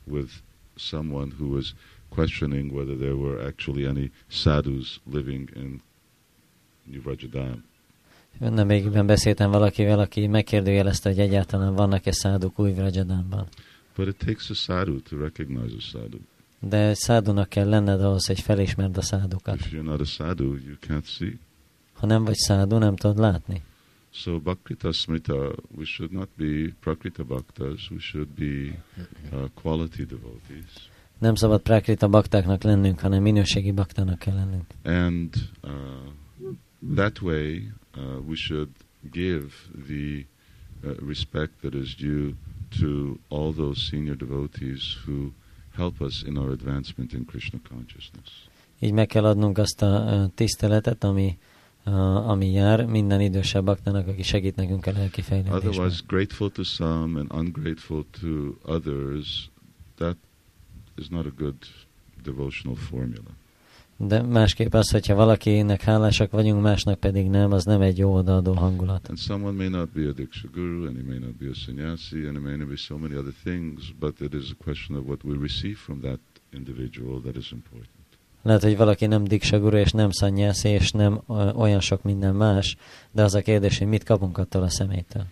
with 0.04 0.30
someone 0.76 1.32
who 1.40 1.48
was 1.48 1.74
questioning 2.10 2.72
whether 2.72 2.96
there 2.98 3.16
were 3.16 3.48
actually 3.48 3.86
any 3.86 4.12
sadhus 4.28 5.00
living 5.12 5.50
in 5.56 5.82
New 6.84 7.02
Vrajadam. 7.02 7.64
Nemrégiben 8.40 9.06
beszéltem 9.06 9.52
valakivel, 9.52 10.00
aki 10.00 10.28
megkérdőjelezte, 10.28 11.10
hogy 11.10 11.20
egyáltalán 11.20 11.74
vannak-e 11.74 12.12
száduk 12.12 12.60
új 12.60 12.72
Vrajadánban. 12.72 13.48
But 13.96 14.08
it 14.08 14.18
takes 14.18 14.50
a 14.50 14.54
sadhu 14.54 15.02
to 15.02 15.18
recognize 15.18 15.76
a 15.78 15.82
sadhu. 15.82 16.18
De 16.60 16.94
szádunak 16.94 17.50
kell 17.50 17.70
lenned 17.70 18.02
ahhoz, 18.02 18.26
hogy 18.26 18.40
felismerd 18.40 18.98
a 18.98 19.02
szádukat. 19.02 19.56
If 19.56 19.72
you're 19.72 19.84
not 19.84 20.02
a 20.02 20.06
sadhu, 20.06 20.44
you 20.44 20.76
can't 20.88 21.06
see. 21.06 21.40
Ha 21.94 22.06
nem 22.06 22.24
vagy 22.24 22.36
szádu, 22.36 22.78
nem 22.78 22.96
tudod 22.96 23.18
látni. 23.18 23.62
So 24.12 24.40
Bhakrita 24.40 24.92
Smrita, 24.92 25.56
we 25.76 25.86
should 25.86 26.12
not 26.12 26.30
be 26.36 26.74
Prakrita 26.80 27.24
Bhaktas, 27.24 27.90
we 27.92 28.00
should 28.00 28.28
be 28.28 28.84
uh, 29.32 29.48
quality 29.54 30.06
devotees. 30.06 30.89
Nem 31.20 31.36
szabad 31.36 31.62
prakrita 31.62 32.08
baktáknak 32.08 32.64
lennünk, 32.64 33.00
hanem 33.00 33.22
minőségi 33.22 33.72
baktának 33.72 34.20
kell 34.20 34.36
lennünk. 34.36 34.66
And 34.84 35.36
uh, 35.64 35.72
that 36.96 37.22
way, 37.22 37.72
uh, 37.98 38.28
we 38.28 38.36
should 38.36 38.70
give 39.12 39.48
the 39.88 40.26
uh, 40.84 41.08
respect 41.08 41.52
that 41.62 41.74
is 41.74 41.96
due 41.96 42.34
to 42.80 43.18
all 43.28 43.54
those 43.54 43.82
senior 43.82 44.16
devotees 44.16 44.98
who 45.06 45.32
help 45.76 46.02
us 46.02 46.24
in 46.24 46.38
our 46.38 46.52
advancement 46.52 47.14
in 47.14 47.26
Krishna 47.26 47.60
consciousness. 47.70 48.48
Így 48.80 48.92
meg 48.94 49.08
kell 49.08 49.26
adnunk 49.26 49.58
azt 49.58 49.82
a 49.82 50.22
uh, 50.24 50.32
tiszteletet, 50.36 51.04
ami, 51.04 51.38
uh, 51.86 52.30
ami 52.30 52.52
jár 52.52 52.86
minden 52.86 53.22
idősebb 53.22 53.64
baktának, 53.66 54.08
aki 54.08 54.24
segít 54.24 54.56
nekünk 54.56 54.86
a 54.86 54.92
lelki 54.92 55.22
fejlődésben. 55.22 55.70
Otherwise, 55.70 56.02
grateful 56.08 56.52
to 56.52 56.64
some 56.64 57.20
and 57.20 57.34
ungrateful 57.34 58.06
to 58.22 58.58
others, 58.74 59.50
that 59.96 60.18
is 61.00 61.08
not 61.08 61.26
a 61.26 61.32
good 61.38 61.56
devotional 62.24 62.76
formula. 62.76 63.32
De 63.98 64.22
másképp 64.22 64.74
az, 64.74 64.90
hogyha 64.90 65.16
valakinek 65.16 65.82
hálásak 65.82 66.32
vagyunk, 66.32 66.62
másnak 66.62 67.00
pedig 67.00 67.30
nem, 67.30 67.52
az 67.52 67.64
nem 67.64 67.82
egy 67.82 67.98
jó 67.98 68.14
odaadó 68.14 68.54
hangulat. 68.54 69.10
And 69.10 69.18
someone 69.18 69.58
may 69.58 69.68
not 69.68 69.90
be 69.90 70.08
a 70.08 70.12
Diksha 70.12 70.48
Guru, 70.54 70.86
and 70.86 70.96
he 70.96 71.04
may 71.08 71.18
not 71.18 71.34
be 71.34 71.50
a 71.50 71.54
sannyasi, 71.54 72.26
and 72.26 72.38
he 72.38 72.44
may 72.44 72.56
not 72.56 72.68
be 72.68 72.76
so 72.76 72.98
many 72.98 73.16
other 73.16 73.34
things, 73.44 73.94
but 74.00 74.20
it 74.22 74.34
is 74.34 74.52
a 74.60 74.64
question 74.64 74.98
of 74.98 75.06
what 75.06 75.24
we 75.24 75.38
receive 75.42 75.76
from 75.76 76.00
that 76.02 76.20
individual 76.54 77.22
that 77.22 77.36
is 77.36 77.52
important. 77.52 77.90
Lehet, 78.42 78.64
hogy 78.64 78.78
valaki 78.78 79.06
nem 79.06 79.24
Diksa 79.24 79.60
Guru, 79.60 79.78
és 79.78 79.92
nem 79.92 80.12
szanyászi, 80.12 80.70
és 80.70 80.92
nem 80.92 81.22
olyan 81.56 81.80
sok 81.80 82.04
minden 82.04 82.36
más, 82.36 82.78
de 83.12 83.24
az 83.24 83.34
a 83.34 83.42
kérdés, 83.42 83.78
hogy 83.78 83.88
mit 83.88 84.04
kapunk 84.04 84.38
attól 84.38 84.62
a 84.62 84.70
szemétől. 84.70 85.26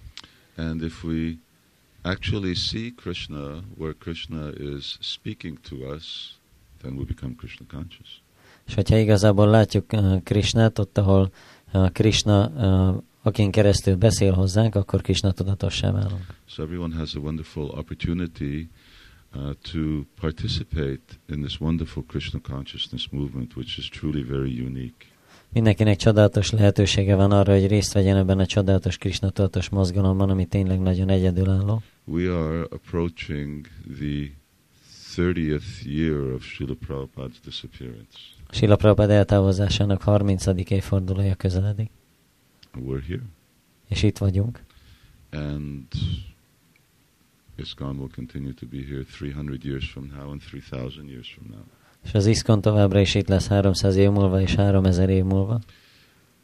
And 0.56 0.82
if 0.82 1.04
we 1.04 1.34
actually 2.08 2.56
see 2.56 2.94
Krishna 2.96 3.64
where 3.78 3.94
Krishna 3.94 4.52
is 4.56 4.98
speaking 5.02 5.60
to 5.70 5.76
us, 5.96 6.38
then 6.82 6.96
we 6.98 7.04
become 7.04 7.36
Krishna 7.36 7.66
conscious. 7.70 8.22
És 8.68 8.74
hogyha 8.74 8.98
igazából 8.98 9.48
látjuk 9.48 9.94
uh, 9.94 10.22
Krishnát, 10.24 10.80
ott, 10.80 10.98
ahol 10.98 11.32
uh, 11.74 11.90
Krishna, 11.90 12.48
uh, 12.48 13.04
akin 13.22 13.52
keresztül 13.52 13.96
beszél 13.96 14.34
hozzánk, 14.34 14.76
akkor 14.76 15.02
Krishna 15.02 15.32
tudatossá 15.32 15.92
válunk. 15.92 16.26
So 16.46 16.64
everyone 16.64 16.96
has 16.96 17.16
a 17.16 17.20
wonderful 17.20 17.64
opportunity 17.64 18.70
uh, 19.36 19.54
to 19.72 20.06
participate 20.20 21.02
in 21.30 21.42
this 21.42 21.60
wonderful 21.60 22.04
Krishna 22.08 22.40
consciousness 22.40 23.08
movement, 23.12 23.56
which 23.56 23.78
is 23.78 23.90
truly 23.90 24.24
very 24.24 24.62
unique. 24.62 25.17
Mindenkinek 25.54 25.96
csodálatos 25.96 26.52
lehetősége 26.52 27.16
van 27.16 27.32
arra, 27.32 27.54
hogy 27.54 27.68
részt 27.68 27.94
vegyen 27.94 28.18
ebben 28.18 28.40
a 28.40 28.46
csodálatos 28.46 28.98
Krishna 28.98 29.30
tudatos 29.30 29.70
mozgalomban, 29.70 30.30
ami 30.30 30.46
tényleg 30.46 30.80
nagyon 30.80 31.10
egyedülálló. 31.10 31.82
We 32.06 32.34
are 32.34 32.62
approaching 32.70 33.68
the 34.00 34.32
30th 35.16 35.84
year 35.86 36.34
of 36.34 36.44
Srila 36.44 36.76
Prabhupada's 36.88 37.40
disappearance. 37.46 38.18
Sila 38.50 38.76
Prabhupada 38.76 39.14
eltávozásának 39.14 40.02
30. 40.02 40.46
évfordulója 40.70 41.36
közeledik, 41.36 41.90
We're 42.76 43.04
here. 43.08 43.22
és 43.90 44.04
itt 44.04 44.18
vagyunk. 44.18 44.64
And 45.32 45.86
ISKCON 47.56 47.98
will 47.98 48.10
continue 48.16 48.54
to 48.54 48.66
be 48.68 48.78
here 48.78 49.04
300 49.04 49.64
years 49.64 49.90
from 49.90 50.12
now 50.18 50.32
and 50.32 50.42
3,000 50.42 51.08
years 51.10 51.34
from 51.34 51.46
now. 51.50 51.64
És 52.04 52.14
az 52.14 52.26
ISKCON 52.26 52.62
továbbra 52.62 53.00
is 53.00 53.16
itt 53.16 53.28
lesz 53.28 53.48
300 53.48 53.96
év 53.96 54.10
múlva 54.10 54.42
és 54.42 54.56
3000 54.56 55.10
év 55.10 55.24
múlva. 55.24 55.60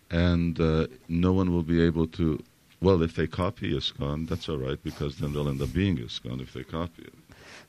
And 0.09 0.59
uh, 0.59 0.83
no 1.05 1.29
one 1.29 1.49
will 1.49 1.63
be 1.63 1.85
able 1.85 2.05
to, 2.17 2.35
well, 2.79 3.03
if 3.03 3.11
they 3.13 3.27
copy 3.27 3.75
ISKCON, 3.75 4.27
that's 4.29 4.49
all 4.49 4.57
right, 4.57 4.79
because 4.83 5.15
then 5.19 5.31
they'll 5.31 5.49
end 5.49 5.61
up 5.61 5.73
being 5.73 5.99
ISKCON 5.99 6.39
if 6.39 6.51
they 6.51 6.63
copy 6.63 7.01
it. 7.01 7.13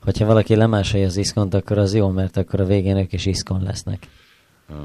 Hogyha 0.01 0.25
valaki 0.25 0.55
lemásolja 0.55 1.05
az 1.05 1.17
iszkont, 1.17 1.53
akkor 1.53 1.77
az 1.77 1.93
jó, 1.93 2.09
mert 2.09 2.37
akkor 2.37 2.59
a 2.59 2.65
végén 2.65 2.97
ők 2.97 3.13
is 3.13 3.25
iszkon 3.25 3.63
lesznek. 3.63 4.07
Uh, 4.69 4.75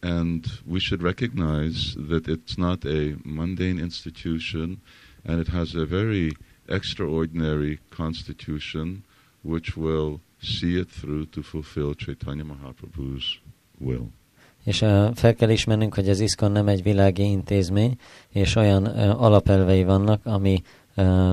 and 0.00 0.44
we 0.64 0.78
should 0.78 1.02
recognize 1.02 1.94
that 2.08 2.26
it's 2.26 2.56
not 2.56 2.84
a 2.84 3.16
mundane 3.24 3.80
institution 3.80 4.82
and 5.24 5.40
it 5.40 5.48
has 5.48 5.74
a 5.74 5.86
very 5.86 6.36
extraordinary 6.68 7.78
constitution 7.88 9.04
which 9.42 9.76
will 9.76 10.20
see 10.42 10.78
it 10.78 10.88
through 11.00 11.28
to 11.30 11.42
fulfill 11.42 11.94
Chaitanya 11.94 12.44
Mahaprabhu's 12.44 13.24
will. 13.78 14.10
És 14.64 14.78
fel 15.14 15.34
kell 15.34 15.50
ismernünk, 15.50 15.94
hogy 15.94 16.08
az 16.08 16.20
ISKCON 16.20 16.52
nem 16.52 16.68
egy 16.68 16.82
világi 16.82 17.22
intézmény, 17.22 17.98
és 18.28 18.54
olyan 18.54 18.84
alapelvei 19.10 19.84
vannak, 19.84 20.26
ami 20.26 20.62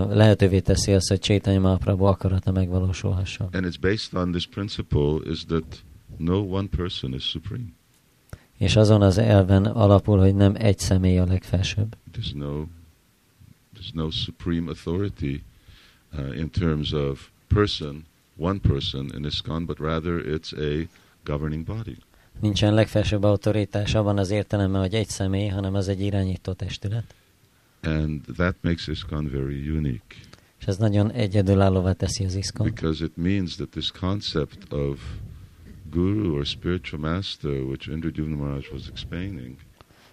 lehetővé 0.09 0.59
teszi 0.59 0.93
azt, 0.93 1.07
hogy 1.07 1.19
Chaitanya 1.19 1.59
Mahaprabhu 1.59 2.05
akarata 2.05 2.51
megvalósulhasson. 2.51 3.47
And 3.51 3.65
it's 3.65 3.79
based 3.81 4.13
on 4.13 4.31
this 4.31 4.47
principle 4.47 5.31
is 5.31 5.45
that 5.45 5.83
no 6.17 6.37
one 6.37 6.67
person 6.67 7.13
is 7.13 7.23
supreme. 7.23 7.65
És 8.57 8.75
azon 8.75 9.01
az 9.01 9.17
elven 9.17 9.65
alapul, 9.65 10.19
hogy 10.19 10.35
nem 10.35 10.55
egy 10.57 10.79
személy 10.79 11.17
a 11.17 11.25
legfelsőbb. 11.25 11.95
There's 12.13 12.33
no, 12.33 12.63
there's 13.75 13.93
no 13.93 14.09
supreme 14.09 14.67
authority 14.67 15.43
uh, 16.13 16.37
in 16.37 16.49
terms 16.49 16.91
of 16.91 17.29
person, 17.47 18.05
one 18.39 18.59
person 18.59 19.09
in 19.17 19.25
ISKCON, 19.25 19.65
but 19.65 19.79
rather 19.79 20.25
it's 20.25 20.53
a 20.53 20.87
governing 21.23 21.65
body. 21.65 21.97
Nincsen 22.39 22.73
legfelsőbb 22.73 23.23
autoritás 23.23 23.95
abban 23.95 24.17
az 24.17 24.29
értelemben, 24.29 24.81
hogy 24.81 24.93
egy 24.93 25.07
személy, 25.07 25.47
hanem 25.47 25.73
az 25.73 25.87
egy 25.87 26.01
irányító 26.01 26.53
testület. 26.53 27.15
And 27.83 28.21
that 28.37 28.55
makes 28.61 28.87
ISKCON 28.87 29.29
very 29.31 29.69
unique 29.69 30.17
És 30.59 30.65
ez 30.65 30.77
nagyon 30.77 31.11
egyedülállóvá 31.11 31.91
teszi 31.91 32.25
az 32.25 32.35
ISKCON. 32.35 32.65
because 32.67 33.03
it 33.03 33.17
means 33.17 33.55
that 33.55 33.69
this 33.69 33.91
concept 33.91 34.73
of 34.73 34.99
guru 35.91 36.35
or 36.35 36.45
spiritual 36.45 37.01
master, 37.01 37.51
which 37.51 37.87
Indra 37.87 38.25
Maharaj 38.25 38.67
was 38.71 38.87
explaining, 38.87 39.55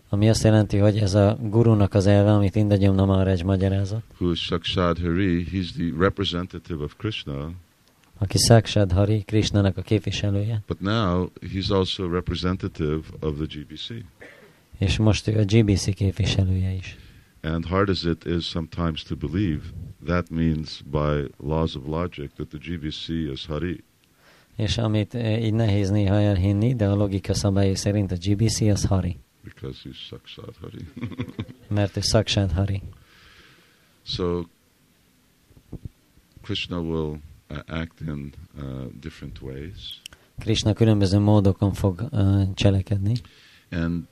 Ami 0.09 0.29
azt 0.29 0.43
jelenti, 0.43 0.79
hogy 0.79 0.97
ez 0.99 1.15
a 1.15 1.39
gurunak 1.41 1.95
az 1.95 2.07
elve, 2.07 2.33
amit 2.33 2.55
Indagyom 2.57 2.95
Maharaj 2.95 3.43
magyarázott, 3.45 4.05
who 4.19 4.31
is 4.31 4.39
Shakshad 4.41 4.99
Hari, 4.99 5.47
he's 5.53 5.71
the 5.73 5.93
representative 5.99 6.83
of 6.83 6.97
Krishna, 6.97 7.51
aki 8.19 8.39
Sakshad 8.39 8.93
Hari, 8.93 9.23
Krishnának 9.23 9.77
a 9.77 9.83
képviselője, 9.83 10.63
but 10.67 10.81
now 10.81 11.31
he's 11.41 11.71
also 11.71 12.09
representative 12.11 13.03
of 13.21 13.35
the 13.37 13.47
GBC. 13.47 14.05
és 14.79 14.97
most 14.97 15.27
ő 15.29 15.39
a 15.39 15.45
GBC 15.45 15.95
képviselője 15.95 16.71
is. 16.73 16.97
And 17.43 17.65
hard 17.65 17.89
as 17.89 18.03
it 18.03 18.25
is 18.25 18.45
sometimes 18.45 19.03
to 19.03 19.15
believe, 19.17 19.63
that 20.05 20.31
means 20.31 20.83
by 20.91 21.31
laws 21.37 21.75
of 21.75 21.87
logic 21.87 22.31
that 22.35 22.49
the 22.49 22.59
GBC 22.59 23.09
is 23.33 23.47
Hari. 23.47 23.85
És 24.57 24.79
amit 24.79 25.15
eh, 25.15 25.45
így 25.45 25.53
nehéz 25.55 25.91
néha 25.91 26.21
elhinni, 26.21 26.75
de 26.75 26.87
a 26.87 26.95
logika 26.95 27.35
szabályai 27.35 27.75
szerint 27.75 28.13
a 28.13 28.17
GBC 28.21 28.61
az 28.61 28.85
Hari, 28.85 29.19
because 29.45 29.79
he's 29.85 30.07
Sakshat 30.09 30.57
Hari. 30.61 30.85
mert 31.77 31.97
ő 31.97 32.01
Sakshad 32.01 32.53
Hari. 32.53 32.83
so 34.03 34.43
Krishna 36.43 36.81
will 36.81 37.21
act 37.67 38.01
in 38.01 38.33
uh, 38.59 38.65
different 39.01 39.41
ways, 39.43 40.01
Krishna 40.39 40.73
különböző 40.73 41.19
módokon 41.19 41.73
fog 41.73 42.09
uh, 42.11 42.55
cselekedni, 42.55 43.15
and 43.71 44.05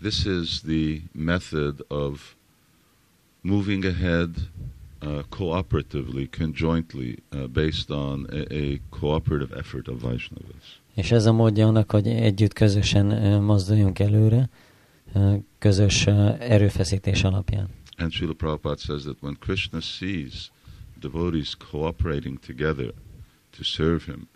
this 0.00 0.24
is 0.24 0.60
the 0.60 1.00
method 1.12 1.84
of 1.88 2.34
moving 3.40 3.84
ahead 3.84 4.30
uh, 5.02 5.18
cooperatively, 5.28 6.28
conjointly, 6.38 7.22
uh, 7.32 7.46
based 7.46 7.90
on 7.90 8.26
a, 8.30 8.54
a 8.54 8.80
cooperative 8.98 9.56
effort 9.56 9.88
of 9.88 10.00
Vaishnavas. 10.00 10.80
és 10.94 11.10
ez 11.10 11.26
a 11.26 11.32
módja 11.32 11.66
annak, 11.66 11.90
hogy 11.90 12.06
együtt 12.06 12.52
közösen 12.52 13.06
uh, 13.06 13.40
mozduljunk 13.40 13.98
előre, 13.98 14.48
uh, 15.14 15.34
közös 15.58 16.06
uh, 16.06 16.36
erőfeszítés 16.40 17.24
alapján. 17.24 17.68
And 17.96 18.12
Srila 18.12 18.32
Prabhupada 18.32 18.76
says 18.76 19.02
that 19.02 19.16
when 19.20 19.36
Krishna 19.40 19.80
sees 19.80 20.50
devotees 21.00 21.54
cooperating 21.70 22.38
together 22.38 22.92
to 23.56 23.62
serve 23.62 24.04
him, 24.04 24.28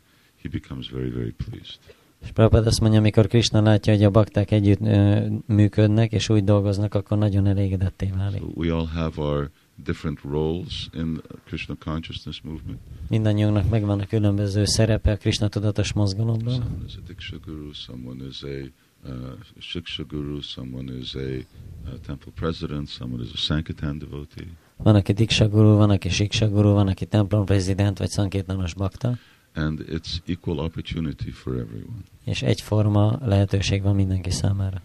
he 0.42 0.48
becomes 0.48 0.88
very, 0.88 1.10
very 1.10 1.32
pleased. 1.32 1.78
És 2.24 2.30
Prabhupada 2.30 2.66
azt 2.66 2.80
mondja, 2.80 2.98
amikor 2.98 3.26
Krishna 3.26 3.62
látja, 3.62 3.92
hogy 3.92 4.04
a 4.04 4.10
bakták 4.10 4.50
együtt 4.50 4.80
ö, 4.80 5.26
működnek, 5.46 6.12
és 6.12 6.28
úgy 6.28 6.44
dolgoznak, 6.44 6.94
akkor 6.94 7.18
nagyon 7.18 7.46
elégedetté 7.46 8.12
válik. 8.16 8.40
So 8.40 8.50
we 8.54 8.74
all 8.74 8.86
have 8.86 9.22
our 9.22 9.50
different 9.76 10.20
roles 10.20 10.88
in 10.92 11.20
Krishna 11.44 11.74
consciousness 11.74 12.40
movement. 12.40 12.78
Mindannyiunknak 13.08 13.68
megvan 13.70 14.00
a 14.00 14.06
különböző 14.06 14.64
szerepe 14.64 15.10
a 15.10 15.16
Krishna 15.16 15.48
tudatos 15.48 15.92
mozgalomban. 15.92 16.52
Someone 16.52 16.84
is 16.86 16.96
a 16.96 17.00
Diksha 17.06 17.36
Guru, 17.44 17.72
someone 17.72 18.24
is 18.24 18.42
a 18.42 18.72
uh, 19.08 19.32
Shiksha 19.58 20.04
Guru, 20.04 20.40
someone 20.40 20.92
is 20.92 21.14
a 21.14 21.18
uh, 21.18 22.00
temple 22.06 22.32
president, 22.34 22.88
someone 22.88 23.22
is 23.22 23.32
a 23.32 23.36
Sankirtan 23.36 23.98
devotee. 23.98 24.48
Van, 24.76 24.94
aki 24.94 25.12
Diksha 25.12 25.48
Guru, 25.48 25.76
van, 25.76 25.90
aki 25.90 26.08
Siksa 26.08 26.48
Guru, 26.48 26.72
van, 26.72 26.88
aki 26.88 27.06
templom 27.06 27.44
prezident, 27.44 27.98
vagy 27.98 28.10
szankétlanos 28.10 28.74
bakta, 28.74 29.16
And 29.56 29.80
it's 29.88 30.18
equal 30.26 30.58
opportunity 30.58 31.30
for 31.30 31.52
everyone. 31.52 31.98
és 32.24 32.42
egyforma 32.42 33.18
lehetőség 33.24 33.82
van 33.82 33.94
mindenki 33.94 34.30
számára. 34.30 34.82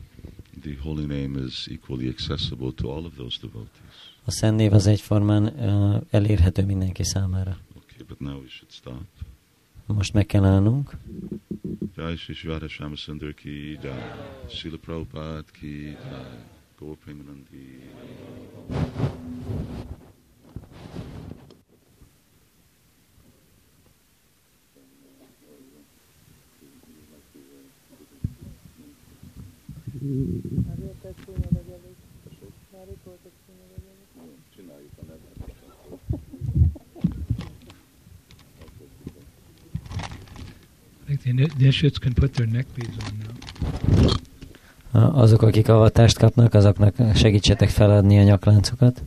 The 0.62 0.72
holy 0.82 1.02
name 1.06 1.40
is 1.48 1.68
equally 1.68 2.08
accessible 2.08 2.72
to 2.76 2.90
all 2.90 3.04
of 3.06 3.14
those 3.16 3.38
devotees. 3.42 4.18
A 4.26 4.32
Szent 4.32 4.56
Név 4.58 4.74
az 4.74 4.88
egyformán 4.88 5.60
ö, 5.64 5.98
elérhető 6.10 6.66
mindenki 6.66 7.04
számára. 7.04 7.58
Okay, 7.78 8.06
but 8.08 8.20
now 8.20 8.34
we 8.40 8.48
should 8.48 8.72
stop. 8.72 9.02
Most 9.86 10.14
meg 10.14 10.26
kell 10.26 10.44
állnunk. 10.44 10.98
Jai 11.98 12.16
Shri 12.16 12.34
Shivada 12.34 12.68
Shamasundar 12.68 13.34
ki 13.34 13.80
jai. 13.84 13.92
Srila 14.50 14.78
Prabhupada 14.78 15.44
ki 15.60 15.84
jai. 15.84 15.96
Gaur 16.80 16.96
Premanandi. 17.04 17.80
Initiates 41.60 42.00
can 42.00 42.14
put 42.14 42.34
their 42.34 42.48
neck 42.48 42.66
beads 42.76 42.98
on 43.06 43.14
now. 43.20 43.36
Azok, 45.22 45.44
akik 45.44 45.68
avatást 45.70 46.18
kapnak, 46.18 46.54
azoknak 46.54 46.96
segítsetek 47.16 47.70
feladni 47.70 48.18
a 48.18 48.24
nyakláncokat. 48.24 49.02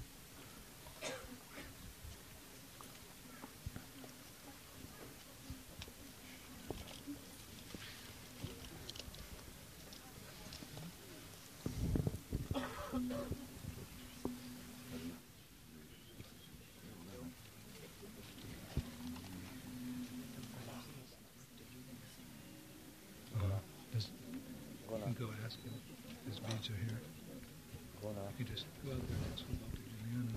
Just, 23.92 24.08
you 24.90 24.98
can 25.04 25.14
go 25.18 25.26
ask 25.44 25.58
him. 25.64 25.72
His 26.28 26.38
beads 26.38 26.68
are 26.70 26.80
here. 26.84 27.00
You 28.04 28.44
just 28.44 28.66
go 28.84 28.90
out 28.90 28.98
there 29.06 29.16
and 29.16 29.26
ask 29.32 29.44
him 29.46 29.56
about 29.62 29.70
the 29.70 29.82
Juliana. 29.94 30.36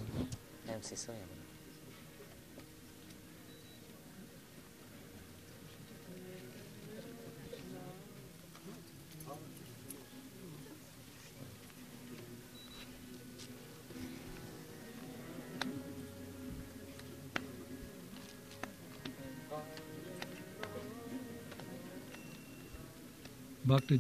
Bhakta, 23.66 24.00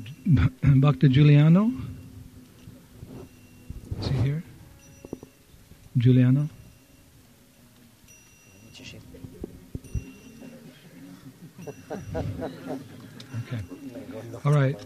Bhakta 0.80 1.10
Giuliano? 1.10 1.95
Giuliano? 6.06 6.48
Okay. 13.42 13.62
All 14.46 14.52
right. 14.52 14.80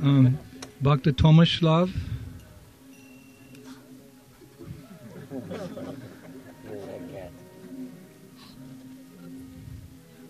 Um, 0.00 0.38
Bhakta 0.80 1.12
Tomaslav? 1.12 1.92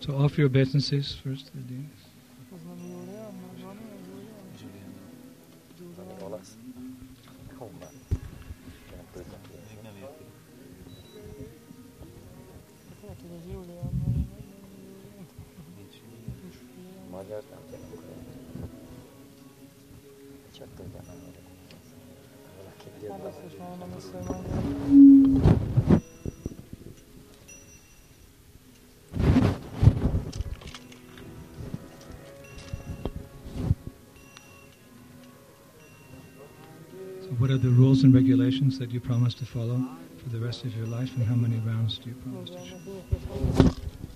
So 0.01 0.13
offer 0.13 0.41
your 0.41 0.47
obeisances 0.47 1.15
first 1.23 1.53
the 1.53 1.61
deans. 1.61 2.06
You 38.97 39.01
promise 39.07 39.33
to 39.35 39.45
follow 39.45 39.79
for 40.23 40.29
the 40.29 40.39
rest 40.45 40.65
of 40.65 40.71
your 40.75 40.87
life, 40.87 41.11
and 41.15 41.23
how 41.27 41.35
many 41.35 41.57
rounds 41.71 41.99
do 41.99 42.09
you 42.09 42.15
promise 42.25 42.49
to 42.49 42.59
show? 42.69 42.77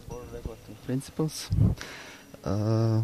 Four 0.10 0.22
regulatory 0.34 0.76
principles. 0.86 1.50
Uh, 2.44 3.02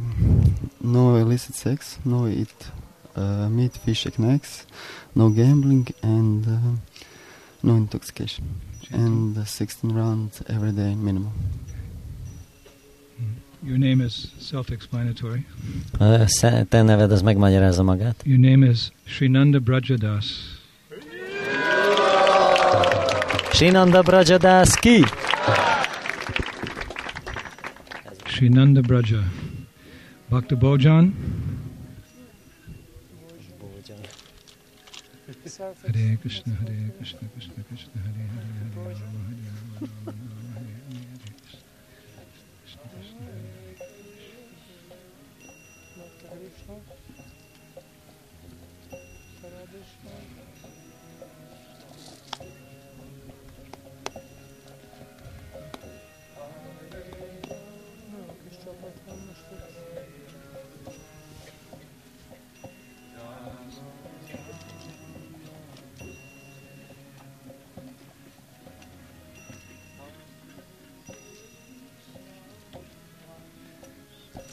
no 0.81 1.15
illicit 1.17 1.55
sex, 1.55 1.99
no 2.03 2.27
eat 2.27 2.71
uh, 3.15 3.47
meat, 3.49 3.77
fish, 3.85 4.05
and 4.07 4.25
eggs, 4.33 4.65
no 5.13 5.29
gambling, 5.29 5.87
and 6.01 6.47
uh, 6.47 6.59
no 7.61 7.75
intoxication. 7.75 8.45
And 8.91 9.37
uh, 9.37 9.43
16 9.45 9.91
rounds 9.93 10.41
every 10.47 10.71
day 10.71 10.95
minimum. 10.95 11.33
Your 13.63 13.77
name 13.77 14.01
is 14.01 14.31
self-explanatory. 14.39 15.45
A 15.99 16.25
sze- 16.27 16.65
Te 16.69 16.81
neved 16.81 17.11
az 17.11 17.21
megmagyarázza 17.21 17.83
magát. 17.83 18.23
Your 18.25 18.39
name 18.39 18.65
is 18.69 18.91
Srinanda 19.05 19.59
Brajadas. 19.59 20.55
Sinanda 23.57 24.03
Brajadas 24.05 24.75
ki? 24.75 25.03
Srinanda 28.27 28.81
Braja. 28.89 29.23
Bhakta 30.31 30.61
Bojan. 30.61 31.11
Hare 35.83 36.17
Krishna, 36.21 36.53
Hare 36.53 36.91
Krishna, 36.97 37.19
Krishna 37.33 37.63
Krishna, 37.69 37.97
Hare 38.05 38.27
Hare, 38.33 38.45
Hare 38.45 38.93
Rama, 39.01 39.21
Hare 39.25 39.49
Rama, 39.73 40.13
Hare 40.53 40.77
Krishna. 41.41 41.65
Krishna 42.93 43.25
Hare 43.25 43.57
Hare. 50.37 50.46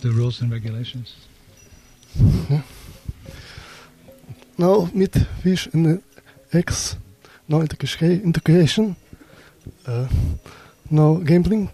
The 0.05 0.11
rules 0.11 0.43
and 0.43 0.53
regulations. 0.53 1.15
Now, 4.59 4.91
meat, 4.93 5.17
fish, 5.43 5.67
and 5.73 6.03
eggs. 6.53 6.97
No 7.49 7.61
intoxica- 7.61 8.23
intoxication. 8.23 8.97
Uh, 9.87 10.07
no 10.91 11.15
gambling. 11.25 11.71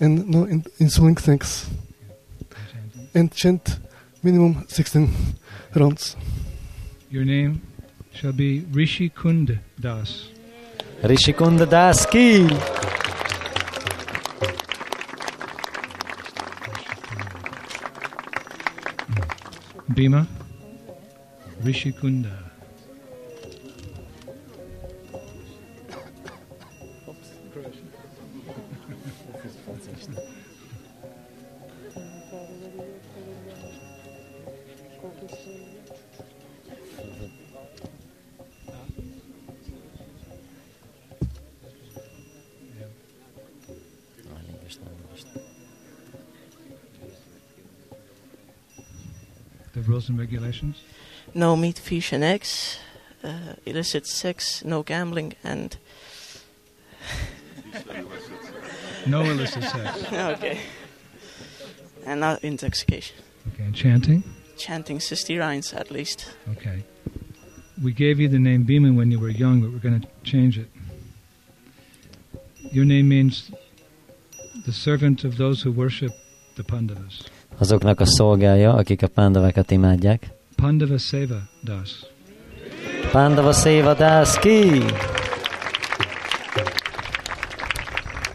And 0.00 0.28
no 0.28 0.42
in- 0.42 0.64
insulin 0.80 1.16
things. 1.16 1.70
And 3.14 3.32
chant 3.32 3.78
minimum 4.24 4.64
16 4.66 5.08
rounds. 5.76 6.16
Your 7.12 7.24
name 7.24 7.60
shall 8.12 8.32
be 8.32 8.66
Rishi 8.72 9.08
Kund 9.08 9.60
Das. 9.78 10.26
Rishi 11.04 11.32
Rishikunda 11.32 11.70
Das 11.70 12.06
ki? 12.06 12.48
Bhima 19.94 20.26
Rishikunda. 21.64 22.51
Regulations. 50.32 50.82
no 51.34 51.56
meat, 51.56 51.78
fish, 51.78 52.12
and 52.12 52.24
eggs, 52.24 52.78
uh, 53.24 53.54
illicit 53.66 54.06
sex, 54.06 54.64
no 54.64 54.82
gambling, 54.82 55.34
and 55.44 55.76
No 59.06 59.22
illicit 59.22 59.64
sex. 59.64 60.12
okay, 60.12 60.60
and 62.06 62.20
not 62.20 62.42
intoxication. 62.44 63.16
Okay, 63.52 63.64
and 63.64 63.74
chanting. 63.74 64.22
Chanting 64.56 65.00
60 65.00 65.38
rounds 65.38 65.72
at 65.72 65.90
least. 65.90 66.36
Okay. 66.52 66.84
We 67.82 67.92
gave 67.92 68.20
you 68.20 68.28
the 68.28 68.38
name 68.38 68.62
Bhima 68.62 68.92
when 68.92 69.10
you 69.10 69.18
were 69.18 69.30
young, 69.30 69.60
but 69.60 69.72
we're 69.72 69.78
going 69.78 70.00
to 70.00 70.06
change 70.22 70.56
it. 70.56 70.68
Your 72.70 72.84
name 72.84 73.08
means 73.08 73.50
the 74.64 74.72
servant 74.72 75.24
of 75.24 75.36
those 75.36 75.62
who 75.62 75.72
worship 75.72 76.12
the 76.54 76.62
Pandavas. 76.62 77.24
Azoknak 77.58 78.00
a 78.00 78.04
szolgája, 78.04 78.74
akik 78.74 79.02
a 79.02 79.08
pándavákat 79.08 79.70
imádják. 79.70 80.30
Pandava 80.56 80.98
Seva 80.98 81.42
Das. 81.60 81.90
Pándava 83.12 83.52
Széva 83.52 83.94
Das 83.94 84.38
ki? 84.38 84.84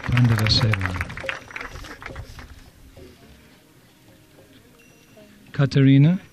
Pandava 0.10 0.50
Seva. 0.50 0.92
Katarina. 5.52 6.27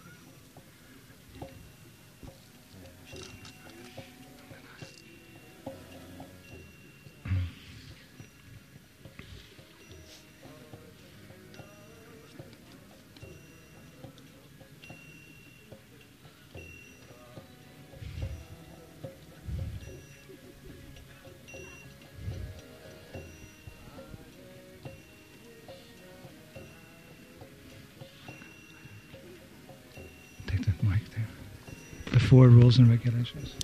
The 32.34 32.40
four 32.40 32.48
rules 32.48 32.78
and 32.78 32.88
regulations. 32.88 33.54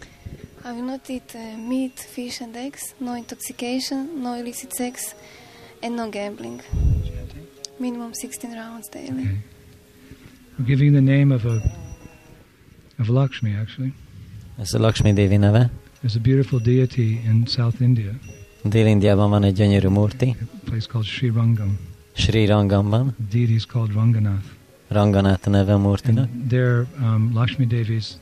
I 0.64 0.72
will 0.72 0.86
not 0.86 1.10
eat 1.10 1.34
uh, 1.34 1.56
meat, 1.56 1.98
fish, 1.98 2.40
and 2.40 2.56
eggs. 2.56 2.94
No 3.00 3.14
intoxication, 3.14 4.22
no 4.22 4.34
illicit 4.34 4.72
sex, 4.72 5.14
and 5.82 5.96
no 5.96 6.08
gambling. 6.08 6.62
Minimum 7.78 8.12
16 8.14 8.54
rounds 8.54 8.88
daily. 8.88 9.22
Okay. 9.22 9.38
We're 10.58 10.66
giving 10.66 10.92
the 10.92 11.00
name 11.00 11.32
of 11.34 11.44
a 11.46 11.60
of 12.98 13.08
Lakshmi 13.08 13.56
actually. 13.56 13.92
Ez 14.58 14.74
a 14.74 14.78
Lakshmi 14.78 15.12
Devi 15.12 15.38
neve. 15.38 15.68
There's 16.00 16.16
a 16.16 16.20
beautiful 16.20 16.60
deity 16.60 17.20
in 17.24 17.46
South 17.46 17.80
India, 17.80 18.12
Dél-Indiában 18.62 19.30
van 19.30 19.42
egy 19.42 19.54
gyönyörű 19.54 19.88
murti. 19.88 20.36
a 20.40 20.64
place 20.64 20.86
called 20.86 21.06
Sri 21.06 21.30
Rangam. 21.30 21.78
Sri 22.12 22.46
Rangamban. 22.46 23.14
The 23.14 23.38
deity 23.38 23.54
is 23.54 23.64
called 23.64 23.92
Ranganath. 23.92 24.44
Ranganath 24.88 25.46
a 25.46 25.50
neve 25.50 25.72
a 25.72 25.78
murtinak. 25.78 26.28
And 26.32 26.50
there, 26.50 26.86
um, 27.00 27.30
Lakshmi 27.34 27.66
Devi's 27.66 28.18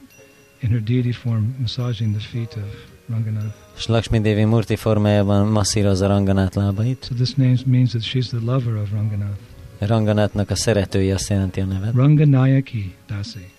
in 0.61 0.71
her 0.71 0.81
deity 0.81 1.13
form 1.13 1.55
massaging 1.59 2.17
the 2.17 2.27
feet 2.29 2.57
of 2.57 2.87
Ranganath. 3.11 3.55
És 3.77 3.87
Lakshmi 3.87 4.21
Devi 4.21 4.45
murti 4.45 4.77
formájában 4.77 5.47
masszírozza 5.47 6.07
Ranganát 6.07 6.55
lábait. 6.55 7.05
So 7.09 7.15
this 7.15 7.35
name 7.35 7.57
means 7.67 7.91
that 7.91 8.03
she's 8.03 8.27
the 8.27 8.41
lover 8.45 8.75
of 8.75 8.91
Ranganath. 8.93 9.39
Ranganátnak 9.79 10.51
a 10.51 10.55
szeretője 10.55 11.15
azt 11.15 11.29
jelenti 11.29 11.61
a 11.61 11.65
nevet. 11.65 11.95
Ranganayaki 11.95 12.95
Dasi. 13.07 13.57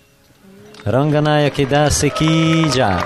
Ranganájaki 0.83 1.65
Dászi 1.65 2.11
ki 2.11 2.25
já. 2.75 3.03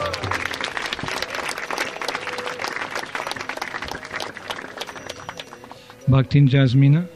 Bhaktin 6.06 6.48
Jasmina. 6.52 7.13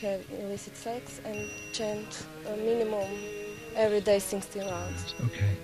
Have 0.00 0.20
illicit 0.40 0.76
sex. 0.76 1.20
And 1.24 1.36
chant 1.72 2.26
a 2.46 2.56
minimum 2.56 3.08
every 3.76 4.00
day 4.00 4.18
16 4.18 4.62
rounds. 4.62 5.14
Okay. 5.24 5.56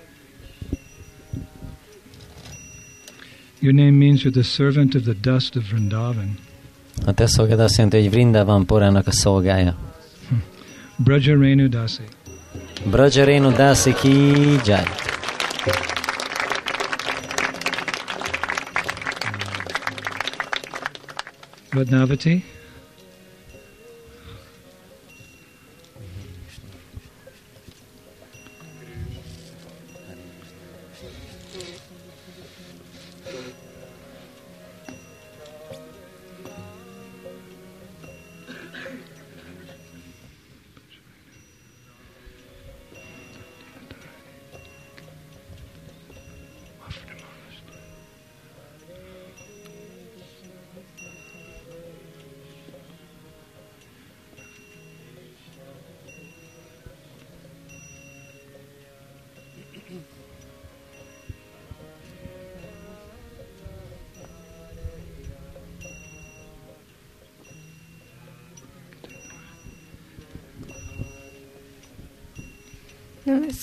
Your 3.59 3.73
name 3.73 3.97
means 3.97 4.23
you're 4.23 4.31
the 4.31 4.43
servant 4.43 4.95
of 4.95 5.03
the 5.03 5.13
dust 5.13 5.55
of 5.55 5.63
Vrindavan. 5.71 6.37
A 7.05 7.13
te 7.13 7.27
szolgád 7.27 7.59
azt 7.59 7.75
jelenti, 7.75 7.99
hogy 7.99 8.09
Vrindavan 8.09 8.65
porának 8.65 9.07
a 9.07 9.11
szolgája. 9.11 9.77
Braja 10.97 11.39
Renu 11.39 11.67
Dasi. 11.67 12.03
Brajarenu 12.85 13.51
Dasi 13.51 13.93
ki 13.93 14.09
jai. 14.65 14.83
Vadnavati. 21.71 22.43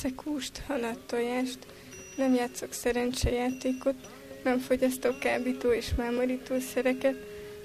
Eszek 0.03 0.23
húst, 0.23 0.63
halat, 0.67 0.99
tojást, 1.07 1.59
nem 2.17 2.35
játszok 2.35 2.73
szerencsejátékot, 2.73 3.95
nem 4.45 4.59
fogyasztok 4.59 5.19
kábító 5.19 5.73
és 5.73 5.87
mámorító 5.97 6.59
szereket, 6.75 7.15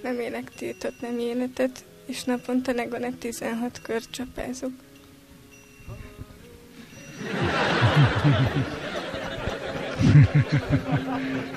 nem 0.03 0.19
élek 0.19 0.51
tiltott 0.55 1.01
nem 1.01 1.19
életet, 1.19 1.85
és 2.05 2.23
naponta 2.23 2.71
legalább 2.71 3.17
16 3.17 3.81
kört 3.81 4.11
csapázok. 4.11 4.71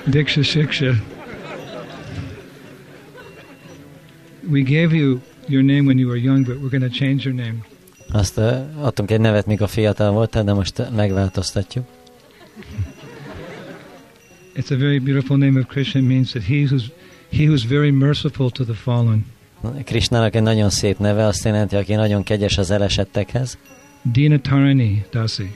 Diksha 0.11 0.43
Shiksha. 0.43 0.93
We 4.49 4.61
gave 4.61 4.95
you 4.95 5.19
your 5.47 5.63
name 5.63 5.85
when 5.85 5.97
you 5.97 6.07
were 6.07 6.19
young, 6.19 6.45
but 6.45 6.55
we're 6.55 6.79
going 6.79 6.91
to 6.91 6.97
change 6.99 7.25
your 7.25 7.35
name. 7.35 7.65
Azt 8.11 8.37
adtunk 8.81 9.11
egy 9.11 9.19
nevet, 9.19 9.45
míg 9.45 9.61
a 9.61 9.67
fiatal 9.67 10.11
voltál, 10.11 10.43
de 10.43 10.53
most 10.53 10.91
megváltoztatjuk. 10.95 11.85
It's 14.55 14.71
a 14.71 14.77
very 14.77 14.99
beautiful 14.99 15.37
name 15.37 15.59
of 15.59 15.65
Krishna. 15.67 15.99
It 15.99 16.07
means 16.07 16.31
that 16.31 16.43
he 16.43 16.55
who's 16.55 16.83
he 17.31 17.45
who's 17.45 17.63
very 17.67 17.91
merciful 17.91 18.49
to 18.49 18.63
the 18.63 18.73
fallen. 18.73 19.25
Krishnának 19.85 20.35
egy 20.35 20.41
nagyon 20.41 20.69
szép 20.69 20.99
neve, 20.99 21.25
azt 21.25 21.43
jelenti, 21.43 21.75
aki 21.75 21.93
nagyon 21.93 22.23
kegyes 22.23 22.57
az 22.57 22.71
elesettekhez. 22.71 23.57
Dina 24.01 24.39
Tarani 24.39 25.05
Dasi. 25.11 25.55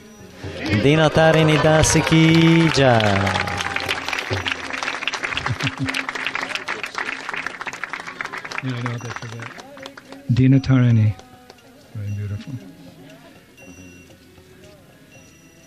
Dina 0.82 1.08
Tarini 1.08 1.56
Dasi 1.62 2.00
ki 2.00 2.32
jai. 2.76 3.12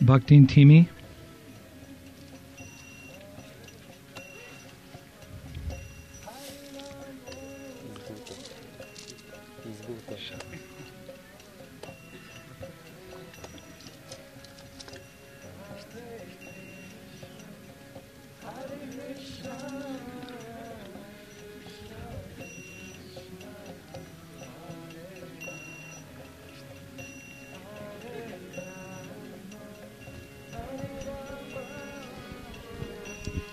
Bhaktin 0.08 0.48
Timi. 0.48 0.88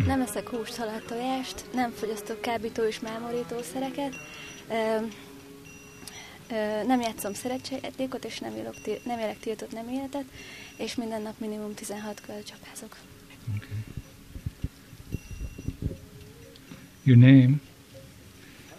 Nem 0.06 0.20
eszek 0.20 0.48
húst, 0.48 0.76
halat, 0.76 1.04
tojást, 1.06 1.64
nem 1.74 1.90
fogyasztok 1.90 2.40
kábító 2.40 2.82
és 2.82 3.00
mámorítószereket, 3.00 4.12
ö, 4.70 4.74
ö, 6.54 6.84
nem 6.86 7.00
játszom 7.00 7.34
szerencsejátékot, 7.34 8.24
és 8.24 8.38
nem, 8.38 8.56
élok, 8.56 8.74
ti- 8.82 9.00
nem 9.04 9.18
élek 9.18 9.38
tiltott 9.38 9.72
nem 9.72 9.88
életet, 9.88 10.24
és 10.76 10.94
minden 10.94 11.22
nap 11.22 11.34
minimum 11.38 11.74
16 11.74 12.20
kör 12.26 12.42
csapázok. 12.42 12.96
Your 17.02 17.18
name 17.18 17.50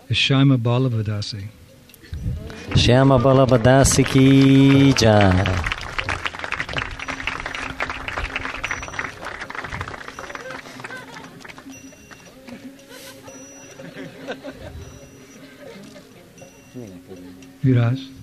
is 0.08 0.18
Shima 0.24 0.56
Balavadasi. 0.58 1.50
Shyama 2.76 3.18
Balaba 3.18 3.58
Dasi 3.58 4.04
ki 4.04 4.94
jai. 4.98 5.44
virás. 17.66 18.15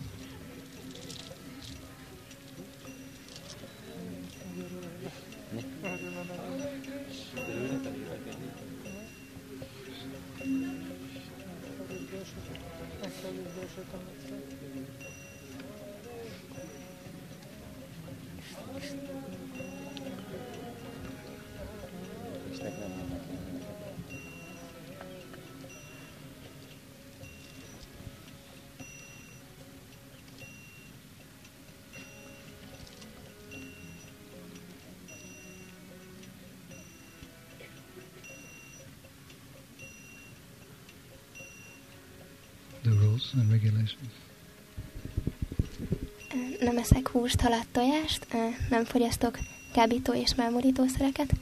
Húst, 47.32 47.40
halat, 47.40 47.66
tojást, 47.72 48.26
nem 48.70 48.84
fogyasztok 48.84 49.38
kábító 49.72 50.12
és 50.12 50.34
mámorítószereket, 50.34 51.32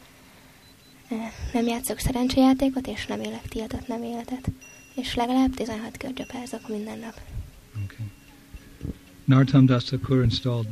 nem 1.52 1.66
játszok 1.66 1.98
szerencsejátékot, 1.98 2.86
és 2.86 3.06
nem 3.06 3.20
élek 3.20 3.48
tiltott 3.48 3.86
nem 3.86 4.02
életet. 4.02 4.50
És 4.94 5.14
legalább 5.14 5.54
16 5.54 5.96
kör 5.96 6.12
csapázok 6.12 6.68
minden 6.68 6.98
nap. 6.98 7.20
Nartam 9.24 9.66
Das 9.66 9.84
Thakur 9.84 10.22
installed 10.22 10.66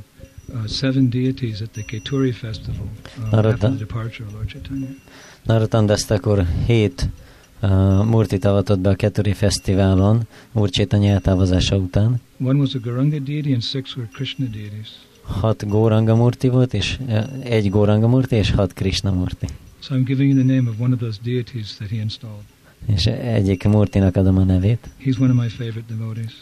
uh, 0.47 0.67
seven 0.67 1.11
deities 1.11 1.61
at 1.61 1.71
the 1.71 1.83
Keturi 1.83 2.33
festival 2.33 2.89
uh, 3.17 3.31
Narada- 3.31 3.53
after 3.53 3.71
the 3.71 3.79
departure 3.79 4.27
of 4.27 4.33
Lord 4.33 4.49
Chaitanya. 4.49 4.89
Narottam 5.43 5.87
Dastakor 5.87 6.47
hét 6.67 7.09
uh, 7.61 8.05
murtit 8.05 8.45
avatott 8.45 8.79
be 8.81 8.89
a 8.89 8.95
Keturi 8.95 9.33
Fesztiválon, 9.33 10.27
Úr 10.53 10.71
Csétanya 10.71 11.13
eltávozása 11.13 11.77
után. 11.77 12.21
One 12.43 12.59
was 12.59 12.75
a 12.75 12.79
Garanga 12.79 13.19
deity 13.19 13.53
and 13.53 13.63
six 13.63 13.97
were 13.97 14.09
Krishna 14.13 14.47
deities. 14.47 14.89
hat 15.23 15.69
Góranga 15.69 16.15
Murti 16.15 16.49
volt, 16.49 16.75
és 16.75 16.99
eh, 17.09 17.25
egy 17.43 17.71
Góranga 17.71 18.09
Murti, 18.09 18.37
és 18.37 18.51
hat 18.51 18.73
Krishna 18.73 19.11
Murti. 19.13 19.47
So 19.81 19.95
I'm 19.95 20.05
giving 20.05 20.31
you 20.31 20.45
the 20.45 20.53
name 20.55 20.71
of 20.71 20.81
one 20.81 20.93
of 20.95 20.99
those 21.01 21.19
deities 21.23 21.77
that 21.77 21.89
he 21.89 21.97
installed. 21.97 22.43
És 22.87 23.07
egyik 23.07 23.65
Murtinak 23.65 24.17
adom 24.17 24.37
a 24.37 24.45
nevét. 24.45 24.89
He's 25.05 25.19
one 25.19 25.31
of 25.31 25.37
my 25.37 25.49
favorite 25.49 25.95
devotees. 25.97 26.33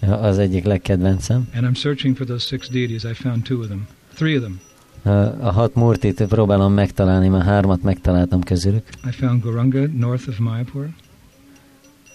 Az 0.00 0.38
egyik 0.38 0.64
legkedvencem. 0.64 1.48
And 1.54 1.64
I'm 1.64 1.74
searching 1.74 2.16
for 2.16 2.26
those 2.26 2.46
six 2.46 2.68
deities. 2.68 3.02
I 3.04 3.12
found 3.12 3.42
two 3.42 3.58
of 3.60 3.66
them, 3.66 3.86
three 4.14 4.36
of 4.36 4.42
them. 4.42 4.60
A, 5.04 5.50
hat 5.50 5.74
Murtit 5.74 6.22
próbálom 6.22 6.72
megtalálni, 6.72 7.28
már 7.28 7.42
hármat 7.42 7.82
megtaláltam 7.82 8.42
közülük. 8.42 8.88
I 9.06 9.10
found 9.10 9.42
Goranga 9.42 9.86
north 9.96 10.28
of 10.28 10.38
Mayapur. 10.38 10.88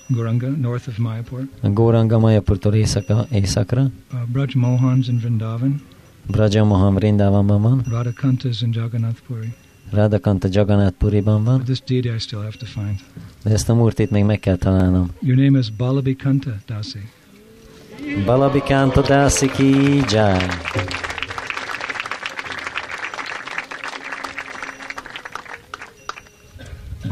Goranga 0.08 0.48
north 0.48 0.88
of 0.88 0.98
Mayapur. 0.98 1.48
A 1.62 1.70
Góranga 1.70 2.20
Mayapurtól 2.20 2.74
északa, 2.74 3.26
északra. 3.32 3.82
Uh, 3.82 4.20
Braj 4.32 4.48
Mohans 4.54 5.08
in 5.08 5.18
Vrindavan. 5.20 5.82
Braja 6.32 6.64
Moham 6.64 6.96
Vrindavanban 6.96 7.62
van. 7.62 7.86
Radhakantas 7.90 8.62
in 8.62 8.70
Jagannath 8.74 9.20
Puri. 9.28 9.54
Radhakanta 9.92 10.48
Jagannath 10.52 10.98
Puriban 10.98 11.44
van. 11.44 11.58
But 11.58 11.66
this 11.66 11.82
deity 11.82 12.10
I 12.16 12.20
still 12.20 12.40
have 12.40 12.58
to 12.58 12.66
find. 12.66 13.00
De 13.44 13.50
ezt 13.50 13.70
a 13.70 13.74
Murtit 13.74 14.12
még 14.12 14.24
meg 14.24 14.40
kell 14.40 14.56
találnom. 14.56 15.10
Your 15.22 15.38
name 15.38 15.60
is 15.60 15.72
Balabhikanta 15.72 16.52
Dasi. 16.68 17.10
Balabikanta 18.26 19.02
Dasi 19.02 19.50
ki 19.52 20.04
jai. 20.10 20.38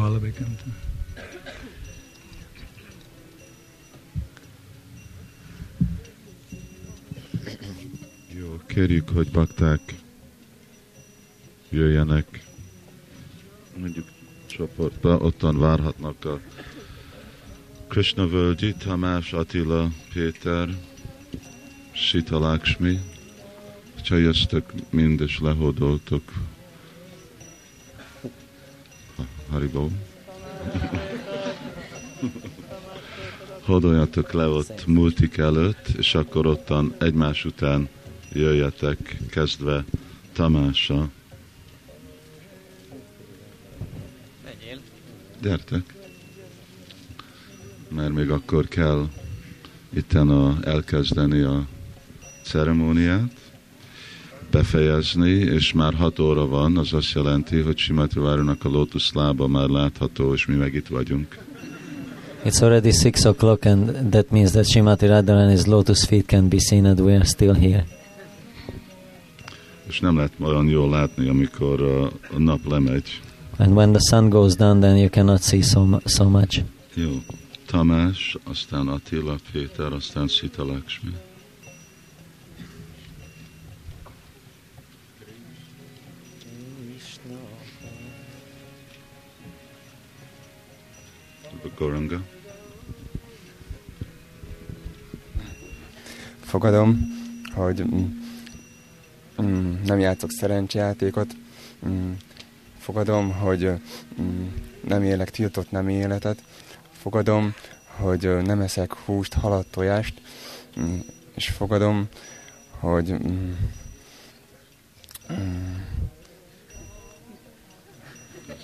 Balabhikanta. 0.08 0.64
Jó, 8.40 8.60
kérjük, 8.66 9.10
hogy 9.10 9.32
bakták 9.32 9.94
jöjjenek 11.70 12.46
mondjuk 13.78 14.08
csoportba, 14.46 15.18
ottan 15.18 15.60
várhatnak 15.60 16.26
a 16.26 16.40
Krishna 17.88 18.28
Völgyi, 18.28 18.74
Tamás, 18.74 19.34
Attila, 19.34 19.90
Péter, 20.14 20.70
Sita 21.92 22.40
Lakshmi. 22.40 23.00
Ha 24.08 24.16
jöttök 24.16 24.72
mind 24.90 25.22
és 25.22 25.40
lehódoltok. 25.40 26.34
Ha- 29.50 29.54
Haribó. 29.54 29.92
Hódoljatok 33.62 34.32
le 34.32 34.48
ott 34.48 34.86
multik 34.86 35.38
előtt, 35.38 35.88
és 35.98 36.16
akkor 36.16 36.46
ottan 36.46 36.96
egymás 37.00 37.46
után 37.46 37.90
jöjjetek, 38.32 39.18
kezdve 39.30 39.84
Tamással. 40.34 41.10
Gyertek! 45.42 45.94
Mert 47.90 48.14
még 48.14 48.30
akkor 48.30 48.68
kell 48.68 49.08
itten 49.90 50.30
a, 50.30 50.58
elkezdeni 50.64 51.42
a 51.42 51.68
ceremóniát, 52.44 53.47
befejezni, 54.52 55.30
és 55.30 55.74
már 55.74 55.94
6 55.94 56.20
óra 56.20 56.48
van, 56.48 56.78
az 56.78 56.94
azt 56.94 57.14
jelenti, 57.14 57.60
hogy 57.60 57.78
Simati 57.78 58.20
Várónak 58.20 58.66
a 58.66 58.70
lótusz 58.70 59.14
lába 59.14 59.48
már 59.48 59.68
látható, 59.68 60.34
és 60.34 60.46
mi 60.46 60.56
meg 60.56 60.74
itt 60.74 60.88
vagyunk. 60.88 61.38
It's 62.46 62.62
already 62.62 62.92
six 62.92 63.26
o'clock 63.26 63.66
and 63.66 64.10
that 64.12 64.32
means 64.32 64.52
that 64.52 64.66
Shimati 64.66 65.08
Radharani's 65.08 65.66
lotus 65.66 66.06
feet 66.06 66.26
can 66.28 66.48
be 66.48 66.60
seen 66.60 66.86
and 66.86 67.00
we 67.00 67.16
are 67.16 67.26
still 67.26 67.54
here. 67.54 67.86
És 69.88 70.00
nem 70.00 70.16
lehet 70.16 70.32
olyan 70.40 70.68
jól 70.68 70.90
látni, 70.90 71.30
amikor 71.30 71.82
a, 71.82 72.06
a 72.06 72.38
nap 72.38 72.60
lemegy. 72.70 73.22
And 73.58 73.76
when 73.76 73.92
the 73.92 74.02
sun 74.10 74.30
goes 74.30 74.56
down 74.56 74.80
then 74.80 74.98
you 74.98 75.10
cannot 75.10 75.42
see 75.42 75.62
so, 75.62 76.00
so 76.06 76.30
much. 76.30 76.64
Jó. 76.94 77.10
Tamás, 77.66 78.38
aztán 78.44 78.88
Attila, 78.88 79.36
Péter, 79.52 79.94
aztán 79.94 80.28
Sita 80.28 80.66
Lakshmi. 80.66 81.12
Goranga. 91.76 92.22
Fogadom, 96.40 97.00
hogy 97.54 97.84
mm, 97.84 98.06
mm, 99.42 99.74
nem 99.86 100.00
játszok 100.00 100.32
szerencsejátékot. 100.32 101.36
Mm, 101.88 102.12
fogadom, 102.78 103.32
hogy 103.32 103.72
mm, 104.22 104.48
nem 104.82 105.04
élek 105.04 105.30
tiltott 105.30 105.72
nem 105.72 105.90
életet. 105.90 106.44
Fogadom, 106.92 107.54
hogy 107.86 108.38
nem 108.44 108.62
eszek 108.62 108.94
húst, 108.94 109.34
halat, 109.34 109.68
tojást. 109.68 110.22
Mm, 110.80 111.00
és 111.36 111.50
fogadom, 111.50 112.08
hogy 112.80 113.16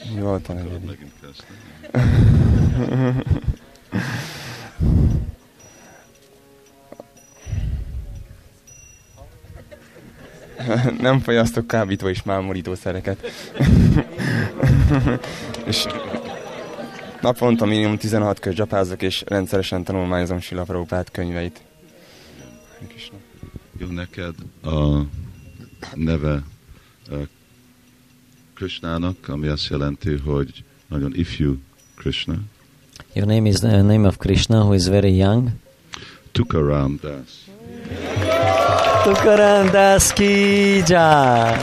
mm, 0.05 0.11
mm, 0.11 0.15
mi 0.15 0.21
volt 0.21 0.49
a 0.49 0.53
negyedik? 0.53 0.85
Megint 0.85 1.13
kezdtem. 1.21 1.55
nem 10.99 11.19
fogyasztok 11.19 11.67
kábító 11.67 12.07
és 12.07 12.23
mámolítószereket. 12.23 13.31
és 15.65 15.85
naponta 17.21 17.65
minimum 17.65 17.97
16 17.97 18.39
kör 18.39 18.53
dzsapázok, 18.53 19.01
és 19.01 19.23
rendszeresen 19.27 19.83
tanulmányozom 19.83 20.39
Sila 20.39 20.63
Prabhupád 20.63 21.11
könyveit. 21.11 21.61
Jó, 23.77 23.87
neked 23.87 24.35
a 24.63 25.01
neve 25.93 26.43
Krishnának, 28.63 29.27
ami 29.27 29.47
azt 29.47 29.67
jelenti, 29.67 30.17
hogy 30.17 30.63
nagyon 30.87 31.15
ifjú 31.15 31.57
Krishna. 31.95 32.35
Your 33.13 33.27
name 33.27 33.49
is 33.49 33.55
the 33.55 33.81
name 33.81 34.07
of 34.07 34.17
Krishna 34.17 34.63
who 34.63 34.73
is 34.73 34.87
very 34.87 35.17
young. 35.17 35.49
Tukaram 36.31 36.99
Das. 37.01 37.45
Tukaram 39.03 39.71
Das 39.71 40.13
ki 40.13 40.83
jai. 40.87 41.55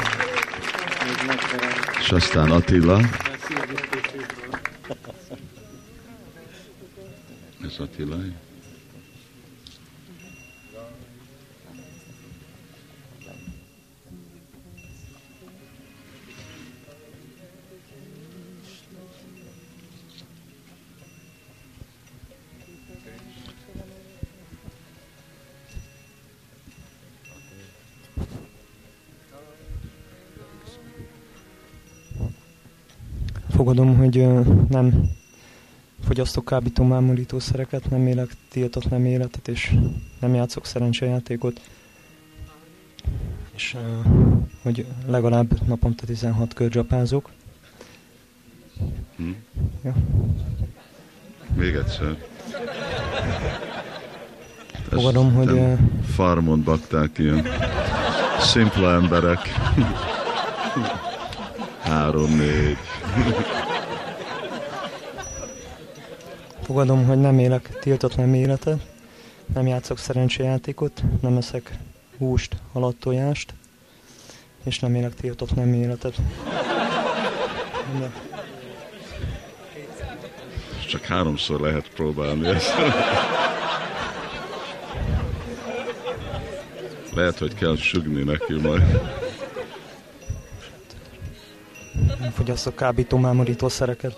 És 2.00 2.10
aztán 2.10 2.50
Attila. 2.50 3.00
Ez 7.64 7.78
Attila. 7.78 8.16
Fogadom, 33.70 33.96
hogy 33.96 34.28
nem 34.68 35.10
fogyasztok 36.06 36.44
kábító 36.44 36.84
mámolítószereket, 36.84 37.90
nem 37.90 38.06
élek 38.06 38.30
tiltott 38.48 38.90
nem 38.90 39.04
életet, 39.04 39.48
és 39.48 39.74
nem 40.20 40.34
játszok 40.34 40.66
szerencsejátékot. 40.66 41.60
És 43.54 43.76
hogy 44.62 44.86
legalább 45.06 45.66
naponta 45.66 46.06
16 46.06 46.54
kör 46.54 46.68
dzsapázok. 46.68 47.30
Hm? 49.16 49.30
Ja. 49.84 49.94
Még 51.54 51.74
egyszer. 51.74 52.16
Fogadom, 54.90 55.34
hogy, 55.34 55.60
farmon 56.06 56.62
bakták 56.62 57.18
ilyen 57.18 57.46
szimpla 58.40 58.92
emberek. 58.92 59.40
Három, 61.80 62.36
négy. 62.36 62.76
Fogadom, 66.62 67.06
hogy 67.06 67.20
nem 67.20 67.38
élek 67.38 67.78
tiltott 67.80 68.16
nem 68.16 68.34
életet, 68.34 68.80
nem 69.54 69.66
játszok 69.66 69.98
szerencsejátékot, 69.98 71.02
nem 71.20 71.36
eszek 71.36 71.78
húst, 72.18 72.56
halat, 72.72 72.96
tojást, 72.96 73.54
és 74.64 74.78
nem 74.78 74.94
élek 74.94 75.14
tiltott 75.14 75.54
nem 75.54 75.72
életet. 75.72 76.14
De 77.98 78.12
Csak 80.88 81.04
háromszor 81.04 81.60
lehet 81.60 81.88
próbálni 81.94 82.46
ezt. 82.48 82.74
Lehet, 87.14 87.38
hogy 87.38 87.54
kell 87.54 87.76
sugni 87.76 88.22
neki 88.22 88.54
majd. 88.54 89.00
Nem 92.40 92.48
fogyasztok 92.48 92.76
kábító 92.76 93.16
mámorítószereket. 93.18 94.16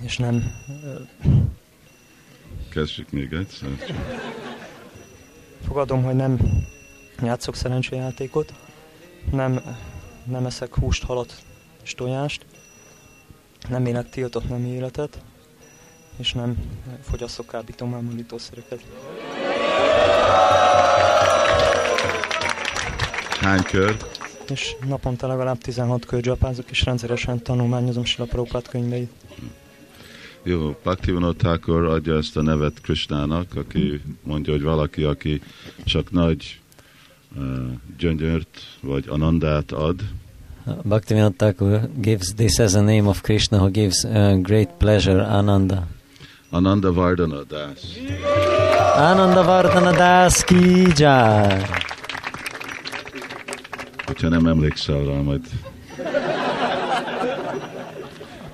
És 0.00 0.16
nem... 0.18 0.52
Kezdjük 2.68 3.10
még 3.10 3.32
egyszer. 3.32 3.68
Fogadom, 5.66 6.02
hogy 6.02 6.14
nem 6.14 6.38
játszok 7.22 7.56
szerencsejátékot. 7.56 8.54
Nem, 9.30 9.60
nem 10.24 10.46
eszek 10.46 10.74
húst, 10.74 11.04
halat 11.04 11.42
és 11.82 11.94
tojást. 11.94 12.46
Nem 13.68 13.86
élek 13.86 14.10
tiltott 14.10 14.48
nem 14.48 14.64
életet. 14.64 15.18
És 16.16 16.32
nem 16.32 16.56
fogyasztok 17.02 17.46
kábító 17.46 17.86
mámorítószereket. 17.86 18.84
Hány 23.40 23.62
kör? 23.62 24.19
És 24.50 24.76
naponta 24.88 25.26
legalább 25.26 25.58
16 25.58 26.04
kör 26.04 26.20
dzsapázok, 26.20 26.70
és 26.70 26.84
rendszeresen 26.84 27.42
tanulmányozom 27.42 28.04
Sila 28.04 28.24
Prabhupád 28.24 28.68
könyveit. 28.68 29.10
Jó, 30.42 30.76
Bhaktivinoda 30.82 31.36
Thakur 31.36 31.84
adja 31.84 32.16
ezt 32.16 32.36
a 32.36 32.42
nevet 32.42 32.80
Krishnának, 32.80 33.54
aki 33.54 34.00
mondja, 34.22 34.52
hogy 34.52 34.62
valaki, 34.62 35.02
aki 35.02 35.42
csak 35.84 36.10
nagy 36.10 36.60
uh, 37.36 37.42
gyönyört 37.98 38.78
vagy 38.80 39.04
anandát 39.08 39.72
ad, 39.72 40.02
Bhaktivinoda 40.84 41.34
Thakur 41.36 41.88
gives 42.00 42.34
this 42.34 42.58
as 42.58 42.74
a 42.74 42.80
name 42.80 43.08
of 43.08 43.22
Krishna 43.22 43.58
who 43.58 43.70
gives 43.70 44.04
uh, 44.04 44.40
great 44.42 44.78
pleasure, 44.78 45.22
Ananda. 45.22 45.86
Ananda 46.52 46.92
Vardana 46.92 47.44
Das. 47.44 47.98
Ananda 48.96 49.42
Vardhana 49.42 49.92
Das 49.92 50.44
ki 50.44 50.92
jai. 50.96 51.79
Hogyha 54.10 54.28
nem 54.28 54.46
emlékszel 54.46 55.04
rá, 55.04 55.20
majd... 55.20 55.48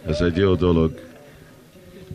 Ez 0.06 0.20
egy 0.20 0.36
jó 0.36 0.54
dolog. 0.54 1.00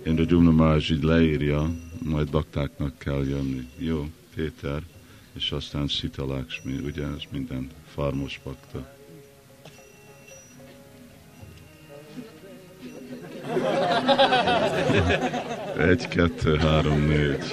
Indra 0.06 0.24
Jumna 0.28 0.52
Maharaj 0.52 0.84
így 0.92 1.04
leírja, 1.04 1.70
majd 2.04 2.30
baktáknak 2.30 2.98
kell 2.98 3.26
jönni. 3.26 3.68
Jó, 3.78 4.10
Péter, 4.36 4.82
és 5.34 5.52
aztán 5.52 5.88
Sita 5.88 6.26
Lakshmi, 6.26 6.78
ugye 6.78 7.04
ez 7.04 7.22
minden 7.32 7.70
farmos 7.94 8.40
bakta. 8.44 8.88
Egy, 15.78 16.08
kettő, 16.08 16.56
három, 16.56 17.00
négy. 17.00 17.44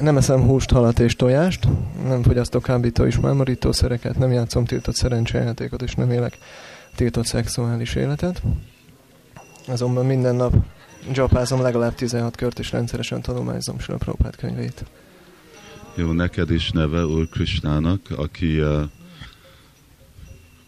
Nem 0.00 0.16
eszem 0.16 0.40
húst, 0.40 0.70
halat 0.70 0.98
és 0.98 1.16
tojást, 1.16 1.68
nem 2.06 2.22
fogyasztok 2.22 2.62
kábító 2.62 3.04
és 3.04 3.18
mámorítószereket, 3.18 4.18
nem 4.18 4.32
játszom 4.32 4.64
tiltott 4.64 4.94
szerencsejátékot, 4.94 5.82
és 5.82 5.94
nem 5.94 6.10
élek 6.10 6.38
tiltott 6.96 7.26
szexuális 7.26 7.94
életet. 7.94 8.42
Azonban 9.66 10.06
minden 10.06 10.34
nap 10.34 10.54
dzsapázom 11.12 11.60
legalább 11.60 11.94
16 11.94 12.36
kört, 12.36 12.58
és 12.58 12.72
rendszeresen 12.72 13.22
tanulmányzom 13.22 13.78
Sila 13.78 13.96
Prabhupád 13.96 14.36
könyveit. 14.36 14.84
Jó, 15.94 16.12
neked 16.12 16.50
is 16.50 16.70
neve 16.70 17.04
Úr 17.04 17.28
Krisnának, 17.28 18.00
aki, 18.16 18.60
uh, 18.60 18.82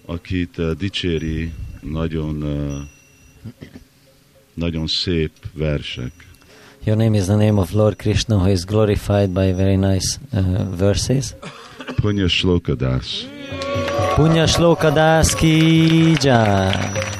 akit 0.06 0.58
uh, 0.58 0.70
dicséri 0.70 1.52
nagyon, 1.80 2.42
uh, 2.42 2.80
nagyon 4.54 4.86
szép 4.86 5.32
versek. 5.52 6.12
Your 6.82 6.96
name 6.96 7.14
is 7.14 7.26
the 7.26 7.36
name 7.36 7.58
of 7.58 7.74
Lord 7.74 7.98
Krishna 7.98 8.38
who 8.38 8.48
is 8.48 8.64
glorified 8.64 9.34
by 9.34 9.52
very 9.52 9.76
nice 9.76 10.18
uh, 10.32 10.64
verses. 10.64 11.34
Punya 12.00 12.24
Shlokadas. 12.24 13.28
Punya 14.16 14.48
Shloka 14.48 14.94
Das 14.94 15.34
ki 15.34 16.16
jai. 16.16 17.19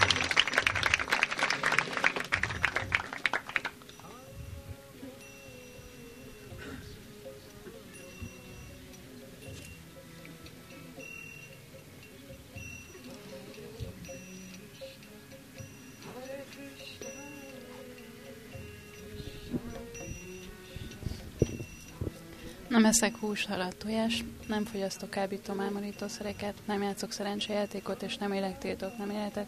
Nem 22.71 22.85
eszek 22.85 23.16
húst, 23.16 23.47
halat, 23.47 23.77
tojás, 23.77 24.25
nem 24.49 24.64
fogyasztok 24.64 25.11
kábító 25.11 25.55
mámorítószereket, 25.55 26.55
nem 26.66 26.83
játszok 26.83 27.12
szerencsejátékot, 27.12 28.03
és 28.03 28.16
nem 28.16 28.33
élek 28.33 28.59
tiltok 28.59 28.99
nem 28.99 29.11
életet, 29.11 29.47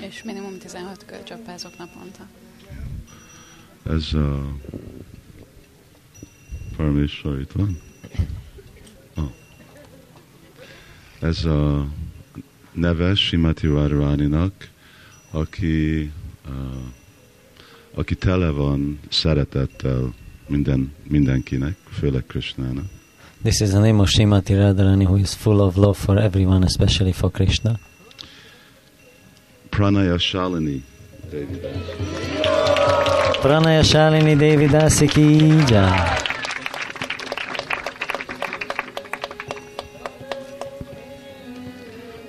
és 0.00 0.22
minimum 0.22 0.58
16 0.58 1.04
kör 1.04 1.22
csapázok 1.22 1.78
naponta. 1.78 2.28
Ez 3.82 4.12
a... 4.12 4.56
Parmeshwar 6.76 7.40
itt 7.40 7.52
van? 7.52 7.80
Oh. 9.16 9.30
Ez 11.20 11.44
a 11.44 11.88
neve 12.72 13.14
Simati 13.14 13.66
Radharaninak, 13.66 14.68
aki, 15.30 16.10
uh, 16.48 16.54
aki 17.94 18.14
tele 18.14 18.50
van 18.50 19.00
szeretettel 19.08 20.14
minden, 20.46 20.92
mindenkinek, 21.08 21.76
főleg 21.98 22.24
Krishnának. 22.26 22.84
This 23.42 23.60
is 23.60 23.70
the 23.70 23.78
name 23.78 24.00
of 24.00 24.08
Shrimati 24.08 24.54
Radharani 24.54 25.04
who 25.04 25.16
is 25.16 25.34
full 25.34 25.60
of 25.60 25.76
love 25.76 25.96
for 25.96 26.18
everyone, 26.18 26.64
especially 26.64 27.12
for 27.12 27.30
Krishna. 27.30 27.78
Pranaya 29.70 30.18
Shalini. 30.18 30.82
David. 31.30 31.60
Pranaya 33.42 33.82
Shalini 33.82 34.34
Devi 34.38 34.66
Dasi 34.66 35.06
ki 35.06 35.64
jai. 35.68 36.22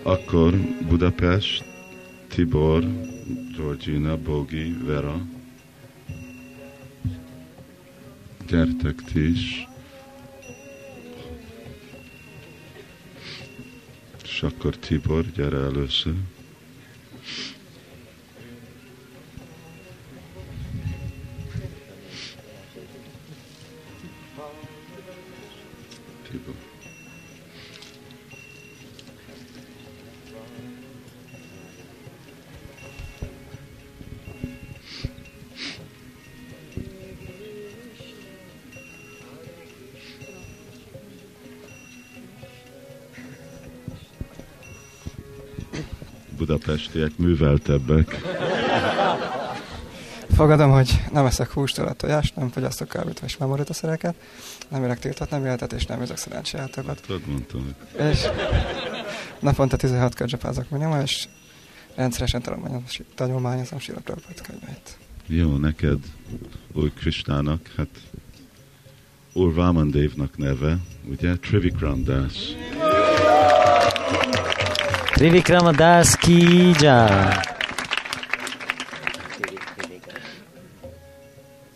Akkor 0.03 0.53
Budapest, 0.88 1.63
Tibor, 2.28 2.84
Georgina, 3.55 4.16
Bogi, 4.16 4.76
Vera. 4.86 5.34
Gyertek 8.55 9.01
ti 9.03 9.29
is. 9.29 9.67
És 14.23 14.43
akkor 14.43 14.75
Tibor, 14.77 15.25
gyere 15.31 15.57
először. 15.57 16.13
Budapestiek 46.95 47.17
műveltebbek. 47.17 48.21
Fogadom, 50.35 50.71
hogy 50.71 51.01
nem 51.11 51.25
eszek 51.25 51.51
húst, 51.51 51.79
alatt 51.79 51.97
tojást, 51.97 52.35
nem 52.35 52.49
fogyasztok 52.49 52.87
kábít 52.87 53.21
és 53.25 53.37
mámorítószereket, 53.37 54.15
nem 54.69 54.83
élek 54.83 54.99
tiltott 54.99 55.29
nem 55.29 55.45
életet, 55.45 55.73
és 55.73 55.85
nem 55.85 55.99
érzek 56.01 56.17
szerencsejátokat. 56.17 57.01
Tudod, 57.01 57.27
mondtam. 57.27 57.75
És 57.99 58.19
naponta 59.39 59.77
16 59.77 60.15
kör 60.15 60.27
csapázok 60.27 60.69
minimum, 60.69 61.01
és 61.01 61.27
rendszeresen 61.95 62.43
tanulmányozom, 63.15 63.79
Sila 63.79 63.99
Prabhupád 63.99 64.41
könyveit. 64.41 64.97
Jó, 65.27 65.57
neked, 65.57 65.99
Úr 66.73 66.93
Kristának, 66.93 67.71
hát 67.77 67.89
Úr 69.33 69.53
Vamandévnak 69.53 70.37
neve, 70.37 70.77
ugye? 71.09 71.35
Trivikram 71.35 72.03
Das. 72.03 72.55
Trivikrama 75.16 75.72
Das 75.72 76.16
ki 76.16 76.72
jai. 76.80 77.09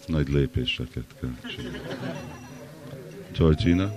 Nagy 0.07 0.27
lépéseket 0.27 1.03
kell 1.19 1.29
csinálni. 1.49 1.79
Georgina. 3.37 3.91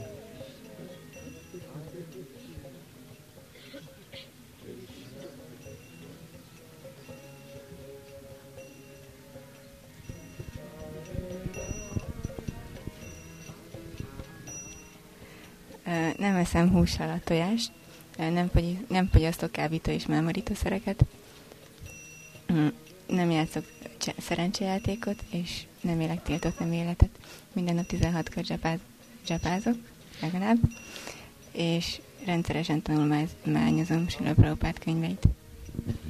Nem 16.19 16.37
eszem 16.37 16.71
hússal 16.71 17.09
a 17.09 17.21
tojást, 17.25 17.71
nem, 18.17 18.51
fogy, 18.53 18.79
nem 18.89 19.09
fogyasztok 19.13 19.53
kábító 19.53 19.91
és 19.91 20.07
mámorítószereket, 20.07 21.05
Mm, 22.53 22.67
nem 23.07 23.31
játszok 23.31 23.65
cse- 23.99 24.21
szerencsejátékot, 24.21 25.25
és 25.31 25.63
nem 25.81 26.01
élek 26.01 26.23
tiltott 26.23 26.59
nem 26.59 26.73
életet. 26.73 27.11
Minden 27.53 27.75
nap 27.75 27.87
16 27.87 28.29
kör 28.29 28.43
dzsapáz, 28.43 28.79
dzsapázok, 29.25 29.77
legalább, 30.21 30.59
és 31.53 32.01
rendszeresen 32.25 32.83
tanulmányozom 32.83 34.09
Sila 34.09 34.35
Prabhupád 34.35 34.79
könyveit. 34.79 35.29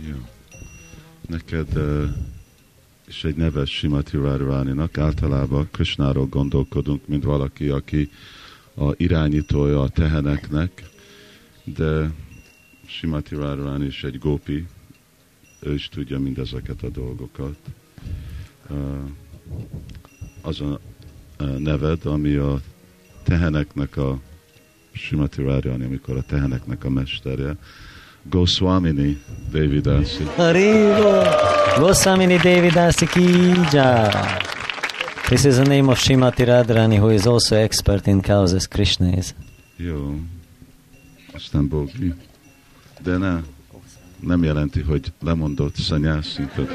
Jó. 0.08 0.16
Neked 1.28 1.76
uh, 1.76 2.04
is 3.06 3.24
egy 3.24 3.36
neves 3.36 3.70
Simati 3.70 4.16
Radharaninak 4.16 4.98
általában 4.98 5.68
Krishnáról 5.70 6.26
gondolkodunk, 6.26 7.06
mint 7.06 7.24
valaki, 7.24 7.68
aki 7.68 8.10
a 8.74 8.92
irányítója 8.96 9.80
a 9.80 9.88
teheneknek, 9.88 10.84
de 11.64 12.10
Simati 12.88 13.34
Radharani 13.34 13.86
is 13.86 14.04
egy 14.04 14.18
gópi, 14.18 14.66
ő 15.60 15.74
is 15.74 15.88
tudja 15.88 16.18
mindezeket 16.18 16.82
a 16.82 16.88
dolgokat. 16.88 17.56
Az 20.40 20.60
a 20.60 20.80
neved, 21.58 22.06
ami 22.06 22.34
a 22.34 22.60
teheneknek 23.22 23.96
a 23.96 24.20
Simati 24.92 25.42
Radharani, 25.42 25.84
amikor 25.84 26.16
a 26.16 26.22
teheneknek 26.22 26.84
a 26.84 26.88
mesterje, 26.90 27.56
Goswamini 28.30 29.22
Devidasi. 29.50 30.24
Haribo! 30.36 31.22
Goswamini 31.78 32.36
Devidasi 32.36 33.06
ki 33.06 33.52
jai. 33.70 34.10
This 35.28 35.44
is 35.44 35.56
the 35.56 35.64
name 35.64 35.88
of 35.88 35.98
Shimati 35.98 36.44
Radharani, 36.44 36.98
who 36.98 37.10
is 37.10 37.26
also 37.26 37.56
expert 37.56 38.06
in 38.06 38.20
cows 38.20 38.52
as 38.52 38.66
Krishna 38.66 39.16
is. 39.16 39.34
Jó. 39.76 40.14
Aztán 41.42 41.68
Bogi. 41.68 42.14
De 43.02 43.16
ne, 43.16 43.40
nem 44.20 44.42
jelenti, 44.42 44.80
hogy 44.80 45.12
lemondott 45.20 45.74
szanyászintot. 45.74 46.70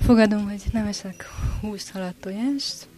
Fogadom, 0.00 0.48
hogy 0.48 0.62
nem 0.72 0.86
eszek 0.86 1.26
húst, 1.60 1.90
halat, 1.90 2.14
tojást, 2.14 2.88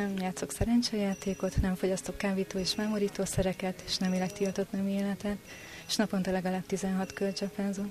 nem 0.00 0.14
játszok 0.18 0.50
szerencsejátékot, 0.50 1.60
nem 1.62 1.74
fogyasztok 1.74 2.16
kábító 2.16 2.58
és 2.58 2.74
memorítószereket, 2.74 3.82
és 3.86 3.96
nem 3.96 4.12
élek 4.12 4.32
tiltott 4.32 4.72
nem 4.72 4.88
életet, 4.88 5.36
és 5.88 5.96
naponta 5.96 6.30
legalább 6.30 6.66
16 6.66 7.12
kör 7.12 7.32
csapázom. 7.32 7.90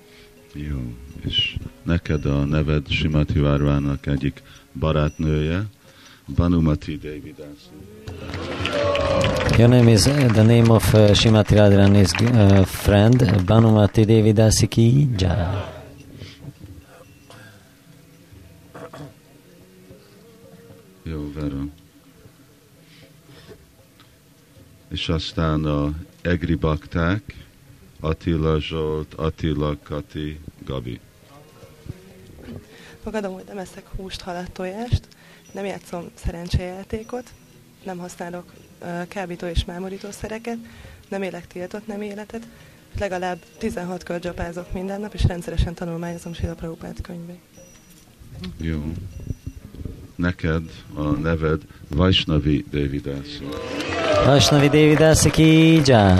Jó. 0.54 0.78
És 1.24 1.56
neked 1.82 2.24
a 2.24 2.44
neved 2.44 2.88
Simati 2.88 3.38
Várvának 3.38 4.06
egyik 4.06 4.42
barátnője, 4.72 5.62
Banumati 6.36 6.96
Devidasi. 6.96 7.70
Your 9.58 9.68
name 9.68 9.90
is 9.90 10.06
uh, 10.06 10.32
the 10.32 10.42
name 10.42 10.70
of 10.70 10.94
uh, 10.94 11.14
Shimati 11.14 11.54
Radharani's 11.54 12.12
uh, 12.22 12.64
friend, 12.64 13.44
Banumati 13.44 14.04
Devidasi 14.04 14.66
ki 14.66 15.08
jai. 15.16 15.78
Jó, 21.02 21.32
Vera. 21.34 21.79
És 24.90 25.08
aztán 25.08 25.64
a 25.64 25.92
Egri 26.22 26.54
Bakták, 26.54 27.34
Attila 28.00 28.60
Zsolt, 28.60 29.14
Attila 29.14 29.76
Kati, 29.82 30.40
Gabi. 30.64 31.00
Fogadom, 33.02 33.32
hogy 33.32 33.44
nem 33.46 33.58
eszek 33.58 33.86
húst, 33.96 34.20
halat, 34.20 34.52
tojást, 34.52 35.08
nem 35.52 35.64
játszom 35.64 36.10
szerencsejátékot, 36.14 37.32
nem 37.84 37.98
használok 37.98 38.52
uh, 38.82 39.08
kábító 39.08 39.46
és 39.46 39.64
mámorítószereket, 39.64 40.58
nem 41.08 41.22
élek 41.22 41.46
tiltott 41.46 41.86
nem 41.86 42.02
életet, 42.02 42.46
legalább 42.98 43.38
16 43.58 44.02
kör 44.02 44.18
dzsapázok 44.18 44.72
minden 44.72 45.00
nap, 45.00 45.14
és 45.14 45.24
rendszeresen 45.24 45.74
tanulmányozom 45.74 46.32
Sila 46.32 46.54
Prabhupád 46.54 47.00
könyveit. 47.00 47.40
Jó. 48.56 48.92
Neked 50.14 50.70
a 50.94 51.02
neved 51.02 51.62
Vaisnavi 51.88 52.64
Devidasi. 54.20 54.28
Vaishnavi 54.28 54.68
Devidasi 54.68 55.30
ki 55.30 55.80
jai. 55.84 56.18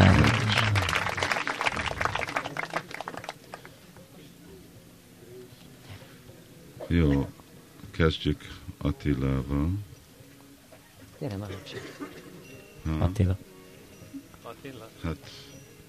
Jó, 6.89 7.29
kezdjük 7.91 8.41
Attilával. 8.79 9.71
Gyere 11.19 11.37
már, 11.37 11.49
Ha? 12.85 13.05
Attila. 13.05 13.37
Attila. 14.43 14.89
Hát, 15.03 15.17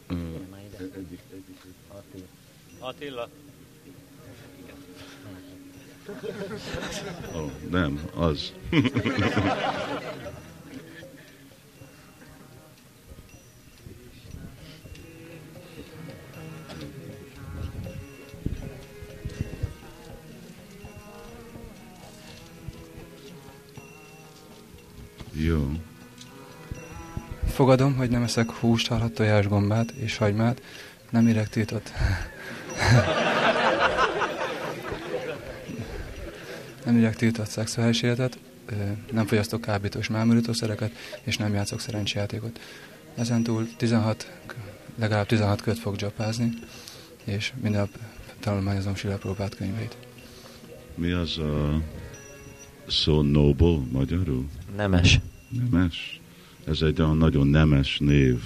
ö, 0.07 0.13
egyik, 0.77 1.19
egyik. 1.33 1.59
Attila. 1.87 2.25
Attila. 2.79 3.29
Ó, 7.35 7.51
nem, 7.69 8.01
az. 8.15 8.51
Fogadom, 27.51 27.95
hogy 27.95 28.09
nem 28.09 28.23
eszek 28.23 28.51
húst, 28.51 28.87
halat, 28.87 29.13
tojás, 29.13 29.47
gombát 29.47 29.91
és 29.91 30.17
hagymát, 30.17 30.61
nem 31.09 31.27
érek 31.27 31.49
tiltott. 31.49 31.91
nem 36.85 36.97
érek 36.97 37.15
tiltott 37.15 37.47
szexuális 37.47 38.01
életet, 38.01 38.37
nem 39.11 39.25
fogyasztok 39.25 39.61
kábítós 39.61 40.07
mámorítószereket, 40.07 40.91
és 41.23 41.37
nem 41.37 41.53
játszok 41.53 41.79
szerencsejátékot. 41.79 42.59
Ezen 43.15 43.43
túl 43.43 43.67
16, 43.77 44.31
k- 44.45 44.55
legalább 44.95 45.25
16 45.25 45.61
köt 45.61 45.79
fog 45.79 45.95
dzsapázni, 45.95 46.49
és 47.23 47.53
minden 47.61 47.81
nap 47.81 47.89
tanulmányozom 48.39 48.95
Sila 48.95 49.17
Prabhupád 49.17 49.55
könyveit. 49.55 49.97
Mi 50.95 51.11
az 51.11 51.37
a 51.37 51.81
szó 52.87 53.21
noble 53.21 53.77
magyarul? 53.91 54.45
Nemes. 54.75 55.19
Nemes. 55.71 56.20
Ez 56.65 56.81
egy 56.81 57.01
olyan 57.01 57.17
nagyon 57.17 57.47
nemes 57.47 57.97
név. 57.99 58.39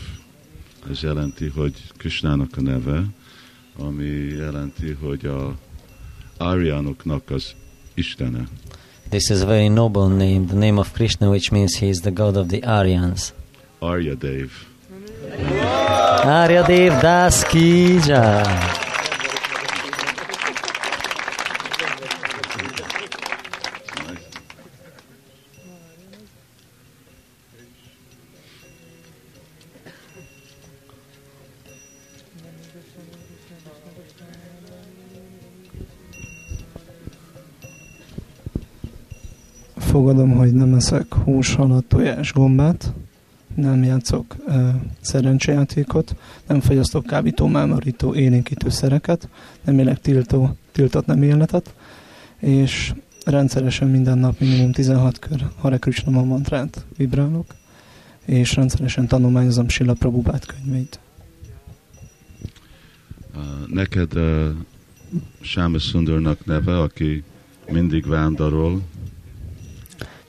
Ez 0.91 1.01
jelenti, 1.01 1.47
hogy 1.55 1.73
Krishnának 1.97 2.49
a 2.57 2.61
neve, 2.61 3.03
ami 3.77 4.05
jelenti, 4.37 4.97
hogy 5.01 5.25
a 5.25 5.55
Aryanoknak 6.37 7.29
az 7.29 7.55
Istene. 7.93 8.47
This 9.09 9.29
is 9.29 9.41
a 9.41 9.45
very 9.45 9.67
noble 9.67 10.07
name, 10.07 10.45
the 10.47 10.57
name 10.57 10.79
of 10.79 10.91
Krishna, 10.91 11.29
which 11.29 11.51
means 11.51 11.79
he 11.79 11.87
is 11.87 11.99
the 11.99 12.11
god 12.11 12.35
of 12.37 12.47
the 12.47 12.59
Aryans. 12.67 13.33
Arya 13.79 14.15
Dev. 14.15 14.49
Arya 16.23 16.63
Dev 16.63 17.01
Das 17.01 17.43
ki 17.43 17.99
jai. 39.95 40.03
Fogadom, 40.03 40.31
hogy 40.31 40.53
nem 40.53 40.73
eszek 40.73 41.13
hús, 41.13 41.53
halat, 41.55 41.85
tojás, 41.85 42.33
gombát, 42.33 42.93
nem 43.55 43.83
játszok 43.83 44.35
uh, 44.47 44.69
szerencsejátékot, 45.01 46.15
nem 46.47 46.59
fogyasztok 46.59 47.05
kábító, 47.05 47.47
mámorító, 47.47 48.15
élénkítő 48.15 48.69
szereket, 48.69 49.29
nem 49.65 49.79
élek 49.79 49.99
tiltó, 49.99 50.57
tiltott 50.71 51.05
nem 51.05 51.23
életet, 51.23 51.73
és 52.39 52.93
rendszeresen 53.25 53.87
minden 53.87 54.17
nap 54.17 54.39
minimum 54.39 54.71
16 54.71 55.19
kör 55.19 55.47
Hare 55.59 55.77
Krishna 55.77 56.23
mantrát 56.23 56.85
vibrálok, 56.97 57.55
és 58.25 58.55
rendszeresen 58.55 59.07
tanulmányozom 59.07 59.67
Silla 59.67 59.93
Prabhupát 59.93 60.45
könyveit. 60.45 60.99
Neked 63.67 64.15
uh, 64.15 64.47
Sáma 65.41 65.79
Sundarnak 65.79 66.45
neve, 66.45 66.79
aki 66.79 67.23
mindig 67.71 68.07
vándorol, 68.07 68.81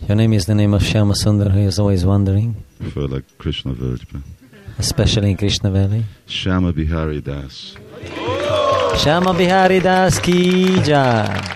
Your 0.00 0.16
name 0.16 0.32
is 0.36 0.44
the 0.46 0.54
name 0.54 0.74
of 0.74 0.82
Shama 0.82 1.14
Sundar, 1.14 1.50
who 1.50 1.66
is 1.66 1.78
always 1.78 2.04
wandering, 2.04 2.54
főleg 2.94 3.24
Krishna 3.38 3.72
völgybe. 3.72 4.18
especially 4.78 5.30
in 5.30 5.36
Krishna 5.36 5.70
Valley. 5.70 6.04
Shama 6.26 6.70
Bihari 6.72 7.20
Das. 7.20 7.74
Shama 9.02 9.32
Bihari 9.32 9.80
Das 9.80 10.20
ki 10.20 10.80
jai. 10.84 11.55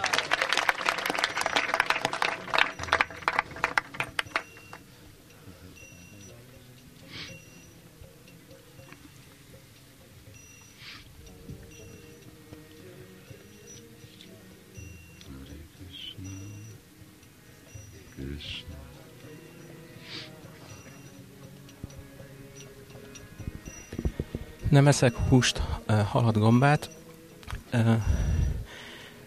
Nem 24.71 24.87
eszek 24.87 25.17
húst, 25.17 25.63
ö, 25.87 25.93
halat, 25.93 26.39
gombát, 26.39 26.91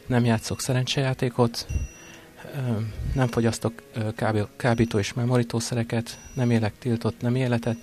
nem 0.06 0.26
játszok 0.26 0.62
szerencsejátékot, 0.62 1.68
nem 3.14 3.28
fogyasztok 3.28 3.74
kábító 4.56 4.98
és 4.98 5.14
memoritószereket, 5.14 6.20
nem 6.34 6.52
élek 6.52 6.78
tiltott 6.78 7.22
nem 7.22 7.36
életet, 7.36 7.78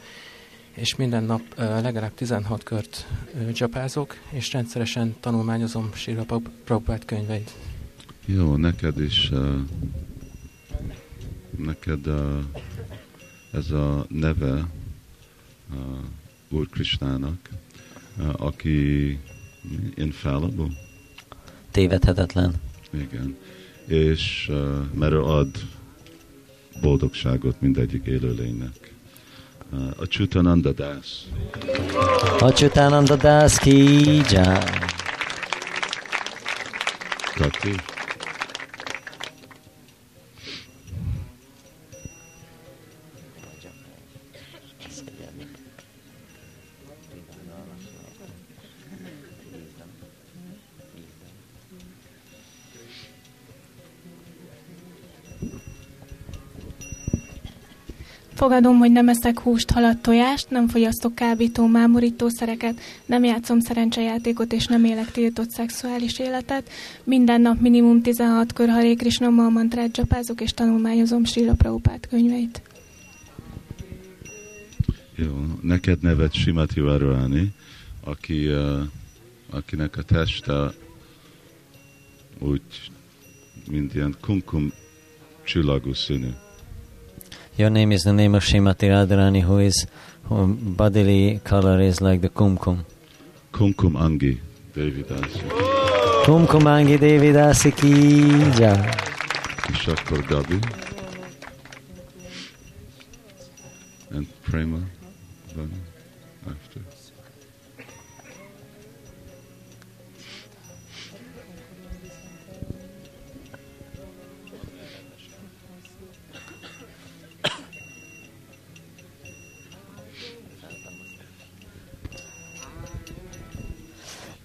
és 0.75 0.97
minden 0.97 1.25
nap 1.25 1.43
legalább 1.57 2.15
16 2.15 2.63
kört 2.63 3.07
ö, 3.35 3.51
dzsapázok, 3.51 4.17
és 4.31 4.53
rendszeresen 4.53 5.17
tanulmányozom 5.21 5.91
Prab- 6.05 6.51
Prabhupát 6.65 7.05
könyveit. 7.05 7.51
Jó, 8.25 8.57
neked 8.57 9.01
is, 9.01 9.31
neked 11.57 12.07
ez 13.53 13.71
a 13.71 14.07
neve 14.09 14.67
Úr 16.51 16.69
Krishnának, 16.69 17.49
uh, 18.19 18.29
aki 18.37 19.19
infallible. 19.95 20.69
Tévedhetetlen. 21.71 22.55
Igen. 22.91 23.37
És 23.87 24.49
uh, 24.51 24.79
mert 24.95 25.13
ő 25.13 25.23
ad 25.23 25.49
boldogságot 26.81 27.61
mindegyik 27.61 28.07
élőlénynek. 28.07 28.93
Uh, 29.73 29.87
a 29.97 30.07
Chutananda 30.07 30.73
Das. 30.73 31.25
Achyutananda 32.39 33.17
Das 33.17 33.59
ki. 33.59 34.21
Kati. 37.35 37.75
Fogadom, 58.41 58.79
hogy 58.79 58.93
nem 58.93 59.09
eszek 59.09 59.39
húst, 59.41 59.71
halat, 59.71 59.99
tojást, 59.99 60.51
nem 60.51 60.69
fogyasztok 60.69 61.15
kábító, 61.15 61.67
mámorítószereket, 61.67 62.81
nem 63.07 63.25
játszom 63.25 63.61
szerencsejátékot 63.61 64.53
és 64.53 64.67
nem 64.67 64.85
élek 64.85 65.11
tiltott 65.11 65.51
szexuális 65.51 66.19
életet. 66.19 66.71
Minden 67.05 67.41
nap 67.41 67.61
minimum 67.61 68.03
16 68.03 68.53
kör 68.53 68.69
Haré 68.69 68.95
Krishna 68.95 69.29
mantrát 69.29 69.91
dzsapázok 69.91 70.41
és 70.41 70.53
tanulmányozom 70.53 71.25
Srila 71.25 71.55
Prabhupát 71.55 72.07
könyveit. 72.09 72.63
Jó, 75.15 75.47
neked 75.63 76.03
neved 76.03 76.33
Simati 76.33 76.81
Varani, 76.81 77.53
aki, 78.05 78.49
uh, 78.49 78.81
akinek 79.51 79.97
a 79.97 80.03
teste 80.03 80.73
úgy, 82.39 82.91
mint 83.71 83.95
ilyen 83.95 84.17
kumkum 84.21 84.73
csillagú 85.45 85.93
színű. 85.93 86.31
Your 87.61 87.69
name 87.69 87.93
is 87.93 88.05
the 88.05 88.13
name 88.15 88.35
of 88.35 88.43
Shrimati 88.43 88.89
Radharani, 88.89 89.43
who 89.43 89.59
is 89.59 89.87
who 90.25 90.47
bodily 90.55 91.43
color 91.45 91.79
is 91.79 92.01
like 92.01 92.23
the 92.23 92.31
kumkum. 92.31 92.87
Kumkum 93.53 93.97
Angi, 94.05 94.39
Devidasi. 94.73 95.43
Kumkumangi 96.25 96.97
Devidasi 96.97 97.71
ki 97.77 97.93
jai. 98.59 98.81
És 99.69 99.85
Gabi. 100.31 100.59
And 104.11 104.27
Prema. 104.43 104.81
Vani, 105.55 105.81
after. 106.47 107.00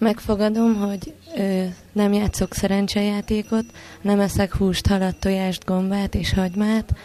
Megfogadom, 0.05 0.75
hogy 0.75 1.13
ö, 1.37 1.63
nem 1.91 2.13
játszok 2.13 2.53
szerencsejátékot, 2.53 3.65
nem 4.01 4.19
eszek 4.19 4.55
húst, 4.55 4.87
halat, 4.87 5.19
tojást, 5.19 5.65
gombát 5.65 6.15
és 6.15 6.33
hagymát, 6.33 6.95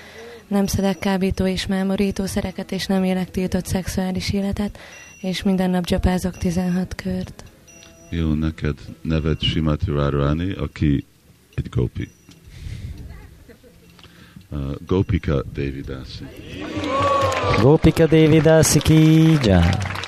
nem 0.49 0.67
szedek 0.67 0.99
kábító 0.99 1.47
és 1.47 1.67
mámorítószereket, 1.67 2.73
és 2.73 2.87
nem 2.87 3.05
élek 3.05 3.31
tiltott 3.31 3.67
szexuális 3.67 4.33
életet, 4.33 4.79
és 5.21 5.43
minden 5.43 5.71
nap 5.71 5.85
dzsapázok 5.85 6.37
16 6.37 6.95
kört. 6.95 7.45
Jó, 8.11 8.33
neked 8.33 8.79
neved 9.03 9.41
Simati 9.41 9.91
Radharani, 9.91 10.53
aki 10.53 11.05
egy 11.55 11.69
gopi. 11.69 12.09
Uh, 14.51 14.75
Gopika 14.87 15.43
Devidasi. 15.55 16.25
Gopika 17.61 18.07
Devidasi 18.07 18.79
ki 18.79 19.33
jai. 19.43 19.99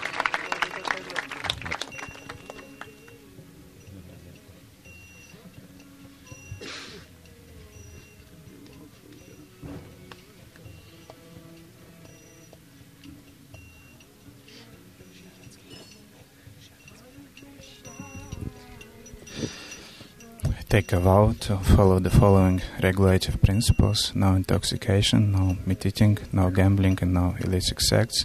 Take 20.72 20.94
a 20.94 21.00
vow 21.00 21.34
to 21.38 21.58
follow 21.58 21.98
the 21.98 22.08
following 22.08 22.62
regulative 22.82 23.42
principles 23.42 24.10
no 24.14 24.34
intoxication, 24.34 25.30
no 25.30 25.58
meat 25.66 25.84
eating, 25.84 26.16
no 26.32 26.48
gambling, 26.48 26.98
and 27.02 27.12
no 27.12 27.34
illicit 27.40 27.78
sex. 27.78 28.24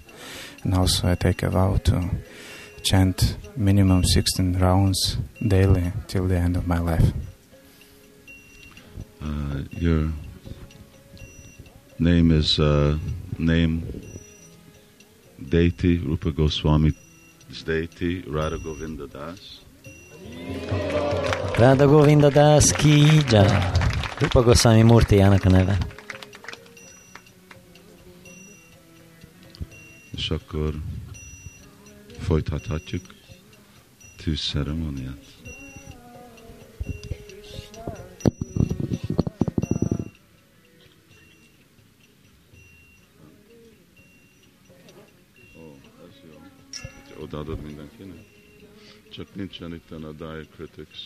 And 0.63 0.73
also, 0.73 1.11
I 1.11 1.15
take 1.15 1.43
a 1.43 1.49
vow 1.49 1.75
to 1.83 2.09
chant 2.83 3.35
minimum 3.57 4.05
16 4.05 4.59
rounds 4.59 5.17
daily 5.45 5.91
till 6.07 6.25
the 6.29 6.37
end 6.37 6.55
of 6.55 6.65
my 6.65 6.79
life. 6.79 7.11
Uh, 9.21 9.63
your 9.71 10.13
name 11.99 12.31
is 12.31 12.59
uh, 12.59 12.97
name 13.37 13.83
deity 15.49 15.97
Rupa 15.97 16.31
Goswami 16.31 16.93
deity 17.65 18.21
Radha 18.21 18.57
Govinda 18.57 19.05
Das. 19.07 19.66
Radha 21.55 21.85
Govinda 21.85 22.29
Das 22.29 22.71
ki 22.71 23.23
jai. 23.29 23.71
Rupa 24.19 24.41
Goswami 24.41 24.81
Murtijának 24.81 25.45
a 25.45 25.49
neve. 25.49 25.77
És 30.15 30.29
akkor 30.29 30.73
folytathatjuk 32.19 33.01
jó. 35.03 35.11
Odaadod 47.23 47.61
mindenkinek? 47.61 48.36
Csak 49.09 49.35
nincsen 49.35 49.73
itt 49.73 49.91
a 49.91 50.11
diacritics 50.11 50.99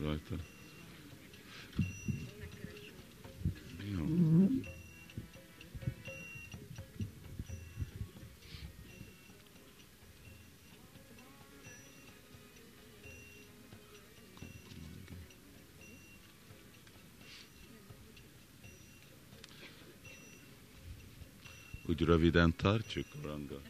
rajta. 0.00 0.34
Jó. 3.96 4.06
Úgy 21.86 22.00
röviden 22.00 22.56
tartjuk, 22.56 23.06
Ranga. 23.22 23.60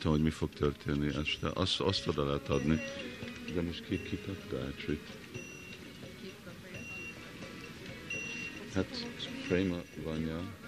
Tudom, 0.00 0.12
hogy 0.12 0.22
mi 0.22 0.30
fog 0.30 0.48
történni 0.50 1.06
este. 1.06 1.50
Azt, 1.54 1.80
azt 1.80 2.06
oda 2.06 2.24
lehet 2.26 2.48
adni. 2.48 2.80
De 3.54 3.62
most 3.62 3.84
ki, 3.84 4.02
ki? 4.02 4.18
Hát 8.74 9.06
Prema 9.48 9.82
Vanya. 10.04 10.58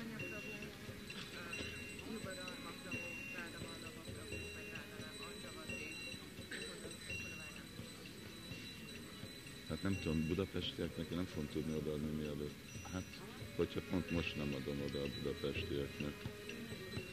Hát 9.69 9.83
nem 9.83 9.99
tudom, 10.03 10.27
budapestieknek 10.27 11.11
nem 11.11 11.25
fogom 11.25 11.49
tudni 11.53 11.75
odaadni 11.77 12.11
mielőtt. 12.17 12.55
Hát, 12.93 13.21
hogyha 13.57 13.81
pont 13.91 14.11
most 14.11 14.37
nem 14.37 14.55
adom 14.61 14.83
oda 14.89 15.03
a 15.03 15.09
budapestieknek. 15.23 16.15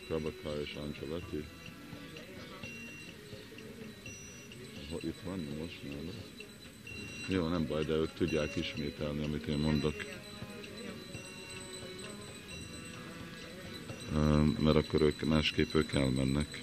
Prabhakar 0.07 0.59
és 0.61 0.73
Angelati. 0.73 1.43
Itt 4.97 5.19
van 5.25 5.47
most 5.59 5.83
nála. 5.83 6.11
Jó, 7.27 7.47
nem 7.47 7.67
baj, 7.67 7.85
de 7.85 7.93
ők 7.93 8.13
tudják 8.13 8.55
ismételni, 8.55 9.23
amit 9.23 9.47
én 9.47 9.57
mondok. 9.57 9.93
Mert 14.59 14.75
akkor 14.75 15.01
ők 15.01 15.21
másképp 15.21 15.73
ők 15.73 15.93
elmennek. 15.93 16.61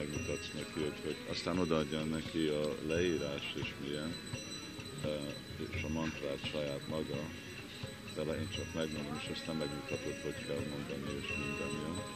Megmutatsz 0.00 0.50
neki, 0.54 0.80
hogy, 0.86 0.98
hogy 1.04 1.16
aztán 1.30 1.58
odaadja 1.58 2.00
neki 2.00 2.46
a 2.46 2.64
leírás 2.86 3.54
és 3.62 3.74
milyen, 3.82 4.14
eh, 5.04 5.70
és 5.76 5.82
a 5.82 5.88
mantrát 5.88 6.50
saját 6.52 6.88
maga, 6.88 7.20
de 8.14 8.22
én 8.22 8.48
csak 8.56 8.74
megmondom, 8.74 9.20
és 9.22 9.30
aztán 9.36 9.56
megmutatod, 9.56 10.16
hogy 10.22 10.46
kell 10.46 10.62
mondani, 10.72 11.08
és 11.20 11.28
minden 11.28 11.72
jó. 11.84 12.09